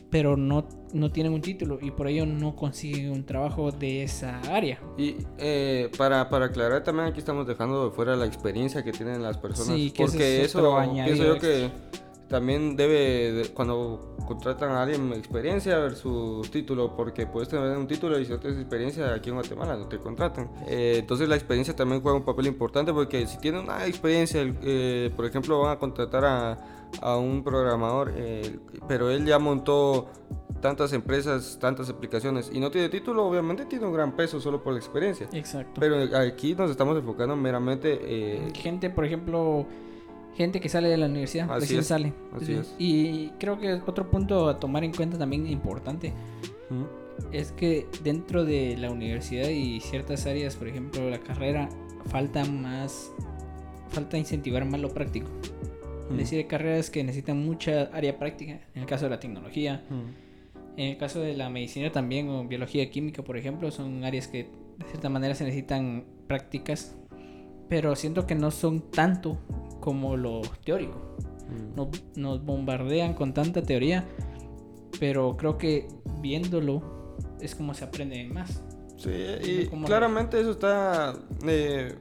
pero 0.10 0.38
no, 0.38 0.67
no 0.93 1.12
tienen 1.12 1.34
un 1.34 1.41
título 1.41 1.77
y 1.82 1.91
por 1.91 2.08
ello 2.08 2.25
no 2.25 2.55
consiguen 2.55 3.12
un 3.12 3.25
trabajo 3.25 3.71
de 3.71 4.03
esa 4.03 4.39
área. 4.53 4.79
Y 4.97 5.17
eh, 5.38 5.91
para, 5.97 6.29
para, 6.29 6.45
aclarar 6.45 6.84
también 6.84 7.08
aquí 7.08 7.19
estamos 7.19 7.45
dejando 7.45 7.89
de 7.89 7.95
fuera 7.95 8.15
la 8.15 8.25
experiencia 8.25 8.84
que 8.84 8.91
tienen 8.91 9.21
las 9.21 9.38
personas, 9.38 9.79
porque 9.95 10.43
eso 10.43 10.77
pienso 11.05 11.23
yo 11.23 11.39
que 11.39 11.69
también 12.29 12.75
debe, 12.75 13.49
cuando 13.53 14.15
contratan 14.27 14.71
a 14.71 14.83
alguien 14.83 15.11
experiencia 15.13 15.77
versus 15.79 16.49
título, 16.51 16.95
porque 16.95 17.25
puedes 17.25 17.49
tener 17.49 17.77
un 17.77 17.87
título 17.87 18.19
y 18.19 18.25
si 18.25 18.31
no 18.31 18.39
tienes 18.39 18.59
experiencia 18.59 19.13
aquí 19.13 19.29
en 19.29 19.35
Guatemala 19.35 19.75
no 19.75 19.87
te 19.87 19.97
contratan. 19.97 20.49
Eh, 20.67 20.97
entonces 20.99 21.27
la 21.27 21.35
experiencia 21.35 21.75
también 21.75 22.01
juega 22.01 22.17
un 22.17 22.25
papel 22.25 22.47
importante 22.47 22.93
porque 22.93 23.25
si 23.27 23.37
tienen 23.39 23.61
una 23.61 23.85
experiencia, 23.85 24.41
eh, 24.61 25.11
por 25.15 25.25
ejemplo, 25.25 25.59
van 25.61 25.71
a 25.71 25.79
contratar 25.79 26.25
a 26.25 26.79
a 27.01 27.17
un 27.17 27.43
programador, 27.43 28.13
eh, 28.15 28.59
pero 28.87 29.09
él 29.09 29.25
ya 29.25 29.39
montó 29.39 30.07
tantas 30.61 30.91
empresas, 30.91 31.57
tantas 31.59 31.89
aplicaciones 31.89 32.51
y 32.53 32.59
no 32.59 32.69
tiene 32.69 32.89
título, 32.89 33.25
obviamente 33.25 33.65
tiene 33.65 33.85
un 33.85 33.93
gran 33.93 34.15
peso 34.15 34.41
solo 34.41 34.61
por 34.61 34.73
la 34.73 34.79
experiencia. 34.79 35.27
Exacto. 35.31 35.79
Pero 35.79 36.17
aquí 36.17 36.55
nos 36.55 36.69
estamos 36.69 36.97
enfocando 36.97 37.35
meramente... 37.35 37.99
Eh, 38.01 38.51
gente, 38.53 38.89
por 38.89 39.05
ejemplo, 39.05 39.65
gente 40.35 40.59
que 40.59 40.69
sale 40.69 40.89
de 40.89 40.97
la 40.97 41.07
universidad, 41.07 41.47
recién 41.59 41.83
sale. 41.83 42.13
Así 42.33 42.53
es. 42.53 42.75
Y 42.77 43.29
creo 43.39 43.59
que 43.59 43.73
otro 43.85 44.09
punto 44.09 44.47
a 44.47 44.59
tomar 44.59 44.83
en 44.83 44.93
cuenta 44.93 45.17
también 45.17 45.47
importante 45.47 46.13
es 47.31 47.51
que 47.51 47.87
dentro 48.03 48.45
de 48.45 48.77
la 48.77 48.91
universidad 48.91 49.49
y 49.49 49.79
ciertas 49.81 50.25
áreas, 50.25 50.55
por 50.55 50.67
ejemplo, 50.67 51.09
la 51.09 51.19
carrera, 51.19 51.69
falta 52.05 52.45
más, 52.45 53.11
falta 53.89 54.17
incentivar 54.17 54.65
más 54.65 54.79
lo 54.79 54.89
práctico. 54.89 55.29
Es 56.11 56.17
decir, 56.17 56.39
hay 56.39 56.45
carreras 56.45 56.89
que 56.89 57.03
necesitan 57.03 57.45
mucha 57.45 57.83
área 57.93 58.17
práctica, 58.17 58.59
en 58.73 58.81
el 58.81 58.85
caso 58.87 59.05
de 59.05 59.11
la 59.11 59.19
tecnología. 59.19 59.83
En 60.77 60.91
el 60.91 60.97
caso 60.97 61.19
de 61.19 61.35
la 61.35 61.49
medicina 61.49 61.91
también, 61.91 62.29
o 62.29 62.45
biología 62.45 62.89
química, 62.89 63.21
por 63.21 63.37
ejemplo, 63.37 63.69
son 63.69 64.03
áreas 64.05 64.27
que 64.27 64.47
de 64.77 64.85
cierta 64.87 65.09
manera 65.09 65.35
se 65.35 65.43
necesitan 65.43 66.05
prácticas, 66.25 66.95
pero 67.69 67.95
siento 67.95 68.25
que 68.25 68.36
no 68.36 68.51
son 68.51 68.82
tanto 68.91 69.38
como 69.79 70.17
lo 70.17 70.41
teórico. 70.65 71.15
nos 72.15 72.43
bombardean 72.43 73.13
con 73.13 73.34
tanta 73.34 73.62
teoría, 73.62 74.05
pero 74.99 75.38
creo 75.38 75.58
que 75.58 75.88
viéndolo 76.21 76.82
es 77.39 77.55
como 77.55 77.73
se 77.73 77.86
aprende 77.86 78.27
más. 78.27 78.63
Sí, 78.97 79.12
y 79.43 79.67
claramente 79.86 80.39
eso 80.41 80.51
está... 80.51 81.15
Eh, 81.47 81.95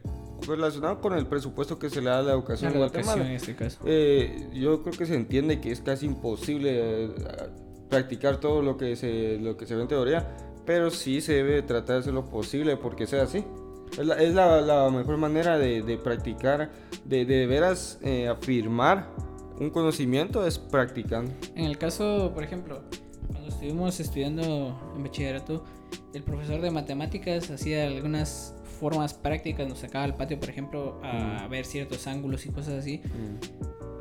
relacionado 0.46 1.00
con 1.00 1.14
el 1.14 1.26
presupuesto 1.26 1.78
que 1.78 1.90
se 1.90 2.00
le 2.00 2.10
da 2.10 2.20
a 2.20 2.22
la 2.22 2.32
educación 2.32 2.70
A 2.70 2.74
la 2.74 2.78
Guatemala. 2.78 3.12
educación 3.12 3.26
en 3.26 3.36
este 3.36 3.56
caso. 3.56 3.80
Eh, 3.84 4.50
yo 4.54 4.82
creo 4.82 4.96
que 4.96 5.06
se 5.06 5.14
entiende 5.14 5.60
que 5.60 5.72
es 5.72 5.80
casi 5.80 6.06
imposible 6.06 7.06
eh, 7.06 7.10
practicar 7.88 8.38
todo 8.38 8.62
lo 8.62 8.76
que 8.76 8.94
se 8.96 9.38
lo 9.40 9.56
que 9.56 9.66
se 9.66 9.74
ve 9.74 9.82
en 9.82 9.88
teoría, 9.88 10.36
pero 10.64 10.90
sí 10.90 11.20
se 11.20 11.34
debe 11.34 11.62
tratar 11.62 11.96
de 11.96 12.00
hacer 12.00 12.14
lo 12.14 12.24
posible 12.26 12.76
porque 12.76 13.06
sea 13.06 13.24
así. 13.24 13.44
Es 13.92 14.06
la, 14.06 14.14
es 14.16 14.34
la- 14.34 14.60
la 14.60 14.90
mejor 14.90 15.16
manera 15.16 15.58
de, 15.58 15.82
de 15.82 15.96
practicar, 15.98 16.70
de, 17.04 17.24
de 17.24 17.46
veras 17.46 17.98
eh, 18.02 18.28
afirmar 18.28 19.08
un 19.60 19.70
conocimiento 19.70 20.46
es 20.46 20.58
practicando. 20.58 21.32
En 21.56 21.64
el 21.64 21.78
caso, 21.78 22.30
por 22.34 22.44
ejemplo, 22.44 22.82
cuando 23.28 23.48
estuvimos 23.48 23.98
estudiando 24.00 24.78
en 24.96 25.02
bachillerato, 25.02 25.64
el 26.14 26.22
profesor 26.22 26.60
de 26.60 26.70
matemáticas 26.70 27.50
hacía 27.50 27.86
algunas 27.86 28.54
formas 28.80 29.14
prácticas, 29.14 29.68
nos 29.68 29.78
sacaba 29.80 30.04
al 30.04 30.14
patio, 30.14 30.38
por 30.38 30.48
ejemplo, 30.48 31.00
a 31.02 31.46
ver 31.48 31.64
ciertos 31.64 32.06
ángulos 32.06 32.46
y 32.46 32.50
cosas 32.50 32.74
así, 32.74 33.00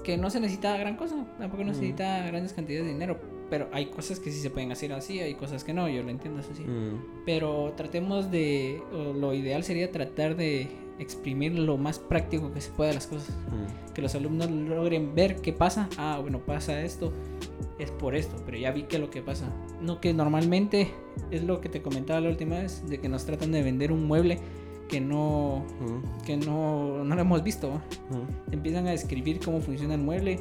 que 0.04 0.18
no 0.18 0.30
se 0.30 0.40
necesita 0.40 0.78
gran 0.78 0.96
cosa, 0.96 1.16
tampoco 1.40 1.64
no 1.64 1.74
se 1.74 1.80
Mm. 1.80 1.82
necesita 1.82 2.26
grandes 2.28 2.54
cantidades 2.54 2.86
de 2.86 2.94
dinero, 2.94 3.20
pero 3.50 3.68
hay 3.72 3.88
cosas 3.88 4.20
que 4.20 4.32
sí 4.32 4.40
se 4.40 4.50
pueden 4.50 4.72
hacer 4.72 4.94
así, 4.94 5.20
hay 5.20 5.36
cosas 5.36 5.64
que 5.64 5.74
no, 5.74 5.88
yo 5.90 6.04
lo 6.04 6.10
entiendo 6.10 6.40
eso 6.42 6.54
sí. 6.56 6.64
Mm, 6.64 7.24
Pero 7.26 7.74
tratemos 7.78 8.30
de, 8.32 8.82
lo 9.16 9.34
ideal 9.34 9.64
sería 9.64 9.92
tratar 9.92 10.36
de 10.36 10.68
exprimir 11.00 11.58
lo 11.58 11.78
más 11.78 12.00
práctico 12.00 12.52
que 12.52 12.60
se 12.62 12.72
pueda 12.72 12.92
las 12.94 13.08
cosas. 13.08 13.30
mm, 13.52 13.94
Que 13.94 14.02
los 14.02 14.16
alumnos 14.16 14.50
logren 14.50 15.14
ver 15.16 15.38
qué 15.42 15.54
pasa. 15.54 15.90
Ah, 15.98 16.18
bueno, 16.22 16.40
pasa 16.40 16.82
esto, 16.82 17.14
es 17.80 17.92
por 17.92 18.16
esto, 18.16 18.36
pero 18.46 18.58
ya 18.58 18.72
vi 18.72 18.84
que 18.84 18.98
lo 19.00 19.10
que 19.10 19.22
pasa. 19.22 19.50
No 19.82 20.02
que 20.02 20.14
normalmente 20.14 20.92
es 21.32 21.44
lo 21.44 21.62
que 21.62 21.70
te 21.70 21.82
comentaba 21.82 22.20
la 22.22 22.30
última 22.30 22.60
vez, 22.60 22.88
de 22.90 23.00
que 23.00 23.10
nos 23.10 23.26
tratan 23.26 23.52
de 23.52 23.62
vender 23.64 23.92
un 23.92 24.06
mueble 24.06 24.40
que 24.90 25.02
no, 25.02 25.66
mm, 25.82 26.26
que 26.26 26.38
no, 26.38 27.04
no 27.04 27.16
lo 27.16 27.22
hemos 27.22 27.44
visto. 27.44 27.70
mm. 28.10 28.54
Empiezan 28.54 28.88
a 28.88 28.92
describir 28.92 29.40
cómo 29.44 29.62
funciona 29.62 29.94
el 29.96 30.02
mueble. 30.02 30.40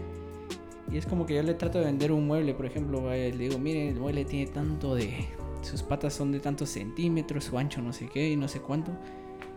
Y 0.90 0.98
es 0.98 1.06
como 1.06 1.26
que 1.26 1.34
yo 1.34 1.42
le 1.42 1.54
trato 1.54 1.78
de 1.78 1.86
vender 1.86 2.12
un 2.12 2.26
mueble, 2.26 2.54
por 2.54 2.66
ejemplo, 2.66 3.02
vaya, 3.02 3.24
le 3.24 3.48
digo, 3.48 3.58
miren, 3.58 3.88
el 3.88 4.00
mueble 4.00 4.24
tiene 4.24 4.50
tanto 4.50 4.94
de... 4.94 5.26
Sus 5.62 5.82
patas 5.82 6.14
son 6.14 6.30
de 6.30 6.38
tantos 6.38 6.68
centímetros, 6.68 7.44
su 7.44 7.58
ancho 7.58 7.82
no 7.82 7.92
sé 7.92 8.08
qué 8.08 8.30
y 8.30 8.36
no 8.36 8.46
sé 8.46 8.60
cuánto. 8.60 8.92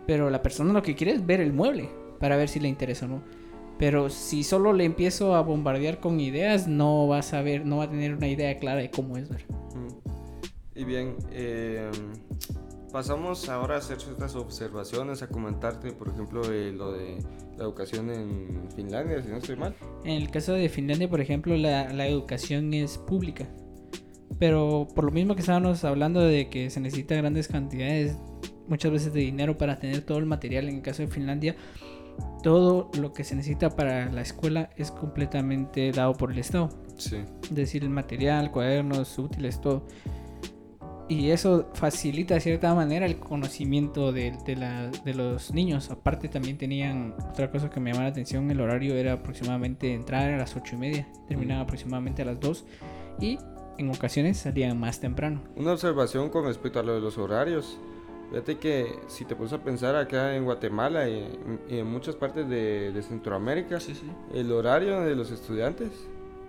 Pero 0.07 0.31
la 0.31 0.41
persona 0.41 0.73
lo 0.73 0.81
que 0.81 0.95
quiere 0.95 1.13
es 1.13 1.23
ver 1.23 1.39
el 1.39 1.53
mueble 1.53 1.89
para 2.19 2.35
ver 2.35 2.49
si 2.49 2.59
le 2.59 2.67
interesa 2.67 3.05
o 3.05 3.09
no. 3.09 3.21
Pero 3.77 4.09
si 4.09 4.43
solo 4.43 4.73
le 4.73 4.85
empiezo 4.85 5.35
a 5.35 5.41
bombardear 5.41 5.99
con 5.99 6.19
ideas, 6.19 6.67
no 6.67 7.07
va 7.07 7.19
a 7.19 7.21
saber, 7.21 7.65
no 7.65 7.77
va 7.77 7.83
a 7.85 7.89
tener 7.89 8.15
una 8.15 8.27
idea 8.27 8.57
clara 8.57 8.81
de 8.81 8.89
cómo 8.89 9.17
es 9.17 9.29
ver. 9.29 9.45
Mm. 9.75 10.79
Y 10.79 10.83
bien, 10.83 11.15
eh, 11.31 11.89
pasamos 12.91 13.47
ahora 13.49 13.75
a 13.75 13.77
hacer 13.77 14.01
ciertas 14.01 14.35
observaciones, 14.35 15.21
a 15.21 15.27
comentarte, 15.27 15.91
por 15.91 16.09
ejemplo, 16.09 16.41
eh, 16.51 16.71
lo 16.71 16.91
de 16.91 17.19
la 17.59 17.65
educación 17.65 18.09
en 18.09 18.69
Finlandia, 18.75 19.21
si 19.21 19.27
no 19.27 19.37
estoy 19.37 19.57
mal. 19.57 19.75
En 20.05 20.13
el 20.13 20.31
caso 20.31 20.53
de 20.53 20.69
Finlandia, 20.69 21.09
por 21.09 21.19
ejemplo, 21.19 21.55
la, 21.57 21.93
la 21.93 22.07
educación 22.07 22.73
es 22.73 22.97
pública. 22.97 23.47
Pero 24.39 24.87
por 24.95 25.03
lo 25.03 25.11
mismo 25.11 25.35
que 25.35 25.41
estábamos 25.41 25.83
hablando 25.83 26.21
de 26.21 26.49
que 26.49 26.69
se 26.69 26.79
necesita 26.79 27.15
grandes 27.15 27.49
cantidades, 27.49 28.17
muchas 28.69 28.91
veces 28.91 29.13
de 29.13 29.19
dinero 29.19 29.57
para 29.57 29.77
tener 29.77 30.01
todo 30.01 30.17
el 30.19 30.25
material, 30.25 30.69
en 30.69 30.77
el 30.77 30.81
caso 30.81 31.01
de 31.01 31.09
Finlandia, 31.09 31.57
todo 32.43 32.89
lo 32.97 33.11
que 33.11 33.25
se 33.25 33.35
necesita 33.35 33.69
para 33.69 34.09
la 34.09 34.21
escuela 34.21 34.69
es 34.77 34.91
completamente 34.91 35.91
dado 35.91 36.13
por 36.13 36.31
el 36.31 36.39
Estado. 36.39 36.69
Sí. 36.97 37.17
Es 37.43 37.55
decir, 37.55 37.83
el 37.83 37.89
material, 37.89 38.51
cuadernos, 38.51 39.17
útiles, 39.19 39.59
todo. 39.59 39.85
Y 41.09 41.31
eso 41.31 41.69
facilita 41.73 42.35
de 42.35 42.39
cierta 42.39 42.73
manera 42.75 43.05
el 43.07 43.17
conocimiento 43.17 44.11
de, 44.11 44.37
de 44.45 44.55
la- 44.55 44.89
de 44.89 45.13
los 45.15 45.51
niños. 45.53 45.89
Aparte 45.89 46.29
también 46.29 46.57
tenían 46.57 47.15
otra 47.31 47.49
cosa 47.49 47.69
que 47.69 47.79
me 47.79 47.89
llamaba 47.89 48.05
la 48.05 48.11
atención, 48.11 48.49
el 48.51 48.61
horario 48.61 48.93
era 48.95 49.13
aproximadamente 49.13 49.91
entrar 49.93 50.31
a 50.31 50.37
las 50.37 50.55
ocho 50.55 50.75
y 50.75 50.77
media, 50.77 51.07
terminaban 51.27 51.63
aproximadamente 51.63 52.21
a 52.21 52.25
las 52.25 52.39
2 52.39 52.63
y 53.19 53.39
en 53.79 53.89
ocasiones 53.89 54.37
salían 54.37 54.79
más 54.79 54.99
temprano. 54.99 55.41
Una 55.55 55.71
observación 55.73 56.29
con 56.29 56.45
respecto 56.45 56.79
a 56.79 56.83
lo 56.83 56.93
de 56.93 57.01
los 57.01 57.17
horarios. 57.17 57.79
Fíjate 58.29 58.59
que 58.59 58.85
si 59.07 59.25
te 59.25 59.35
pones 59.35 59.53
a 59.53 59.63
pensar 59.63 59.95
acá 59.95 60.35
en 60.35 60.43
Guatemala 60.43 61.09
y, 61.09 61.27
y 61.71 61.79
en 61.79 61.87
muchas 61.87 62.15
partes 62.15 62.47
de, 62.47 62.91
de 62.91 63.01
Centroamérica, 63.01 63.79
el 64.35 64.51
horario 64.51 65.01
de 65.01 65.15
los 65.15 65.31
estudiantes, 65.31 65.89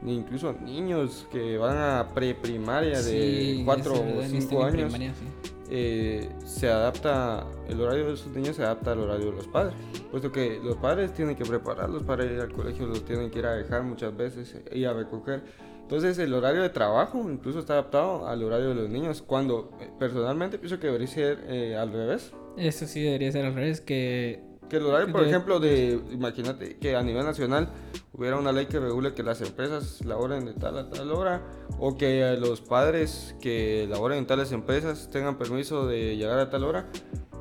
incluso 0.07 0.53
niños 0.53 1.27
que 1.31 1.59
van 1.59 1.77
a 1.77 2.09
preprimaria 2.15 3.03
de 3.03 3.57
Sí, 3.57 3.63
4 3.65 3.93
es 3.93 3.99
o 4.01 4.05
verdad, 4.05 4.27
5 4.29 4.39
están 4.67 4.81
en 4.81 4.95
años, 4.95 5.17
sí. 5.19 5.51
eh, 5.71 6.29
se 6.45 6.69
adapta, 6.69 7.47
el 7.69 7.81
horario 7.81 8.07
de 8.09 8.15
esos 8.15 8.33
niños 8.33 8.57
se 8.57 8.63
adapta 8.63 8.93
al 8.93 9.01
horario 9.01 9.27
de 9.27 9.33
los 9.33 9.47
padres, 9.49 9.75
puesto 10.11 10.33
que 10.33 10.59
los 10.63 10.77
padres 10.77 11.13
tienen 11.15 11.37
que 11.37 11.45
prepararlos 11.45 12.03
para 12.03 12.25
ir 12.25 12.41
al 12.41 12.53
colegio, 12.53 12.87
los 12.87 13.05
tienen 13.05 13.31
que 13.31 13.39
ir 13.41 13.47
a 13.47 13.55
dejar 13.55 13.83
muchas 13.83 14.17
veces 14.17 14.57
y 14.73 14.85
a 14.85 14.93
recoger. 14.93 15.43
Entonces 15.83 16.19
el 16.19 16.33
horario 16.35 16.63
de 16.63 16.69
trabajo 16.71 17.19
incluso 17.29 17.59
está 17.59 17.73
adaptado 17.75 18.27
al 18.29 18.43
horario 18.45 18.69
de 18.71 18.75
los 18.77 18.89
niños, 18.89 19.23
cuando 19.23 19.71
eh, 19.81 19.91
personalmente 19.99 20.57
pienso 20.59 20.79
que 20.79 20.87
debería 20.87 21.09
ser 21.09 21.45
eh, 21.49 21.77
al 21.77 21.93
revés. 21.93 22.33
Eso 22.57 22.87
sí 22.87 23.03
debería 23.03 23.31
ser 23.33 23.45
al 23.45 23.55
revés, 23.55 23.81
que 23.81 24.41
Que 24.71 24.77
el 24.77 24.87
horario, 24.87 25.13
por 25.13 25.23
De- 25.23 25.29
ejemplo, 25.29 25.61
de, 25.61 26.01
imagínate 26.13 26.77
que 26.79 26.95
a 26.97 27.03
nivel 27.03 27.25
nacional 27.25 27.69
hubiera 28.13 28.39
una 28.39 28.53
ley 28.53 28.67
que 28.67 28.79
regule 28.79 29.13
que 29.15 29.23
las 29.23 29.41
empresas 29.43 30.03
laboren 30.05 30.45
de 30.47 30.55
tal 30.55 30.79
a 30.79 30.89
tal 30.89 31.11
hora, 31.11 31.43
o 31.79 31.97
que 31.99 32.37
los 32.41 32.61
padres 32.61 33.35
que 33.41 33.87
laboren 33.91 34.19
en 34.19 34.27
tales 34.27 34.53
empresas 34.53 35.11
tengan 35.11 35.37
permiso 35.39 35.87
de 35.87 36.17
llegar 36.17 36.39
a 36.39 36.49
tal 36.51 36.65
hora, 36.65 36.87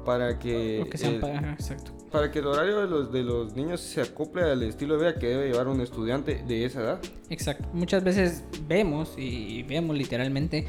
para 0.05 0.39
que, 0.39 0.87
que 0.89 0.97
sean 0.97 1.15
eh, 1.15 1.19
pa- 1.19 1.27
ajá, 1.27 1.53
exacto. 1.53 1.91
para 2.11 2.31
que 2.31 2.39
el 2.39 2.47
horario 2.47 2.81
de 2.81 2.87
los, 2.87 3.11
de 3.11 3.21
los 3.21 3.53
niños 3.55 3.79
se 3.81 4.01
acople 4.01 4.41
al 4.41 4.63
estilo 4.63 4.95
de 4.97 5.01
vida 5.11 5.19
que 5.19 5.27
debe 5.27 5.49
llevar 5.51 5.67
un 5.67 5.81
estudiante 5.81 6.43
de 6.47 6.65
esa 6.65 6.81
edad. 6.81 6.99
Exacto. 7.29 7.67
Muchas 7.73 8.03
veces 8.03 8.43
vemos 8.67 9.13
y 9.17 9.61
vemos 9.63 9.95
literalmente 9.95 10.67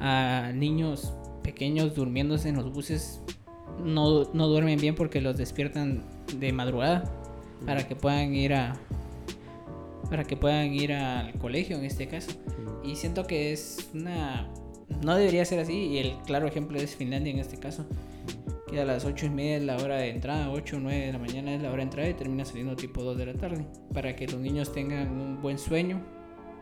a 0.00 0.50
niños 0.54 1.14
pequeños 1.42 1.94
durmiéndose 1.94 2.48
en 2.50 2.56
los 2.56 2.70
buses. 2.72 3.22
No, 3.84 4.24
no 4.32 4.48
duermen 4.48 4.78
bien 4.78 4.94
porque 4.94 5.20
los 5.20 5.36
despiertan 5.36 6.04
de 6.38 6.52
madrugada 6.52 7.04
para 7.66 7.86
que 7.86 7.96
puedan 7.96 8.34
ir 8.34 8.54
a 8.54 8.76
para 10.08 10.24
que 10.24 10.36
puedan 10.36 10.72
ir 10.74 10.92
al 10.92 11.32
colegio 11.38 11.76
en 11.76 11.84
este 11.84 12.06
caso. 12.06 12.32
Y 12.84 12.96
siento 12.96 13.26
que 13.26 13.52
es 13.52 13.90
una 13.94 14.48
no 15.02 15.16
debería 15.16 15.44
ser 15.44 15.60
así 15.60 15.74
y 15.74 15.98
el 15.98 16.16
claro 16.26 16.46
ejemplo 16.46 16.78
es 16.78 16.94
Finlandia 16.96 17.32
en 17.32 17.38
este 17.38 17.56
caso. 17.56 17.86
Que 18.68 18.80
a 18.80 18.84
las 18.84 19.04
8 19.04 19.26
y 19.26 19.30
media 19.30 19.56
es 19.56 19.62
la 19.62 19.76
hora 19.76 19.96
de 19.96 20.10
entrada, 20.10 20.50
8 20.50 20.76
o 20.76 20.80
9 20.80 21.06
de 21.06 21.12
la 21.12 21.18
mañana 21.18 21.54
es 21.54 21.62
la 21.62 21.68
hora 21.68 21.78
de 21.78 21.82
entrada 21.82 22.08
y 22.08 22.14
termina 22.14 22.44
saliendo 22.44 22.76
tipo 22.76 23.02
2 23.02 23.16
de 23.16 23.26
la 23.26 23.34
tarde. 23.34 23.66
Para 23.92 24.16
que 24.16 24.26
los 24.26 24.40
niños 24.40 24.72
tengan 24.72 25.20
un 25.20 25.40
buen 25.40 25.58
sueño. 25.58 26.02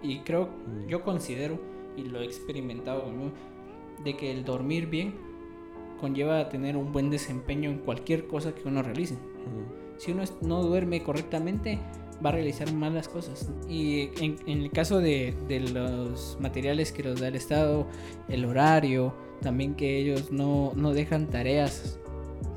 Y 0.03 0.19
creo, 0.21 0.51
yo 0.89 1.03
considero, 1.03 1.61
y 1.97 2.03
lo 2.03 2.21
he 2.21 2.25
experimentado 2.25 3.05
conmigo, 3.05 3.33
de 4.05 4.17
que 4.17 4.33
el 4.33 4.45
dormir 4.45 4.89
bien 4.89 5.15
conlleva 6.03 6.39
a 6.41 6.49
tener 6.51 6.77
un 6.77 6.93
buen 6.93 7.09
desempeño 7.09 7.71
en 7.71 7.79
cualquier 7.79 8.27
cosa 8.27 8.55
que 8.55 8.69
uno 8.69 8.83
realice. 8.83 9.17
Si 9.97 10.13
uno 10.13 10.25
no 10.43 10.63
duerme 10.63 11.03
correctamente, 11.03 11.79
va 12.25 12.29
a 12.31 12.33
realizar 12.33 12.71
malas 12.75 13.09
cosas. 13.09 13.51
Y 13.69 14.11
en, 14.23 14.37
en 14.47 14.61
el 14.63 14.71
caso 14.71 14.99
de, 14.99 15.35
de 15.49 15.61
los 15.61 16.37
materiales 16.41 16.93
que 16.93 17.03
los 17.03 17.21
da 17.21 17.29
el 17.29 17.37
Estado, 17.37 17.87
el 18.29 18.45
horario, 18.45 19.15
también 19.41 19.75
que 19.75 19.97
ellos 19.99 20.31
no, 20.31 20.73
no 20.77 20.93
dejan 20.93 21.29
tareas 21.29 21.99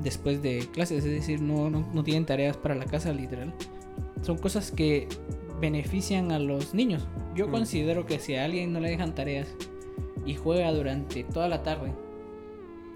después 0.02 0.42
de 0.42 0.66
clases, 0.72 1.04
es 1.04 1.10
decir, 1.10 1.40
no, 1.40 1.70
no, 1.70 1.88
no 1.94 2.04
tienen 2.04 2.26
tareas 2.26 2.56
para 2.56 2.74
la 2.74 2.84
casa 2.84 3.12
literal. 3.12 3.54
Son 4.22 4.36
cosas 4.38 4.70
que 4.72 5.08
benefician 5.60 6.32
a 6.32 6.38
los 6.38 6.74
niños. 6.74 7.06
Yo 7.34 7.46
Mm. 7.48 7.50
considero 7.52 8.06
que 8.06 8.18
si 8.18 8.34
a 8.34 8.44
alguien 8.44 8.72
no 8.72 8.80
le 8.80 8.90
dejan 8.90 9.14
tareas 9.14 9.48
y 10.24 10.34
juega 10.34 10.72
durante 10.72 11.22
toda 11.24 11.48
la 11.48 11.62
tarde, 11.62 11.92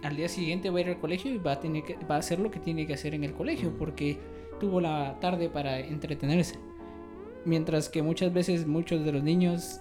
al 0.02 0.16
día 0.16 0.28
siguiente 0.28 0.70
va 0.70 0.78
a 0.78 0.80
ir 0.82 0.88
al 0.88 0.98
colegio 0.98 1.32
y 1.32 1.38
va 1.38 1.52
a, 1.52 1.60
tener 1.60 1.84
que, 1.84 1.96
va 2.10 2.16
a 2.16 2.18
hacer 2.18 2.38
lo 2.38 2.50
que 2.50 2.60
tiene 2.60 2.86
que 2.86 2.94
hacer 2.94 3.14
en 3.14 3.24
el 3.24 3.34
colegio 3.34 3.76
porque 3.76 4.18
tuvo 4.58 4.80
la 4.80 5.18
tarde 5.20 5.48
para 5.48 5.78
entretenerse. 5.78 6.56
Mientras 7.44 7.88
que 7.88 8.02
muchas 8.02 8.32
veces 8.32 8.66
muchos 8.66 9.04
de 9.04 9.12
los 9.12 9.22
niños 9.22 9.80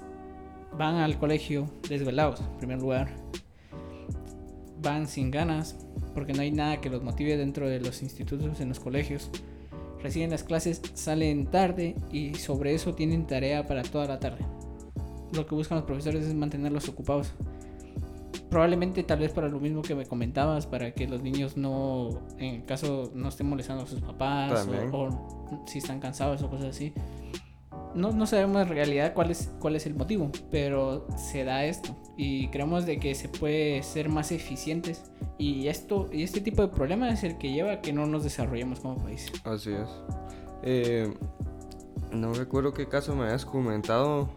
van 0.77 0.95
al 0.95 1.17
colegio 1.17 1.69
desvelados, 1.87 2.41
en 2.41 2.57
primer 2.57 2.79
lugar. 2.79 3.15
Van 4.81 5.07
sin 5.07 5.29
ganas 5.29 5.75
porque 6.13 6.33
no 6.33 6.41
hay 6.41 6.51
nada 6.51 6.79
que 6.79 6.89
los 6.89 7.03
motive 7.03 7.35
dentro 7.35 7.67
de 7.67 7.79
los 7.81 8.01
institutos, 8.01 8.59
en 8.61 8.69
los 8.69 8.79
colegios. 8.79 9.29
Reciben 10.01 10.29
las 10.29 10.43
clases, 10.43 10.81
salen 10.93 11.47
tarde 11.47 11.95
y 12.11 12.35
sobre 12.35 12.73
eso 12.73 12.95
tienen 12.95 13.27
tarea 13.27 13.67
para 13.67 13.83
toda 13.83 14.05
la 14.05 14.19
tarde. 14.19 14.45
Lo 15.33 15.45
que 15.45 15.55
buscan 15.55 15.77
los 15.77 15.85
profesores 15.85 16.25
es 16.25 16.33
mantenerlos 16.33 16.87
ocupados 16.87 17.33
probablemente 18.49 19.03
tal 19.03 19.19
vez 19.19 19.31
para 19.31 19.47
lo 19.47 19.59
mismo 19.59 19.81
que 19.81 19.95
me 19.95 20.05
comentabas, 20.05 20.65
para 20.65 20.91
que 20.91 21.07
los 21.07 21.21
niños 21.21 21.57
no, 21.57 22.09
en 22.37 22.61
caso 22.63 23.11
no 23.13 23.29
estén 23.29 23.47
molestando 23.47 23.83
a 23.83 23.87
sus 23.87 24.01
papás 24.01 24.67
o, 24.91 24.97
o 25.03 25.63
si 25.67 25.79
están 25.79 25.99
cansados 25.99 26.41
o 26.41 26.49
cosas 26.49 26.67
así. 26.67 26.93
no, 27.95 28.11
no 28.11 28.25
sabemos 28.25 28.61
en 28.61 28.69
realidad 28.69 29.13
cuál 29.13 29.31
es, 29.31 29.51
cuál 29.59 29.75
es 29.75 29.85
el 29.85 29.95
motivo, 29.95 30.31
pero 30.51 31.07
se 31.17 31.43
da 31.43 31.65
esto 31.65 31.95
y 32.17 32.47
creemos 32.49 32.85
de 32.85 32.99
que 32.99 33.15
se 33.15 33.29
puede 33.29 33.81
ser 33.83 34.09
más 34.09 34.31
eficientes 34.31 35.11
y 35.37 35.67
esto 35.67 36.09
y 36.11 36.23
este 36.23 36.41
tipo 36.41 36.61
de 36.61 36.67
problema 36.67 37.09
es 37.09 37.23
el 37.23 37.37
que 37.37 37.51
lleva 37.51 37.73
a 37.73 37.81
que 37.81 37.93
no 37.93 38.05
nos 38.05 38.23
desarrollemos 38.23 38.79
como 38.79 38.97
país. 38.97 39.31
Así 39.43 39.71
es. 39.71 39.89
Eh, 40.63 41.13
no 42.11 42.33
recuerdo 42.33 42.73
qué 42.73 42.87
caso 42.87 43.15
me 43.15 43.25
habías 43.25 43.45
comentado 43.45 44.29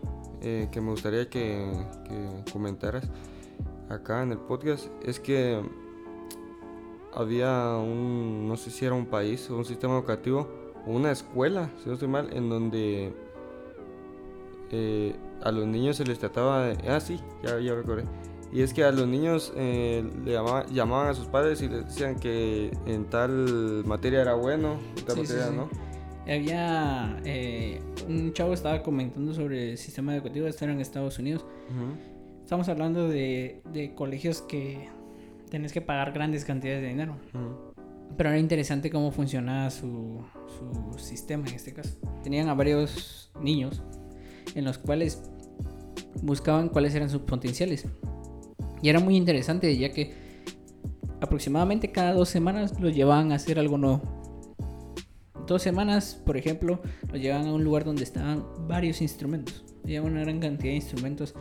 eh, 0.42 0.68
que 0.70 0.81
me 0.81 0.90
gustaría 0.90 1.28
que, 1.28 1.72
que 2.05 2.52
comentaras 2.52 3.09
acá 3.92 4.22
en 4.22 4.33
el 4.33 4.38
podcast. 4.38 4.88
Es 5.02 5.20
que 5.20 5.61
había 7.14 7.76
un, 7.76 8.48
no 8.48 8.57
sé 8.57 8.70
si 8.70 8.85
era 8.85 8.94
un 8.94 9.07
país 9.07 9.48
o 9.50 9.57
un 9.57 9.64
sistema 9.64 9.94
educativo 9.94 10.48
o 10.87 10.92
una 10.92 11.12
escuela, 11.12 11.70
si 11.83 11.88
no 11.88 11.94
estoy 11.94 12.09
mal, 12.09 12.31
en 12.33 12.48
donde 12.48 13.12
eh, 14.70 15.14
a 15.42 15.52
los 15.52 15.66
niños 15.66 15.96
se 15.96 16.05
les 16.05 16.18
trataba 16.18 16.66
de... 16.66 16.88
Ah, 16.88 17.00
sí, 17.00 17.20
ya, 17.42 17.59
ya 17.61 17.74
recordé. 17.74 18.05
Y 18.52 18.61
es 18.61 18.74
que 18.74 18.85
a 18.85 18.92
los 18.92 19.07
niños 19.07 19.52
eh, 19.57 20.05
le 20.24 20.33
llamaban 20.33 21.09
a 21.09 21.14
sus 21.14 21.26
padres 21.26 21.62
y 21.62 21.68
les 21.68 21.87
decían 21.87 22.16
que 22.16 22.70
en 22.85 23.07
tal 23.07 23.83
materia 23.87 24.20
era 24.20 24.35
bueno, 24.35 24.78
en 24.96 25.05
tal 25.07 25.16
materia 25.16 25.50
no. 25.50 25.70
Había 26.24 27.18
eh, 27.24 27.81
un 28.07 28.33
chavo 28.33 28.52
estaba 28.52 28.83
comentando 28.83 29.33
sobre 29.33 29.72
el 29.72 29.78
sistema 29.78 30.14
educativo, 30.14 30.46
esto 30.46 30.64
era 30.64 30.74
en 30.74 30.81
Estados 30.81 31.18
Unidos. 31.18 31.44
Estamos 32.52 32.68
hablando 32.68 33.08
de, 33.08 33.62
de, 33.72 33.94
colegios 33.94 34.42
que 34.42 34.86
tenés 35.48 35.72
que 35.72 35.80
pagar 35.80 36.12
grandes 36.12 36.44
cantidades 36.44 36.82
de 36.82 36.88
dinero. 36.88 37.16
Pero 38.14 38.28
era 38.28 38.38
interesante 38.38 38.90
cómo 38.90 39.10
funcionaba 39.10 39.70
su, 39.70 40.22
su 40.92 40.98
sistema 40.98 41.48
en 41.48 41.54
este 41.54 41.72
caso. 41.72 41.96
Tenían 42.22 42.50
a 42.50 42.54
varios 42.54 43.32
niños 43.40 43.82
en 44.54 44.66
los 44.66 44.76
cuales 44.76 45.22
buscaban 46.22 46.68
cuáles 46.68 46.94
eran 46.94 47.08
sus 47.08 47.22
potenciales. 47.22 47.86
Y 48.82 48.90
era 48.90 49.00
muy 49.00 49.16
interesante 49.16 49.74
ya 49.74 49.90
que 49.90 50.12
aproximadamente 51.22 51.90
cada 51.90 52.12
dos 52.12 52.28
semanas 52.28 52.78
los 52.78 52.94
llevaban 52.94 53.32
a 53.32 53.36
hacer 53.36 53.58
algo 53.58 53.78
nuevo. 53.78 54.02
Dos 55.46 55.62
semanas, 55.62 56.20
por 56.26 56.36
ejemplo, 56.36 56.82
los 57.10 57.18
llevaban 57.18 57.46
a 57.46 57.54
un 57.54 57.64
lugar 57.64 57.84
donde 57.84 58.02
estaban 58.02 58.44
varios 58.68 59.00
instrumentos. 59.00 59.64
Había 59.84 60.02
una 60.02 60.20
gran 60.20 60.38
cantidad 60.38 60.72
de 60.72 60.76
instrumentos 60.76 61.34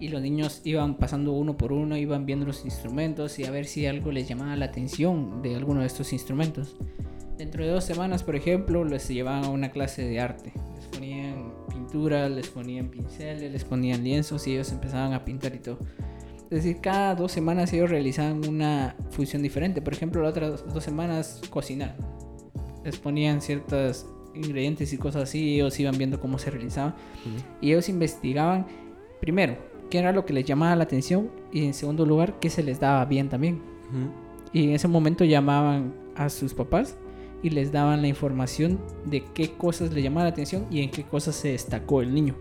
y 0.00 0.08
los 0.08 0.22
niños 0.22 0.60
iban 0.64 0.96
pasando 0.96 1.32
uno 1.32 1.56
por 1.56 1.72
uno, 1.72 1.96
iban 1.96 2.26
viendo 2.26 2.46
los 2.46 2.64
instrumentos 2.64 3.38
y 3.38 3.44
a 3.44 3.50
ver 3.50 3.66
si 3.66 3.86
algo 3.86 4.12
les 4.12 4.28
llamaba 4.28 4.56
la 4.56 4.66
atención 4.66 5.42
de 5.42 5.56
alguno 5.56 5.80
de 5.80 5.86
estos 5.86 6.12
instrumentos. 6.12 6.76
Dentro 7.36 7.64
de 7.64 7.70
dos 7.70 7.84
semanas, 7.84 8.24
por 8.24 8.34
ejemplo, 8.34 8.84
les 8.84 9.08
llevaban 9.08 9.44
a 9.44 9.50
una 9.50 9.70
clase 9.70 10.02
de 10.02 10.18
arte. 10.20 10.52
Les 10.74 10.86
ponían 10.86 11.52
pintura, 11.68 12.28
les 12.28 12.48
ponían 12.48 12.88
pinceles, 12.88 13.52
les 13.52 13.64
ponían 13.64 14.02
lienzos 14.02 14.46
y 14.46 14.54
ellos 14.54 14.72
empezaban 14.72 15.12
a 15.12 15.24
pintar 15.24 15.54
y 15.54 15.58
todo. 15.58 15.78
Es 16.50 16.64
decir, 16.64 16.80
cada 16.80 17.14
dos 17.14 17.30
semanas 17.30 17.72
ellos 17.72 17.90
realizaban 17.90 18.48
una 18.48 18.96
función 19.10 19.42
diferente. 19.42 19.82
Por 19.82 19.92
ejemplo, 19.92 20.22
las 20.22 20.30
otras 20.30 20.74
dos 20.74 20.82
semanas 20.82 21.42
cocinar. 21.50 21.94
Les 22.84 22.98
ponían 22.98 23.40
ciertos 23.40 24.06
ingredientes 24.34 24.92
y 24.92 24.98
cosas 24.98 25.24
así, 25.24 25.40
y 25.40 25.54
ellos 25.56 25.78
iban 25.78 25.98
viendo 25.98 26.20
cómo 26.20 26.38
se 26.38 26.50
realizaban. 26.50 26.94
Y 27.60 27.70
ellos 27.70 27.88
investigaban, 27.88 28.66
primero, 29.20 29.58
qué 29.88 29.98
era 29.98 30.12
lo 30.12 30.24
que 30.24 30.32
les 30.32 30.44
llamaba 30.44 30.76
la 30.76 30.84
atención 30.84 31.30
y 31.52 31.64
en 31.64 31.74
segundo 31.74 32.04
lugar, 32.04 32.38
qué 32.40 32.50
se 32.50 32.62
les 32.62 32.80
daba 32.80 33.04
bien 33.04 33.28
también. 33.28 33.60
Y 34.52 34.64
en 34.64 34.70
ese 34.70 34.88
momento 34.88 35.24
llamaban 35.24 35.94
a 36.14 36.28
sus 36.28 36.54
papás 36.54 36.96
y 37.42 37.50
les 37.50 37.72
daban 37.72 38.02
la 38.02 38.08
información 38.08 38.78
de 39.04 39.24
qué 39.34 39.52
cosas 39.52 39.92
le 39.92 40.02
llamaban 40.02 40.24
la 40.24 40.32
atención 40.32 40.66
y 40.70 40.82
en 40.82 40.90
qué 40.90 41.04
cosas 41.04 41.36
se 41.36 41.48
destacó 41.52 42.02
el 42.02 42.12
niño. 42.12 42.34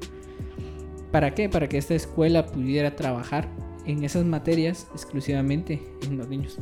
¿Para 1.11 1.33
qué? 1.33 1.49
Para 1.49 1.69
que 1.69 1.77
esta 1.77 1.95
escuela 1.95 2.45
pudiera 2.45 2.95
trabajar 2.95 3.47
en 3.85 4.03
esas 4.03 4.25
materias 4.25 4.87
exclusivamente 4.93 5.81
en 6.05 6.17
los 6.17 6.27
niños. 6.27 6.57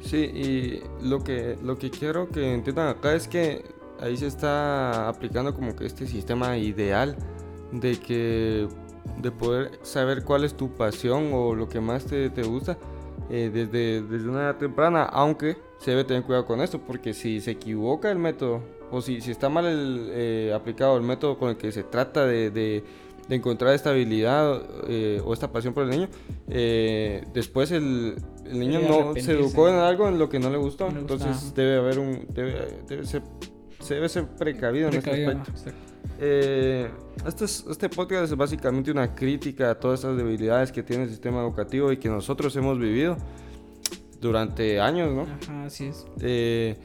Sí, 0.00 0.16
y 0.16 0.80
lo 1.02 1.24
que, 1.24 1.56
lo 1.62 1.76
que 1.76 1.90
quiero 1.90 2.28
que 2.28 2.54
entiendan 2.54 2.88
acá 2.88 3.14
es 3.14 3.26
que 3.26 3.64
ahí 4.00 4.16
se 4.16 4.28
está 4.28 5.08
aplicando 5.08 5.54
como 5.54 5.74
que 5.74 5.86
este 5.86 6.06
sistema 6.06 6.56
ideal 6.56 7.16
de 7.72 7.96
que 7.96 8.68
de 9.16 9.30
poder 9.30 9.78
saber 9.82 10.24
cuál 10.24 10.44
es 10.44 10.54
tu 10.54 10.70
pasión 10.70 11.30
o 11.32 11.54
lo 11.54 11.68
que 11.68 11.80
más 11.80 12.04
te, 12.04 12.30
te 12.30 12.42
gusta 12.42 12.78
eh, 13.30 13.50
desde, 13.52 14.02
desde 14.02 14.28
una 14.28 14.44
edad 14.44 14.56
temprana, 14.56 15.02
aunque 15.02 15.58
se 15.78 15.90
debe 15.90 16.04
tener 16.04 16.22
cuidado 16.22 16.46
con 16.46 16.62
esto, 16.62 16.80
porque 16.80 17.12
si 17.12 17.40
se 17.42 17.52
equivoca 17.52 18.10
el 18.10 18.18
método 18.18 18.62
o 18.90 19.02
si, 19.02 19.20
si 19.20 19.30
está 19.30 19.50
mal 19.50 19.66
el, 19.66 20.08
eh, 20.12 20.52
aplicado 20.54 20.96
el 20.96 21.02
método 21.02 21.38
con 21.38 21.50
el 21.50 21.56
que 21.58 21.70
se 21.70 21.82
trata 21.82 22.26
de, 22.26 22.50
de, 22.50 22.84
encontrar 23.28 23.74
estabilidad 23.74 24.62
eh, 24.88 25.20
o 25.22 25.34
esta 25.34 25.52
pasión 25.52 25.74
por 25.74 25.84
el 25.84 25.90
niño, 25.90 26.08
después 27.34 27.70
el, 27.70 28.16
el 28.46 28.58
niño 28.58 28.80
no 28.80 29.12
se 29.14 29.32
educó 29.32 29.68
en 29.68 29.74
algo 29.74 30.08
en 30.08 30.18
lo 30.18 30.30
que 30.30 30.38
no 30.38 30.48
le 30.48 30.56
gustó, 30.56 30.88
entonces 30.88 31.54
debe 31.54 31.76
haber 31.76 31.98
un 31.98 32.26
debe, 32.30 32.78
debe 32.88 33.04
ser, 33.04 33.20
se 33.80 33.96
debe 33.96 34.08
ser 34.08 34.24
precavido, 34.24 34.88
en 34.88 34.94
ese 34.94 35.10
aspecto. 35.10 35.52
Eh, 36.20 36.90
este, 37.26 37.44
este 37.44 37.88
podcast 37.88 38.24
es 38.24 38.36
básicamente 38.36 38.90
una 38.90 39.14
crítica 39.14 39.70
a 39.70 39.74
todas 39.78 40.00
estas 40.00 40.16
debilidades 40.16 40.72
que 40.72 40.82
tiene 40.82 41.04
el 41.04 41.10
sistema 41.10 41.40
educativo 41.40 41.92
y 41.92 41.98
que 41.98 42.08
nosotros 42.08 42.54
hemos 42.56 42.78
vivido 42.78 43.16
durante 44.20 44.80
años, 44.80 45.14
¿no? 45.14 45.22
Ajá, 45.22 45.64
así 45.66 45.86
es. 45.86 46.06
Eh, 46.20 46.76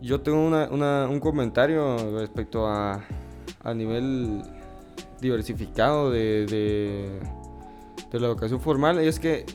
yo 0.00 0.20
tengo 0.20 0.38
un 0.38 1.20
comentario 1.20 2.18
respecto 2.18 2.66
a, 2.66 3.04
a 3.62 3.74
nivel 3.74 4.42
diversificado 5.20 6.10
de, 6.10 6.46
de, 6.46 7.20
de, 8.10 8.20
la 8.20 8.26
educación 8.26 8.60
formal 8.60 9.02
y 9.02 9.08
es 9.08 9.18
que 9.18 9.46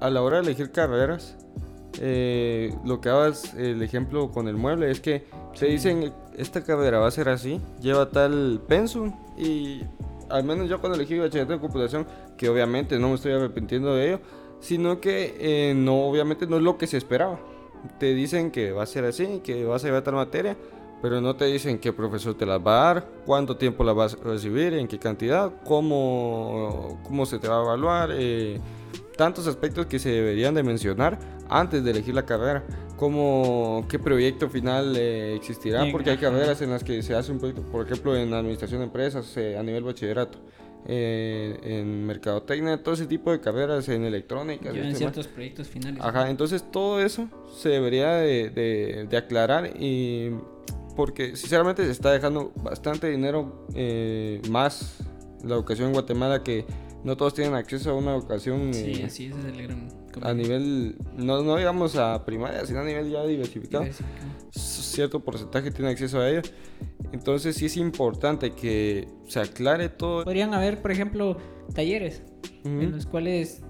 a 0.00 0.08
la 0.10 0.22
hora 0.22 0.36
de 0.36 0.44
elegir 0.44 0.70
carreras, 0.70 1.36
eh, 2.00 2.72
lo 2.84 3.00
que 3.00 3.08
hagas 3.08 3.54
el 3.54 3.82
ejemplo 3.82 4.30
con 4.30 4.48
el 4.48 4.56
mueble 4.56 4.90
es 4.90 5.00
que 5.00 5.26
se 5.54 5.66
dicen 5.66 6.12
esta 6.40 6.62
carrera 6.62 6.98
va 6.98 7.08
a 7.08 7.10
ser 7.10 7.28
así, 7.28 7.60
lleva 7.80 8.08
tal 8.10 8.60
pensum 8.66 9.12
y 9.36 9.82
al 10.30 10.44
menos 10.44 10.68
yo 10.68 10.80
cuando 10.80 10.96
elegí 10.96 11.18
bachillerato 11.18 11.52
de 11.52 11.60
computación, 11.60 12.06
que 12.36 12.48
obviamente 12.48 12.98
no 12.98 13.08
me 13.08 13.14
estoy 13.16 13.32
arrepintiendo 13.32 13.94
de 13.94 14.08
ello, 14.08 14.20
sino 14.60 15.00
que 15.00 15.36
eh, 15.38 15.74
no, 15.74 16.06
obviamente 16.06 16.46
no 16.46 16.56
es 16.56 16.62
lo 16.62 16.78
que 16.78 16.86
se 16.86 16.96
esperaba. 16.96 17.38
Te 17.98 18.14
dicen 18.14 18.50
que 18.50 18.72
va 18.72 18.82
a 18.82 18.86
ser 18.86 19.04
así, 19.04 19.40
que 19.42 19.64
vas 19.64 19.82
a 19.84 19.88
llevar 19.88 20.02
tal 20.02 20.14
materia, 20.14 20.56
pero 21.02 21.20
no 21.20 21.34
te 21.34 21.46
dicen 21.46 21.78
qué 21.78 21.92
profesor 21.92 22.34
te 22.34 22.46
las 22.46 22.64
va 22.64 22.90
a 22.90 22.94
dar, 22.94 23.08
cuánto 23.26 23.56
tiempo 23.56 23.84
las 23.84 23.94
vas 23.94 24.14
a 24.14 24.24
recibir, 24.24 24.74
en 24.74 24.86
qué 24.86 24.98
cantidad, 24.98 25.50
cómo, 25.64 27.00
cómo 27.04 27.26
se 27.26 27.38
te 27.38 27.48
va 27.48 27.58
a 27.58 27.62
evaluar, 27.62 28.10
eh, 28.12 28.60
tantos 29.16 29.46
aspectos 29.46 29.86
que 29.86 29.98
se 29.98 30.10
deberían 30.10 30.54
de 30.54 30.62
mencionar 30.62 31.18
antes 31.48 31.82
de 31.82 31.90
elegir 31.90 32.14
la 32.14 32.24
carrera 32.24 32.64
cómo, 33.00 33.86
qué 33.88 33.98
proyecto 33.98 34.50
final 34.50 34.94
eh, 34.94 35.34
existirá, 35.34 35.86
porque 35.90 36.10
hay 36.10 36.18
carreras 36.18 36.60
en 36.60 36.68
las 36.68 36.84
que 36.84 37.02
se 37.02 37.14
hace 37.14 37.32
un 37.32 37.38
proyecto, 37.38 37.62
por 37.62 37.86
ejemplo, 37.86 38.14
en 38.14 38.34
administración 38.34 38.80
de 38.80 38.84
empresas, 38.84 39.34
eh, 39.38 39.56
a 39.56 39.62
nivel 39.62 39.84
bachillerato, 39.84 40.38
eh, 40.86 41.58
en 41.62 42.04
mercadotecnia, 42.04 42.82
todo 42.82 42.92
ese 42.92 43.06
tipo 43.06 43.32
de 43.32 43.40
carreras, 43.40 43.88
en 43.88 44.04
electrónica. 44.04 44.68
en 44.68 44.94
ciertos 44.94 45.28
proyectos 45.28 45.68
finales. 45.68 45.98
Ajá, 46.04 46.28
entonces 46.28 46.62
todo 46.70 47.00
eso 47.00 47.26
se 47.56 47.70
debería 47.70 48.16
de, 48.16 48.50
de, 49.08 49.16
aclarar 49.16 49.72
y 49.80 50.32
porque 50.94 51.36
sinceramente 51.36 51.82
se 51.86 51.92
está 51.92 52.12
dejando 52.12 52.52
bastante 52.56 53.08
dinero 53.08 53.66
más 54.50 54.98
la 55.42 55.54
educación 55.54 55.88
en 55.88 55.94
Guatemala 55.94 56.42
que 56.42 56.66
no 57.04 57.16
todos 57.16 57.34
tienen 57.34 57.54
acceso 57.54 57.90
a 57.90 57.94
una 57.94 58.14
educación. 58.14 58.72
Sí, 58.74 59.02
así 59.02 59.26
es 59.26 59.44
el 59.44 59.62
gran 59.62 60.00
a 60.22 60.34
nivel, 60.34 60.96
no, 61.16 61.42
no 61.42 61.56
digamos 61.56 61.96
a 61.96 62.24
primaria, 62.24 62.64
sino 62.66 62.80
a 62.80 62.84
nivel 62.84 63.10
ya 63.10 63.24
diversificado. 63.24 63.84
Cierto 64.50 65.20
porcentaje 65.20 65.70
tiene 65.70 65.90
acceso 65.90 66.20
a 66.20 66.28
ello. 66.28 66.42
Entonces 67.12 67.56
sí 67.56 67.66
es 67.66 67.76
importante 67.76 68.52
que 68.52 69.08
se 69.28 69.40
aclare 69.40 69.88
todo. 69.88 70.24
Podrían 70.24 70.54
haber, 70.54 70.82
por 70.82 70.90
ejemplo, 70.90 71.36
talleres 71.74 72.22
en 72.64 72.92
los 72.92 73.06
cuales 73.06 73.62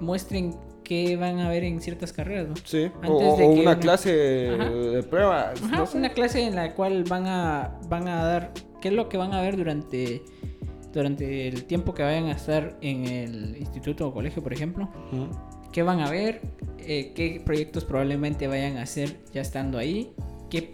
muestren 0.00 0.54
qué 0.84 1.16
van 1.16 1.38
a 1.38 1.48
ver 1.48 1.64
en 1.64 1.80
ciertas 1.80 2.12
carreras, 2.12 2.48
¿no? 2.48 2.54
Sí, 2.64 2.90
o, 3.06 3.36
una, 3.36 3.78
clase 3.78 4.12
de 4.12 5.02
prueba. 5.08 5.54
Una 5.94 6.10
clase 6.10 6.42
en 6.42 6.54
la 6.54 6.74
cual 6.74 7.04
van 7.04 7.26
a, 7.26 7.78
van 7.88 8.08
a 8.08 8.24
dar, 8.24 8.52
qué 8.80 8.88
es 8.88 8.94
lo 8.94 9.08
que 9.08 9.16
van 9.16 9.32
a 9.32 9.40
ver 9.40 9.56
durante 9.56 10.22
durante 10.92 11.48
el 11.48 11.64
tiempo 11.64 11.94
que 11.94 12.02
vayan 12.02 12.26
a 12.26 12.32
estar 12.32 12.76
en 12.80 13.06
el 13.06 13.56
instituto 13.58 14.08
o 14.08 14.12
colegio, 14.12 14.42
por 14.42 14.52
ejemplo 14.52 14.88
qué 15.72 15.82
van 15.82 16.00
a 16.00 16.10
ver, 16.10 16.42
eh, 16.78 17.12
qué 17.14 17.42
proyectos 17.44 17.84
probablemente 17.84 18.46
vayan 18.46 18.76
a 18.76 18.82
hacer 18.82 19.16
ya 19.32 19.40
estando 19.40 19.78
ahí, 19.78 20.12
qué, 20.50 20.70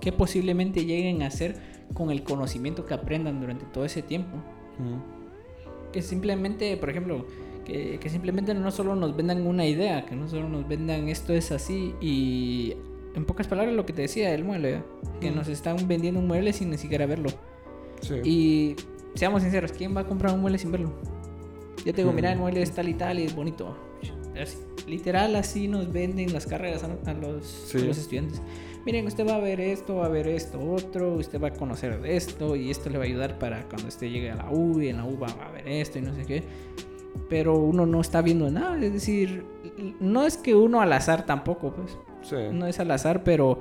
qué 0.00 0.12
posiblemente 0.12 0.84
lleguen 0.84 1.22
a 1.22 1.26
hacer 1.26 1.56
con 1.94 2.10
el 2.10 2.22
conocimiento 2.22 2.84
que 2.84 2.94
aprendan 2.94 3.40
durante 3.40 3.64
todo 3.64 3.84
ese 3.84 4.02
tiempo. 4.02 4.36
Que 5.92 6.02
simplemente, 6.02 6.76
por 6.76 6.90
ejemplo, 6.90 7.26
que, 7.64 7.98
simplemente 8.08 8.54
no 8.54 8.70
solo 8.70 8.94
nos 8.94 9.16
vendan 9.16 9.46
una 9.46 9.66
idea, 9.66 10.04
que 10.04 10.14
no 10.14 10.28
solo 10.28 10.48
nos 10.48 10.68
vendan 10.68 11.08
esto 11.08 11.32
es 11.32 11.50
así 11.50 11.94
y 12.00 12.74
en 13.14 13.24
pocas 13.24 13.46
palabras 13.46 13.74
lo 13.74 13.86
que 13.86 13.92
te 13.92 14.02
decía 14.02 14.34
el 14.34 14.44
mueble, 14.44 14.82
que 15.20 15.30
nos 15.30 15.48
están 15.48 15.88
vendiendo 15.88 16.20
un 16.20 16.26
mueble 16.26 16.52
sin 16.52 16.70
ni 16.70 16.78
siquiera 16.78 17.06
verlo. 17.06 17.30
Sí. 18.00 18.16
Y 18.24 18.76
seamos 19.14 19.42
sinceros, 19.42 19.72
¿quién 19.72 19.96
va 19.96 20.02
a 20.02 20.06
comprar 20.06 20.34
un 20.34 20.40
mueble 20.40 20.58
sin 20.58 20.70
verlo? 20.72 20.92
Yo 21.84 21.92
te 21.92 22.00
digo, 22.02 22.12
mira, 22.12 22.32
el 22.32 22.38
mueble 22.38 22.62
es 22.62 22.70
tal 22.72 22.88
y 22.88 22.94
tal 22.94 23.18
y 23.18 23.24
es 23.24 23.34
bonito. 23.34 23.76
Literal, 24.86 25.36
así 25.36 25.68
nos 25.68 25.92
venden 25.92 26.32
las 26.32 26.46
carreras 26.46 26.84
a, 26.84 27.10
a 27.10 27.14
los, 27.14 27.46
Sí. 27.46 27.78
a 27.78 27.84
los 27.84 27.98
estudiantes. 27.98 28.40
Miren, 28.84 29.06
usted 29.06 29.26
va 29.26 29.36
a 29.36 29.38
ver 29.38 29.60
esto, 29.60 29.96
va 29.96 30.06
a 30.06 30.08
ver 30.10 30.28
esto, 30.28 30.60
otro, 30.60 31.14
usted 31.14 31.40
va 31.40 31.48
a 31.48 31.52
conocer 31.54 32.00
de 32.02 32.16
esto 32.16 32.54
y 32.54 32.70
esto 32.70 32.90
le 32.90 32.98
va 32.98 33.04
a 33.04 33.06
ayudar 33.06 33.38
para 33.38 33.62
cuando 33.68 33.88
usted 33.88 34.08
llegue 34.08 34.30
a 34.30 34.34
la 34.34 34.50
U 34.50 34.80
y 34.80 34.88
en 34.88 34.98
la 34.98 35.06
U 35.06 35.18
va 35.18 35.28
a 35.28 35.50
ver 35.52 35.66
esto 35.68 35.98
y 35.98 36.02
no 36.02 36.14
sé 36.14 36.24
qué. 36.26 36.42
Pero 37.30 37.56
uno 37.58 37.86
no 37.86 38.00
está 38.02 38.20
viendo 38.20 38.50
nada, 38.50 38.76
es 38.84 38.92
decir, 38.92 39.44
no 40.00 40.26
es 40.26 40.36
que 40.36 40.54
uno 40.54 40.82
al 40.82 40.92
azar 40.92 41.24
tampoco, 41.24 41.72
pues. 41.72 41.96
Sí. 42.22 42.36
No 42.52 42.66
es 42.66 42.78
al 42.80 42.90
azar, 42.90 43.24
pero 43.24 43.60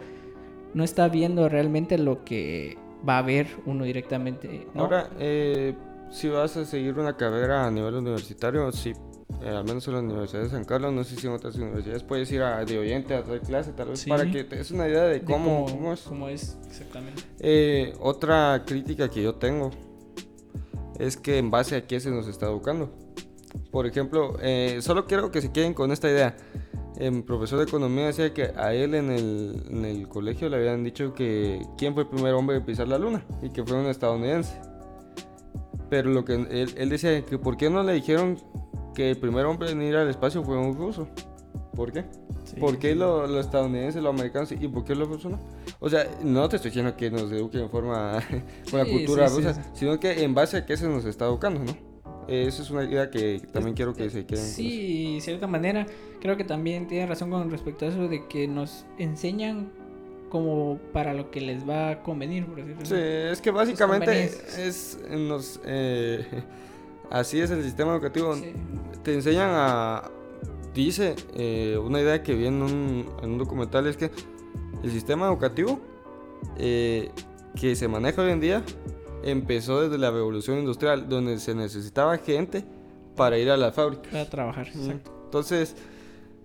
no 0.73 0.83
está 0.83 1.07
viendo 1.07 1.47
realmente 1.47 1.97
lo 1.97 2.25
que 2.25 2.77
va 3.07 3.17
a 3.17 3.21
ver 3.21 3.47
uno 3.65 3.83
directamente. 3.83 4.67
¿no? 4.73 4.83
Ahora, 4.83 5.09
eh, 5.19 5.75
si 6.11 6.27
vas 6.29 6.55
a 6.57 6.65
seguir 6.65 6.97
una 6.97 7.15
carrera 7.17 7.65
a 7.67 7.71
nivel 7.71 7.95
universitario, 7.95 8.71
sí, 8.71 8.93
eh, 9.41 9.49
al 9.49 9.63
menos 9.65 9.87
en 9.87 9.93
la 9.95 9.99
Universidad 9.99 10.43
de 10.43 10.49
San 10.49 10.63
Carlos, 10.63 10.93
no 10.93 11.03
sé 11.03 11.15
si 11.15 11.27
en 11.27 11.33
otras 11.33 11.55
universidades 11.55 12.03
puedes 12.03 12.31
ir 12.31 12.41
a, 12.43 12.63
de 12.63 12.77
oyente 12.77 13.15
a 13.15 13.19
hacer 13.19 13.41
clase, 13.41 13.73
tal 13.73 13.89
vez, 13.89 13.99
Sí. 13.99 14.09
para 14.09 14.29
que 14.29 14.43
te 14.43 14.55
des 14.57 14.71
una 14.71 14.87
idea 14.87 15.03
de 15.03 15.19
De 15.19 15.23
cómo, 15.23 15.65
cómo 15.65 15.93
es. 15.93 16.01
cómo 16.01 16.29
es, 16.29 16.57
exactamente. 16.67 17.23
Eh, 17.39 17.93
otra 17.99 18.63
crítica 18.65 19.09
que 19.09 19.23
yo 19.23 19.35
tengo 19.35 19.71
es 20.99 21.17
que 21.17 21.37
en 21.39 21.49
base 21.49 21.75
a 21.75 21.87
qué 21.87 21.99
se 21.99 22.11
nos 22.11 22.27
está 22.27 22.45
educando. 22.45 22.91
Por 23.71 23.85
ejemplo, 23.87 24.37
eh, 24.41 24.77
solo 24.81 25.05
quiero 25.05 25.31
que 25.31 25.41
se 25.41 25.51
queden 25.51 25.73
con 25.73 25.91
esta 25.91 26.09
idea. 26.09 26.35
El 26.97 27.23
profesor 27.23 27.57
de 27.59 27.65
economía 27.65 28.05
decía 28.07 28.33
que 28.33 28.51
a 28.55 28.73
él 28.73 28.93
en 28.93 29.09
el, 29.11 29.63
en 29.69 29.85
el 29.85 30.07
colegio 30.07 30.47
le 30.49 30.57
habían 30.57 30.83
dicho 30.83 31.13
que 31.13 31.61
quién 31.77 31.93
fue 31.93 32.03
el 32.03 32.09
primer 32.09 32.33
hombre 32.33 32.57
en 32.57 32.63
pisar 32.65 32.87
la 32.87 32.97
luna 32.99 33.25
y 33.41 33.49
que 33.49 33.63
fue 33.63 33.77
un 33.79 33.87
estadounidense. 33.87 34.53
Pero 35.89 36.09
lo 36.11 36.23
que 36.25 36.35
él, 36.35 36.73
él 36.77 36.89
decía 36.89 37.23
que 37.25 37.37
por 37.37 37.57
qué 37.57 37.69
no 37.69 37.83
le 37.83 37.93
dijeron 37.93 38.37
que 38.93 39.11
el 39.11 39.17
primer 39.17 39.45
hombre 39.45 39.71
en 39.71 39.81
ir 39.81 39.95
al 39.95 40.09
espacio 40.09 40.43
fue 40.43 40.57
un 40.57 40.75
ruso. 40.75 41.07
¿Por 41.75 41.91
qué? 41.91 42.05
Sí. 42.45 42.57
¿Por 42.59 42.77
qué 42.77 42.93
lo- 42.93 43.25
los 43.25 43.45
estadounidenses, 43.45 44.01
los 44.03 44.13
americanos 44.13 44.49
sí? 44.49 44.57
y 44.61 44.67
por 44.67 44.83
qué 44.85 44.93
los 44.93 45.07
rusos 45.07 45.31
no? 45.31 45.39
O 45.79 45.89
sea, 45.89 46.05
no 46.23 46.47
te 46.47 46.57
estoy 46.57 46.69
diciendo 46.69 46.95
que 46.95 47.09
nos 47.09 47.31
eduquen 47.31 47.61
en 47.61 47.69
forma 47.71 48.19
con 48.69 48.79
la 48.79 48.85
Sí, 48.85 48.91
cultura 48.91 49.27
sí, 49.27 49.35
sí, 49.35 49.41
rusa, 49.41 49.53
sí. 49.55 49.69
sino 49.73 49.99
que 49.99 50.23
en 50.23 50.35
base 50.35 50.57
a 50.57 50.65
qué 50.65 50.77
se 50.77 50.87
nos 50.87 51.05
está 51.05 51.25
educando, 51.25 51.61
¿no? 51.63 51.92
Eh, 52.27 52.45
Esa 52.47 52.61
es 52.61 52.69
una 52.69 52.83
idea 52.83 53.09
que 53.09 53.41
también 53.51 53.75
quiero 53.75 53.93
que 53.93 54.09
se 54.09 54.25
queden. 54.25 54.43
con 54.43 54.53
Sí, 54.53 55.15
de 55.15 55.21
cierta 55.21 55.47
manera, 55.47 55.85
creo 56.21 56.37
que 56.37 56.43
también 56.43 56.87
tienen 56.87 57.09
razón 57.09 57.29
con 57.29 57.49
respecto 57.49 57.85
a 57.85 57.89
eso 57.89 58.07
de 58.07 58.27
que 58.27 58.47
nos 58.47 58.85
enseñan 58.97 59.71
como 60.29 60.79
para 60.91 61.13
lo 61.13 61.29
que 61.29 61.41
les 61.41 61.67
va 61.67 61.91
a 61.91 62.03
convenir, 62.03 62.45
por 62.45 62.55
decirlo. 62.55 62.85
Sí, 62.85 62.95
es 62.95 63.39
que 63.39 63.51
básicamente 63.51 64.31
es 64.57 64.99
nos 65.09 65.61
eh, 65.65 66.25
así 67.11 67.39
es 67.39 67.51
el 67.51 67.63
sistema 67.63 67.93
educativo. 67.93 68.35
Sí. 68.35 68.51
Te 69.03 69.13
enseñan 69.13 69.49
a 69.51 70.09
dice 70.73 71.15
eh, 71.35 71.77
una 71.77 72.01
idea 72.01 72.23
que 72.23 72.33
vi 72.33 72.47
en 72.47 72.61
un, 72.61 73.05
en 73.21 73.31
un 73.31 73.37
documental 73.37 73.87
es 73.87 73.97
que 73.97 74.09
el 74.81 74.91
sistema 74.91 75.27
educativo 75.27 75.79
eh, 76.57 77.11
que 77.59 77.75
se 77.75 77.87
maneja 77.87 78.21
hoy 78.21 78.31
en 78.31 78.39
día 78.39 78.63
empezó 79.23 79.81
desde 79.81 79.97
la 79.97 80.11
revolución 80.11 80.59
industrial, 80.59 81.07
donde 81.09 81.39
se 81.39 81.53
necesitaba 81.55 82.17
gente 82.17 82.63
para 83.15 83.37
ir 83.37 83.49
a 83.49 83.57
las 83.57 83.73
fábricas. 83.75 84.07
Para 84.11 84.29
trabajar, 84.29 84.67
exacto. 84.67 85.11
Entonces, 85.25 85.75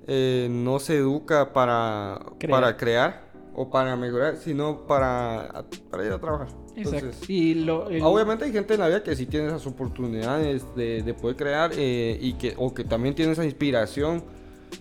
eh, 0.06 0.48
no 0.50 0.78
se 0.78 0.96
educa 0.96 1.52
para 1.52 2.18
Crear. 2.38 2.60
para 2.60 2.76
crear 2.76 3.28
o 3.54 3.68
para 3.70 3.96
mejorar, 3.96 4.36
sino 4.36 4.86
para, 4.86 5.64
para 5.90 6.06
ir 6.06 6.12
a 6.12 6.18
trabajar. 6.20 6.48
Exacto. 6.76 7.06
Entonces, 7.06 7.28
Y 7.30 7.54
lo, 7.54 7.90
el- 7.90 8.02
Obviamente 8.02 8.44
hay 8.44 8.52
gente 8.52 8.74
en 8.74 8.80
la 8.80 8.86
vida 8.88 9.02
que 9.02 9.16
sí 9.16 9.26
tiene 9.26 9.48
esas 9.48 9.66
oportunidades 9.66 10.64
de, 10.76 11.02
de 11.02 11.14
poder 11.14 11.36
crear 11.36 11.72
eh, 11.76 12.16
y 12.20 12.34
que, 12.34 12.54
o 12.56 12.72
que 12.72 12.84
también 12.84 13.14
tiene 13.16 13.32
esa 13.32 13.44
inspiración 13.44 14.22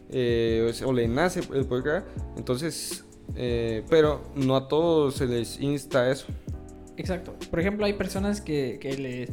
eh, 0.10 0.71
o 0.86 0.93
le 0.93 1.07
nace 1.07 1.39
el 1.53 1.65
poder 1.65 1.83
crear. 1.83 2.05
Entonces, 2.38 3.03
eh, 3.36 3.83
pero 3.89 4.21
no 4.36 4.55
a 4.55 4.67
todos 4.67 5.15
se 5.15 5.25
les 5.25 5.60
insta 5.60 6.10
eso. 6.12 6.27
Exacto. 6.97 7.36
Por 7.49 7.60
ejemplo, 7.60 7.86
hay 7.86 7.93
personas 7.93 8.41
que, 8.41 8.77
que 8.81 8.97
les 8.97 9.29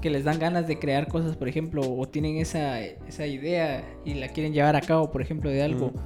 que 0.00 0.10
les 0.10 0.22
dan 0.22 0.38
ganas 0.38 0.68
de 0.68 0.78
crear 0.78 1.08
cosas, 1.08 1.36
por 1.36 1.48
ejemplo, 1.48 1.82
o 1.82 2.06
tienen 2.08 2.36
esa, 2.36 2.80
esa 2.80 3.26
idea 3.26 3.82
y 4.04 4.14
la 4.14 4.28
quieren 4.28 4.52
llevar 4.52 4.76
a 4.76 4.80
cabo, 4.80 5.10
por 5.10 5.20
ejemplo, 5.22 5.50
de 5.50 5.60
algo. 5.62 5.86
Ujú. 5.86 6.00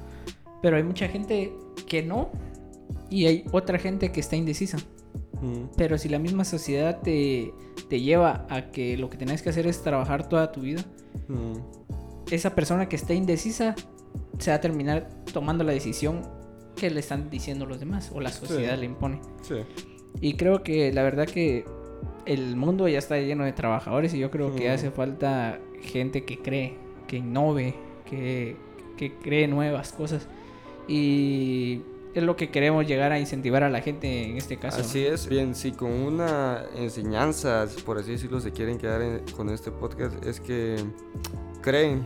Pero 0.63 0.77
hay 0.77 0.83
mucha 0.83 1.07
gente 1.07 1.53
que 1.87 2.01
no 2.01 2.31
y 3.11 3.27
hay 3.27 3.45
otra 3.51 3.77
gente 3.77 4.11
que 4.11 4.19
está 4.19 4.35
indecisa. 4.35 4.77
Mm, 5.41 5.65
Pero 5.77 5.99
si 5.99 6.09
la 6.09 6.17
misma 6.17 6.43
sociedad 6.43 7.01
te, 7.01 7.53
te 7.87 8.01
lleva 8.01 8.47
a 8.49 8.71
que 8.71 8.97
lo 8.97 9.11
que 9.11 9.17
tenés 9.17 9.43
que 9.43 9.49
hacer 9.49 9.67
es 9.67 9.83
trabajar 9.83 10.27
toda 10.27 10.51
tu 10.51 10.61
vida, 10.61 10.83
mm, 11.27 11.53
esa 12.31 12.55
persona 12.55 12.89
que 12.89 12.95
está 12.95 13.13
indecisa 13.13 13.75
se 14.39 14.49
va 14.49 14.55
a 14.57 14.61
terminar 14.61 15.07
tomando 15.33 15.63
la 15.63 15.71
decisión 15.73 16.21
que 16.75 16.89
le 16.89 16.99
están 16.99 17.29
diciendo 17.29 17.67
los 17.67 17.79
demás 17.79 18.11
o 18.11 18.19
la 18.19 18.31
sociedad 18.31 18.73
Sí. 18.73 18.79
le 18.79 18.85
impone. 18.87 19.21
sí. 19.43 19.55
Y 20.21 20.33
creo 20.35 20.63
que 20.63 20.91
la 20.93 21.03
verdad 21.03 21.27
que 21.27 21.65
el 22.25 22.55
mundo 22.55 22.87
ya 22.87 22.99
está 22.99 23.17
lleno 23.19 23.43
de 23.43 23.51
trabajadores 23.53 24.13
y 24.13 24.19
yo 24.19 24.31
creo 24.31 24.55
que 24.55 24.69
hace 24.69 24.91
falta 24.91 25.59
gente 25.81 26.23
que 26.23 26.39
cree, 26.39 26.75
que 27.07 27.17
innove, 27.17 27.75
que, 28.09 28.55
que 28.97 29.13
cree 29.15 29.47
nuevas 29.47 29.91
cosas. 29.91 30.27
Y 30.87 31.81
es 32.13 32.23
lo 32.23 32.35
que 32.35 32.49
queremos 32.49 32.87
llegar 32.87 33.11
a 33.11 33.19
incentivar 33.19 33.63
a 33.63 33.69
la 33.69 33.81
gente 33.81 34.23
en 34.29 34.37
este 34.37 34.57
caso. 34.57 34.81
Así 34.81 35.05
es. 35.05 35.27
Bien, 35.27 35.55
si 35.55 35.71
con 35.71 35.91
una 35.91 36.63
enseñanza, 36.77 37.65
por 37.85 37.97
así 37.97 38.11
decirlo, 38.11 38.39
se 38.39 38.51
quieren 38.51 38.77
quedar 38.77 39.01
en- 39.01 39.21
con 39.35 39.49
este 39.49 39.71
podcast, 39.71 40.23
es 40.25 40.39
que 40.39 40.75
creen 41.61 42.05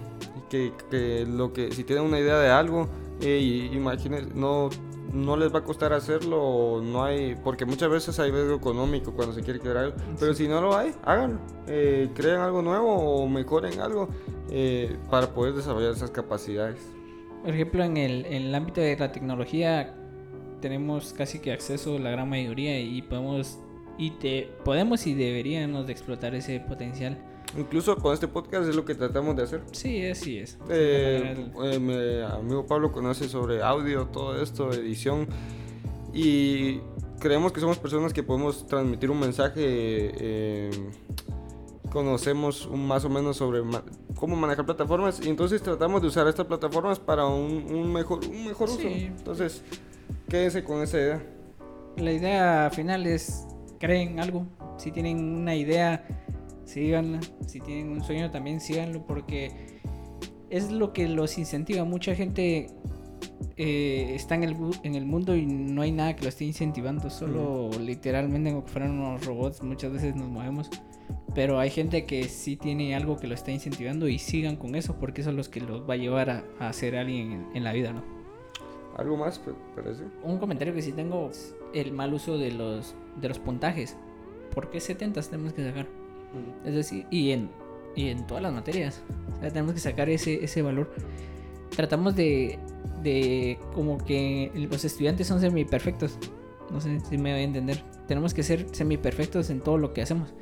que, 0.49 0.71
que 0.89 1.25
lo 1.27 1.51
que 1.53 1.71
si 1.71 1.83
tienen 1.83 2.05
una 2.05 2.19
idea 2.19 2.39
de 2.39 2.49
algo, 2.49 2.87
eh, 3.21 3.69
imaginen, 3.73 4.29
no 4.35 4.69
no 5.13 5.37
les 5.37 5.53
va 5.53 5.59
a 5.59 5.63
costar 5.63 5.93
hacerlo, 5.93 6.41
o 6.41 6.81
no 6.81 7.03
hay, 7.03 7.35
porque 7.43 7.65
muchas 7.65 7.89
veces 7.89 8.19
hay 8.19 8.31
riesgo 8.31 8.55
económico 8.55 9.13
cuando 9.13 9.33
se 9.33 9.41
quiere 9.41 9.59
crear 9.59 9.77
algo, 9.77 9.95
pero 10.19 10.33
si 10.33 10.47
no 10.47 10.61
lo 10.61 10.75
hay, 10.75 10.93
háganlo, 11.03 11.39
eh, 11.67 12.09
creen 12.13 12.37
algo 12.37 12.61
nuevo 12.61 12.93
o 12.93 13.27
mejoren 13.27 13.79
algo 13.79 14.09
eh, 14.49 14.97
para 15.09 15.27
poder 15.27 15.53
desarrollar 15.53 15.91
esas 15.91 16.11
capacidades. 16.11 16.79
Por 17.43 17.53
ejemplo, 17.53 17.83
en 17.83 17.97
el, 17.97 18.25
en 18.25 18.43
el 18.43 18.55
ámbito 18.55 18.81
de 18.81 18.97
la 18.97 19.11
tecnología 19.11 19.95
tenemos 20.61 21.13
casi 21.13 21.39
que 21.39 21.51
acceso 21.51 21.97
la 21.99 22.11
gran 22.11 22.29
mayoría 22.29 22.79
y 22.79 23.01
podemos 23.01 23.59
y 23.97 24.11
te 24.11 24.51
podemos 24.63 25.07
y 25.07 25.13
deberíamos 25.13 25.87
de 25.87 25.93
explotar 25.93 26.35
ese 26.35 26.59
potencial. 26.59 27.17
Incluso 27.57 27.95
con 27.97 28.13
este 28.13 28.27
podcast 28.27 28.67
es 28.69 28.75
lo 28.75 28.83
que 28.85 28.95
tratamos 28.95 29.35
de 29.35 29.43
hacer. 29.43 29.61
Sí, 29.71 30.05
así 30.05 30.39
es. 30.39 30.57
Eh, 30.69 31.49
eh, 31.63 31.79
mi 31.79 32.21
amigo 32.21 32.65
Pablo 32.65 32.91
conoce 32.91 33.29
sobre 33.29 33.61
audio, 33.63 34.07
todo 34.07 34.41
esto, 34.41 34.71
edición. 34.73 35.27
Y 36.13 36.79
creemos 37.19 37.51
que 37.51 37.59
somos 37.59 37.77
personas 37.77 38.13
que 38.13 38.23
podemos 38.23 38.65
transmitir 38.67 39.09
un 39.11 39.19
mensaje. 39.19 39.53
eh, 39.63 40.71
conocemos 41.91 42.65
un- 42.65 42.85
más 42.85 43.05
o 43.05 43.09
menos 43.09 43.37
sobre 43.37 43.61
ma- 43.63 43.83
cómo 44.15 44.35
manejar 44.35 44.65
plataformas. 44.65 45.25
Y 45.25 45.29
entonces 45.29 45.61
tratamos 45.61 46.01
de 46.01 46.07
usar 46.09 46.27
estas 46.27 46.45
plataformas 46.45 46.99
para 46.99 47.25
un, 47.25 47.65
un 47.73 47.91
mejor, 47.93 48.19
un 48.27 48.45
mejor 48.45 48.69
uso. 48.69 48.79
Sí. 48.81 49.05
Entonces, 49.17 49.63
quédense 50.27 50.63
con 50.63 50.81
esa 50.83 50.97
idea. 50.97 51.23
La 51.95 52.11
idea 52.11 52.69
final 52.73 53.07
es 53.07 53.47
creen 53.79 54.19
algo. 54.19 54.45
Si 54.77 54.91
tienen 54.91 55.17
una 55.39 55.55
idea, 55.55 56.05
síganla. 56.67 57.19
Si 57.47 57.59
tienen 57.59 57.89
un 57.89 58.03
sueño, 58.03 58.29
también 58.31 58.59
síganlo 58.59 59.05
porque 59.05 59.79
es 60.49 60.71
lo 60.71 60.93
que 60.93 61.07
los 61.07 61.37
incentiva. 61.37 61.83
Mucha 61.83 62.15
gente 62.15 62.67
eh, 63.57 64.11
está 64.13 64.35
en 64.35 64.43
el, 64.43 64.55
en 64.83 64.95
el 64.95 65.05
mundo 65.05 65.35
y 65.35 65.45
no 65.45 65.81
hay 65.81 65.91
nada 65.91 66.15
que 66.15 66.23
lo 66.23 66.29
esté 66.29 66.45
incentivando. 66.45 67.09
Solo 67.09 67.69
literalmente 67.79 68.51
como 68.51 68.65
que 68.65 68.71
fueran 68.71 68.91
unos 68.91 69.25
robots. 69.25 69.63
Muchas 69.63 69.91
veces 69.91 70.15
nos 70.15 70.27
movemos. 70.29 70.69
Pero 71.35 71.59
hay 71.59 71.69
gente 71.69 72.05
que 72.05 72.23
sí 72.23 72.55
tiene 72.55 72.95
algo 72.95 73.17
que 73.17 73.27
lo 73.27 73.35
está 73.35 73.51
incentivando 73.51 74.07
y 74.07 74.17
sigan 74.17 74.55
con 74.55 74.73
eso 74.75 74.95
porque 74.99 75.21
eso 75.21 75.29
es 75.29 75.35
lo 75.35 75.43
que 75.43 75.61
los 75.61 75.87
va 75.87 75.93
a 75.93 75.97
llevar 75.97 76.29
a, 76.31 76.43
a 76.59 76.73
ser 76.73 76.95
alguien 76.95 77.31
en, 77.31 77.45
en 77.53 77.63
la 77.63 77.73
vida, 77.73 77.93
¿no? 77.93 78.03
¿Algo 78.97 79.15
más, 79.17 79.37
pa- 79.37 79.51
parece? 79.75 80.03
Un 80.23 80.39
comentario 80.39 80.73
que 80.73 80.81
sí 80.81 80.91
tengo 80.93 81.29
es 81.29 81.55
el 81.75 81.91
mal 81.91 82.11
uso 82.15 82.39
de 82.39 82.51
los, 82.51 82.95
de 83.21 83.27
los 83.29 83.37
puntajes. 83.37 83.95
¿Por 84.55 84.71
qué 84.71 84.79
70 84.79 85.21
tenemos 85.21 85.53
que 85.53 85.63
sacar? 85.63 85.87
Es 86.65 86.73
decir, 86.75 87.05
y 87.09 87.31
en, 87.31 87.49
y 87.95 88.09
en 88.09 88.25
todas 88.27 88.43
las 88.43 88.53
materias. 88.53 89.01
O 89.37 89.39
sea, 89.41 89.49
tenemos 89.49 89.73
que 89.73 89.79
sacar 89.79 90.09
ese, 90.09 90.43
ese 90.43 90.61
valor. 90.61 90.93
Tratamos 91.75 92.15
de, 92.15 92.59
de 93.03 93.57
como 93.73 93.97
que 93.97 94.51
los 94.55 94.83
estudiantes 94.85 95.27
son 95.27 95.39
semi-perfectos. 95.39 96.17
No 96.71 96.81
sé 96.81 96.99
si 97.09 97.17
me 97.17 97.31
voy 97.31 97.41
a 97.41 97.43
entender. 97.43 97.83
Tenemos 98.07 98.33
que 98.33 98.43
ser 98.43 98.67
semi-perfectos 98.71 99.49
en 99.49 99.61
todo 99.61 99.77
lo 99.77 99.93
que 99.93 100.01
hacemos. 100.01 100.33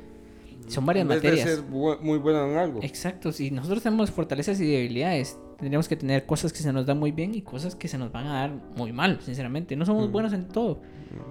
Son 0.68 0.84
varias 0.84 1.02
En 1.02 1.08
vez 1.08 1.22
de 1.22 1.28
materias. 1.30 1.48
ser 1.56 1.64
bu- 1.70 2.00
muy 2.00 2.18
bueno 2.18 2.44
en 2.50 2.56
algo. 2.56 2.80
Exacto, 2.82 3.30
si 3.32 3.50
nosotros 3.52 3.82
tenemos 3.82 4.10
fortalezas 4.10 4.60
y 4.60 4.66
debilidades, 4.66 5.38
Tendríamos 5.58 5.88
que 5.88 5.96
tener 5.96 6.26
cosas 6.26 6.52
que 6.52 6.58
se 6.58 6.72
nos 6.72 6.84
dan 6.84 6.98
muy 6.98 7.12
bien 7.12 7.34
y 7.34 7.40
cosas 7.42 7.74
que 7.74 7.88
se 7.88 7.96
nos 7.96 8.12
van 8.12 8.26
a 8.26 8.32
dar 8.40 8.50
muy 8.76 8.92
mal, 8.92 9.20
sinceramente. 9.22 9.74
No 9.76 9.86
somos 9.86 10.08
Mm. 10.08 10.12
buenos 10.12 10.32
en 10.34 10.48
todo. 10.48 10.74
Mm. 10.76 10.80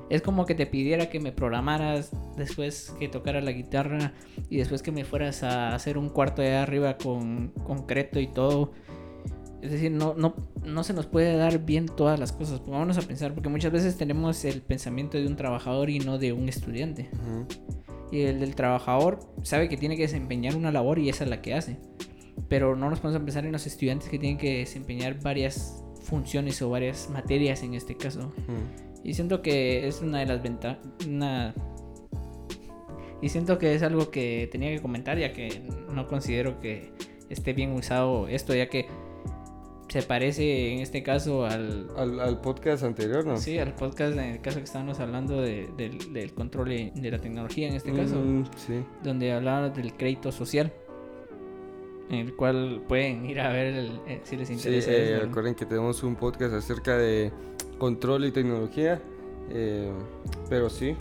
Es 0.10 0.22
como 0.24 0.46
que 0.48 0.56
te 0.56 0.66
pidiera 0.66 1.10
que 1.10 1.20
me 1.20 1.32
programaras 1.32 2.12
después 2.36 2.94
que 3.00 3.08
tocara 3.08 3.40
la 3.42 3.52
guitarra 3.52 4.14
y 4.50 4.58
después 4.58 4.82
que 4.82 4.92
me 4.92 5.06
fueras 5.06 5.44
a 5.44 5.76
hacer 5.76 5.98
un 6.00 6.10
cuarto 6.10 6.42
allá 6.42 6.64
arriba 6.64 6.98
con 6.98 7.50
concreto 7.64 8.20
y 8.20 8.28
todo. 8.28 8.72
Es 9.62 9.72
decir, 9.72 9.92
no, 9.92 10.14
no, 10.16 10.36
no 10.64 10.84
se 10.84 10.94
nos 10.94 11.06
puede 11.08 11.36
dar 11.38 11.60
bien 11.66 11.88
todas 11.88 12.20
las 12.20 12.32
cosas. 12.32 12.60
Pongámonos 12.60 12.98
a 13.00 13.02
pensar, 13.02 13.34
porque 13.34 13.50
muchas 13.50 13.72
veces 13.72 13.98
tenemos 13.98 14.44
el 14.46 14.62
pensamiento 14.62 15.18
de 15.18 15.26
un 15.28 15.36
trabajador 15.36 15.90
y 15.90 16.00
no 16.00 16.18
de 16.20 16.34
un 16.34 16.50
estudiante. 16.50 17.10
Y 18.12 18.22
el 18.22 18.40
del 18.40 18.54
trabajador 18.56 19.20
sabe 19.44 19.68
que 19.70 19.78
tiene 19.78 19.96
que 19.98 20.04
desempeñar 20.04 20.56
una 20.56 20.72
labor 20.72 21.00
y 21.00 21.10
esa 21.10 21.24
es 21.24 21.30
la 21.32 21.42
que 21.42 21.54
hace. 21.56 21.78
Pero 22.50 22.76
no 22.76 22.90
nos 22.90 23.00
podemos 23.00 23.22
a 23.22 23.26
pensar 23.26 23.46
en 23.46 23.52
los 23.52 23.66
estudiantes 23.66 24.10
que 24.10 24.20
tienen 24.20 24.38
que 24.38 24.58
desempeñar 24.60 25.22
varias 25.22 25.84
funciones 26.04 26.62
o 26.62 26.70
varias 26.70 27.10
materias 27.10 27.64
en 27.64 27.74
este 27.74 27.96
caso. 27.96 28.20
Ujú. 28.28 29.04
Y 29.04 29.14
siento 29.14 29.42
que 29.42 29.88
es 29.88 30.02
una 30.02 30.20
de 30.20 30.26
las 30.26 30.42
ventajas. 30.44 30.80
Una... 31.08 31.54
Y 33.22 33.30
siento 33.30 33.58
que 33.58 33.74
es 33.74 33.82
algo 33.82 34.12
que 34.12 34.48
tenía 34.52 34.70
que 34.70 34.82
comentar, 34.82 35.18
ya 35.18 35.34
que 35.34 35.64
no 35.94 36.08
considero 36.08 36.60
que 36.60 36.92
esté 37.30 37.54
bien 37.54 37.72
usado 37.72 38.28
esto, 38.28 38.54
ya 38.54 38.68
que 38.70 38.86
se 39.88 40.02
parece 40.04 40.74
en 40.74 40.80
este 40.80 41.02
caso 41.02 41.46
al, 41.46 41.88
Al, 41.96 42.20
al 42.20 42.42
podcast 42.42 42.84
anterior, 42.84 43.26
¿no? 43.26 43.38
sí, 43.38 43.58
al 43.58 43.74
podcast 43.74 44.14
en 44.14 44.20
el 44.26 44.42
caso 44.42 44.58
que 44.58 44.66
estábamos 44.66 45.00
hablando 45.00 45.42
de- 45.42 45.70
del, 45.78 46.12
del 46.12 46.34
control 46.34 46.70
de 46.70 46.92
de 46.94 47.12
la 47.12 47.20
tecnología 47.20 47.68
en 47.70 47.76
este 47.76 47.94
caso, 47.94 48.16
Mm, 48.20 48.44
sí. 48.58 48.74
donde 49.04 49.32
hablábamos 49.32 49.76
del 49.78 49.94
crédito 49.94 50.32
social, 50.34 50.74
en 52.10 52.20
el 52.20 52.36
cual 52.36 52.82
pueden 52.88 53.26
ir 53.26 53.40
a 53.40 53.50
ver 53.52 53.68
el- 53.74 54.00
eh, 54.08 54.22
si 54.24 54.36
les 54.38 54.48
Sí, 54.48 54.54
interesa. 54.56 54.92
eh, 54.92 55.16
¿no? 55.20 55.26
recuerden 55.26 55.56
que 55.56 55.66
tenemos 55.66 56.04
un 56.04 56.16
podcast 56.16 56.54
acerca 56.54 56.98
de 56.98 57.32
control 57.78 58.26
y 58.26 58.32
tecnología, 58.32 59.02
eh, 59.50 59.92
pero 60.50 60.70
sí, 60.70 60.96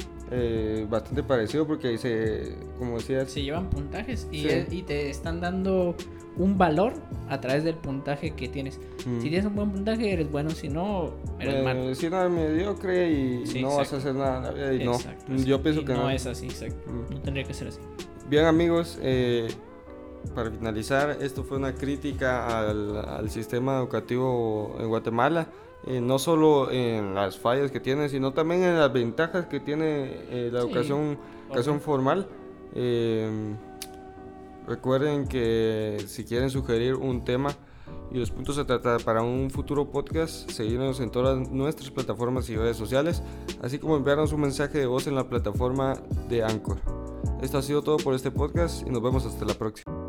bastante 0.91 1.23
parecido 1.23 1.65
porque 1.67 1.89
dice, 1.91 2.57
como 2.79 2.97
decías, 2.97 3.31
se 3.31 3.43
llevan 3.43 3.71
puntajes 3.71 4.27
y, 4.33 4.41
Sí. 4.41 4.49
es- 4.49 4.73
y 4.73 4.83
te 4.83 5.09
están 5.11 5.41
dando 5.41 5.95
un 6.37 6.59
valor 6.59 6.95
a 7.29 7.41
través 7.41 7.63
del 7.63 7.77
puntaje 7.77 8.33
que 8.33 8.49
tienes. 8.49 8.81
mm, 9.07 9.21
Si 9.21 9.29
tienes 9.29 9.45
un 9.47 9.55
buen 9.55 9.71
puntaje, 9.71 10.13
eres 10.13 10.29
bueno, 10.33 10.51
si 10.51 10.69
no, 10.69 11.13
eres 11.39 11.63
malo. 11.63 11.95
si 11.95 12.09
no 12.11 12.29
mediocre 12.29 13.11
y 13.13 13.47
Sí, 13.47 13.63
no 13.63 13.77
vas 13.77 13.93
a 13.93 13.97
hacer 13.99 14.15
nada 14.17 14.39
en 14.39 14.43
la 14.45 14.51
vida 14.51 14.75
y 14.75 14.85
no, 14.85 14.95
Exacto, 14.97 15.33
yo 15.37 15.63
pienso 15.63 15.83
Y 15.83 15.85
que 15.85 15.93
no 15.93 16.03
no. 16.05 16.11
es 16.11 16.27
así, 16.27 16.47
exacto. 16.47 16.91
Mm. 16.91 17.15
No 17.15 17.21
tendría 17.23 17.45
que 17.45 17.55
ser 17.55 17.69
así. 17.69 17.79
Bien 18.29 18.47
amigos, 18.47 18.99
eh, 19.03 19.47
para 20.35 20.51
finalizar, 20.51 21.19
esto 21.21 21.45
fue 21.45 21.59
una 21.59 21.75
crítica 21.75 22.69
al, 22.69 22.97
al 22.97 23.31
sistema 23.31 23.79
educativo 23.79 24.77
en 24.79 24.89
Guatemala, 24.89 25.49
eh, 25.87 26.01
no 26.01 26.19
solo 26.19 26.71
en 26.71 27.15
las 27.15 27.39
fallas 27.39 27.71
que 27.71 27.81
tiene, 27.81 28.09
sino 28.09 28.33
también 28.33 28.63
en 28.63 28.79
las 28.79 28.93
ventajas 28.93 29.47
que 29.47 29.61
tiene 29.61 30.07
eh, 30.31 30.51
la 30.53 30.63
Sí, 30.63 30.67
educación, 30.67 31.19
educación 31.49 31.81
formal. 31.81 32.27
Eh, 32.75 33.55
recuerden 34.67 35.29
que 35.29 36.03
si 36.07 36.25
quieren 36.25 36.51
sugerir 36.51 36.95
un 36.95 37.25
tema 37.25 37.55
y 38.11 38.19
los 38.19 38.31
puntos 38.31 38.57
a 38.59 38.65
tratar 38.65 39.03
para 39.03 39.23
un 39.23 39.51
futuro 39.51 39.91
podcast, 39.91 40.51
seguirnos 40.51 41.01
en 41.01 41.11
todas 41.11 41.51
nuestras 41.51 41.91
plataformas 41.91 42.49
y 42.49 42.57
redes 42.57 42.77
sociales, 42.77 43.23
así 43.63 43.79
como 43.79 43.97
enviarnos 43.97 44.33
un 44.33 44.41
mensaje 44.41 44.79
de 44.79 44.87
voz 44.87 45.07
en 45.07 45.15
la 45.15 45.29
plataforma 45.29 45.95
de 46.29 46.43
Anchor. 46.43 46.79
Esto 47.43 47.59
ha 47.59 47.63
sido 47.63 47.83
todo 47.83 47.99
por 47.99 48.15
este 48.15 48.31
podcast 48.31 48.87
y 48.87 48.91
nos 48.91 49.03
vemos 49.03 49.27
hasta 49.27 49.45
la 49.45 49.55
próxima. 49.55 50.04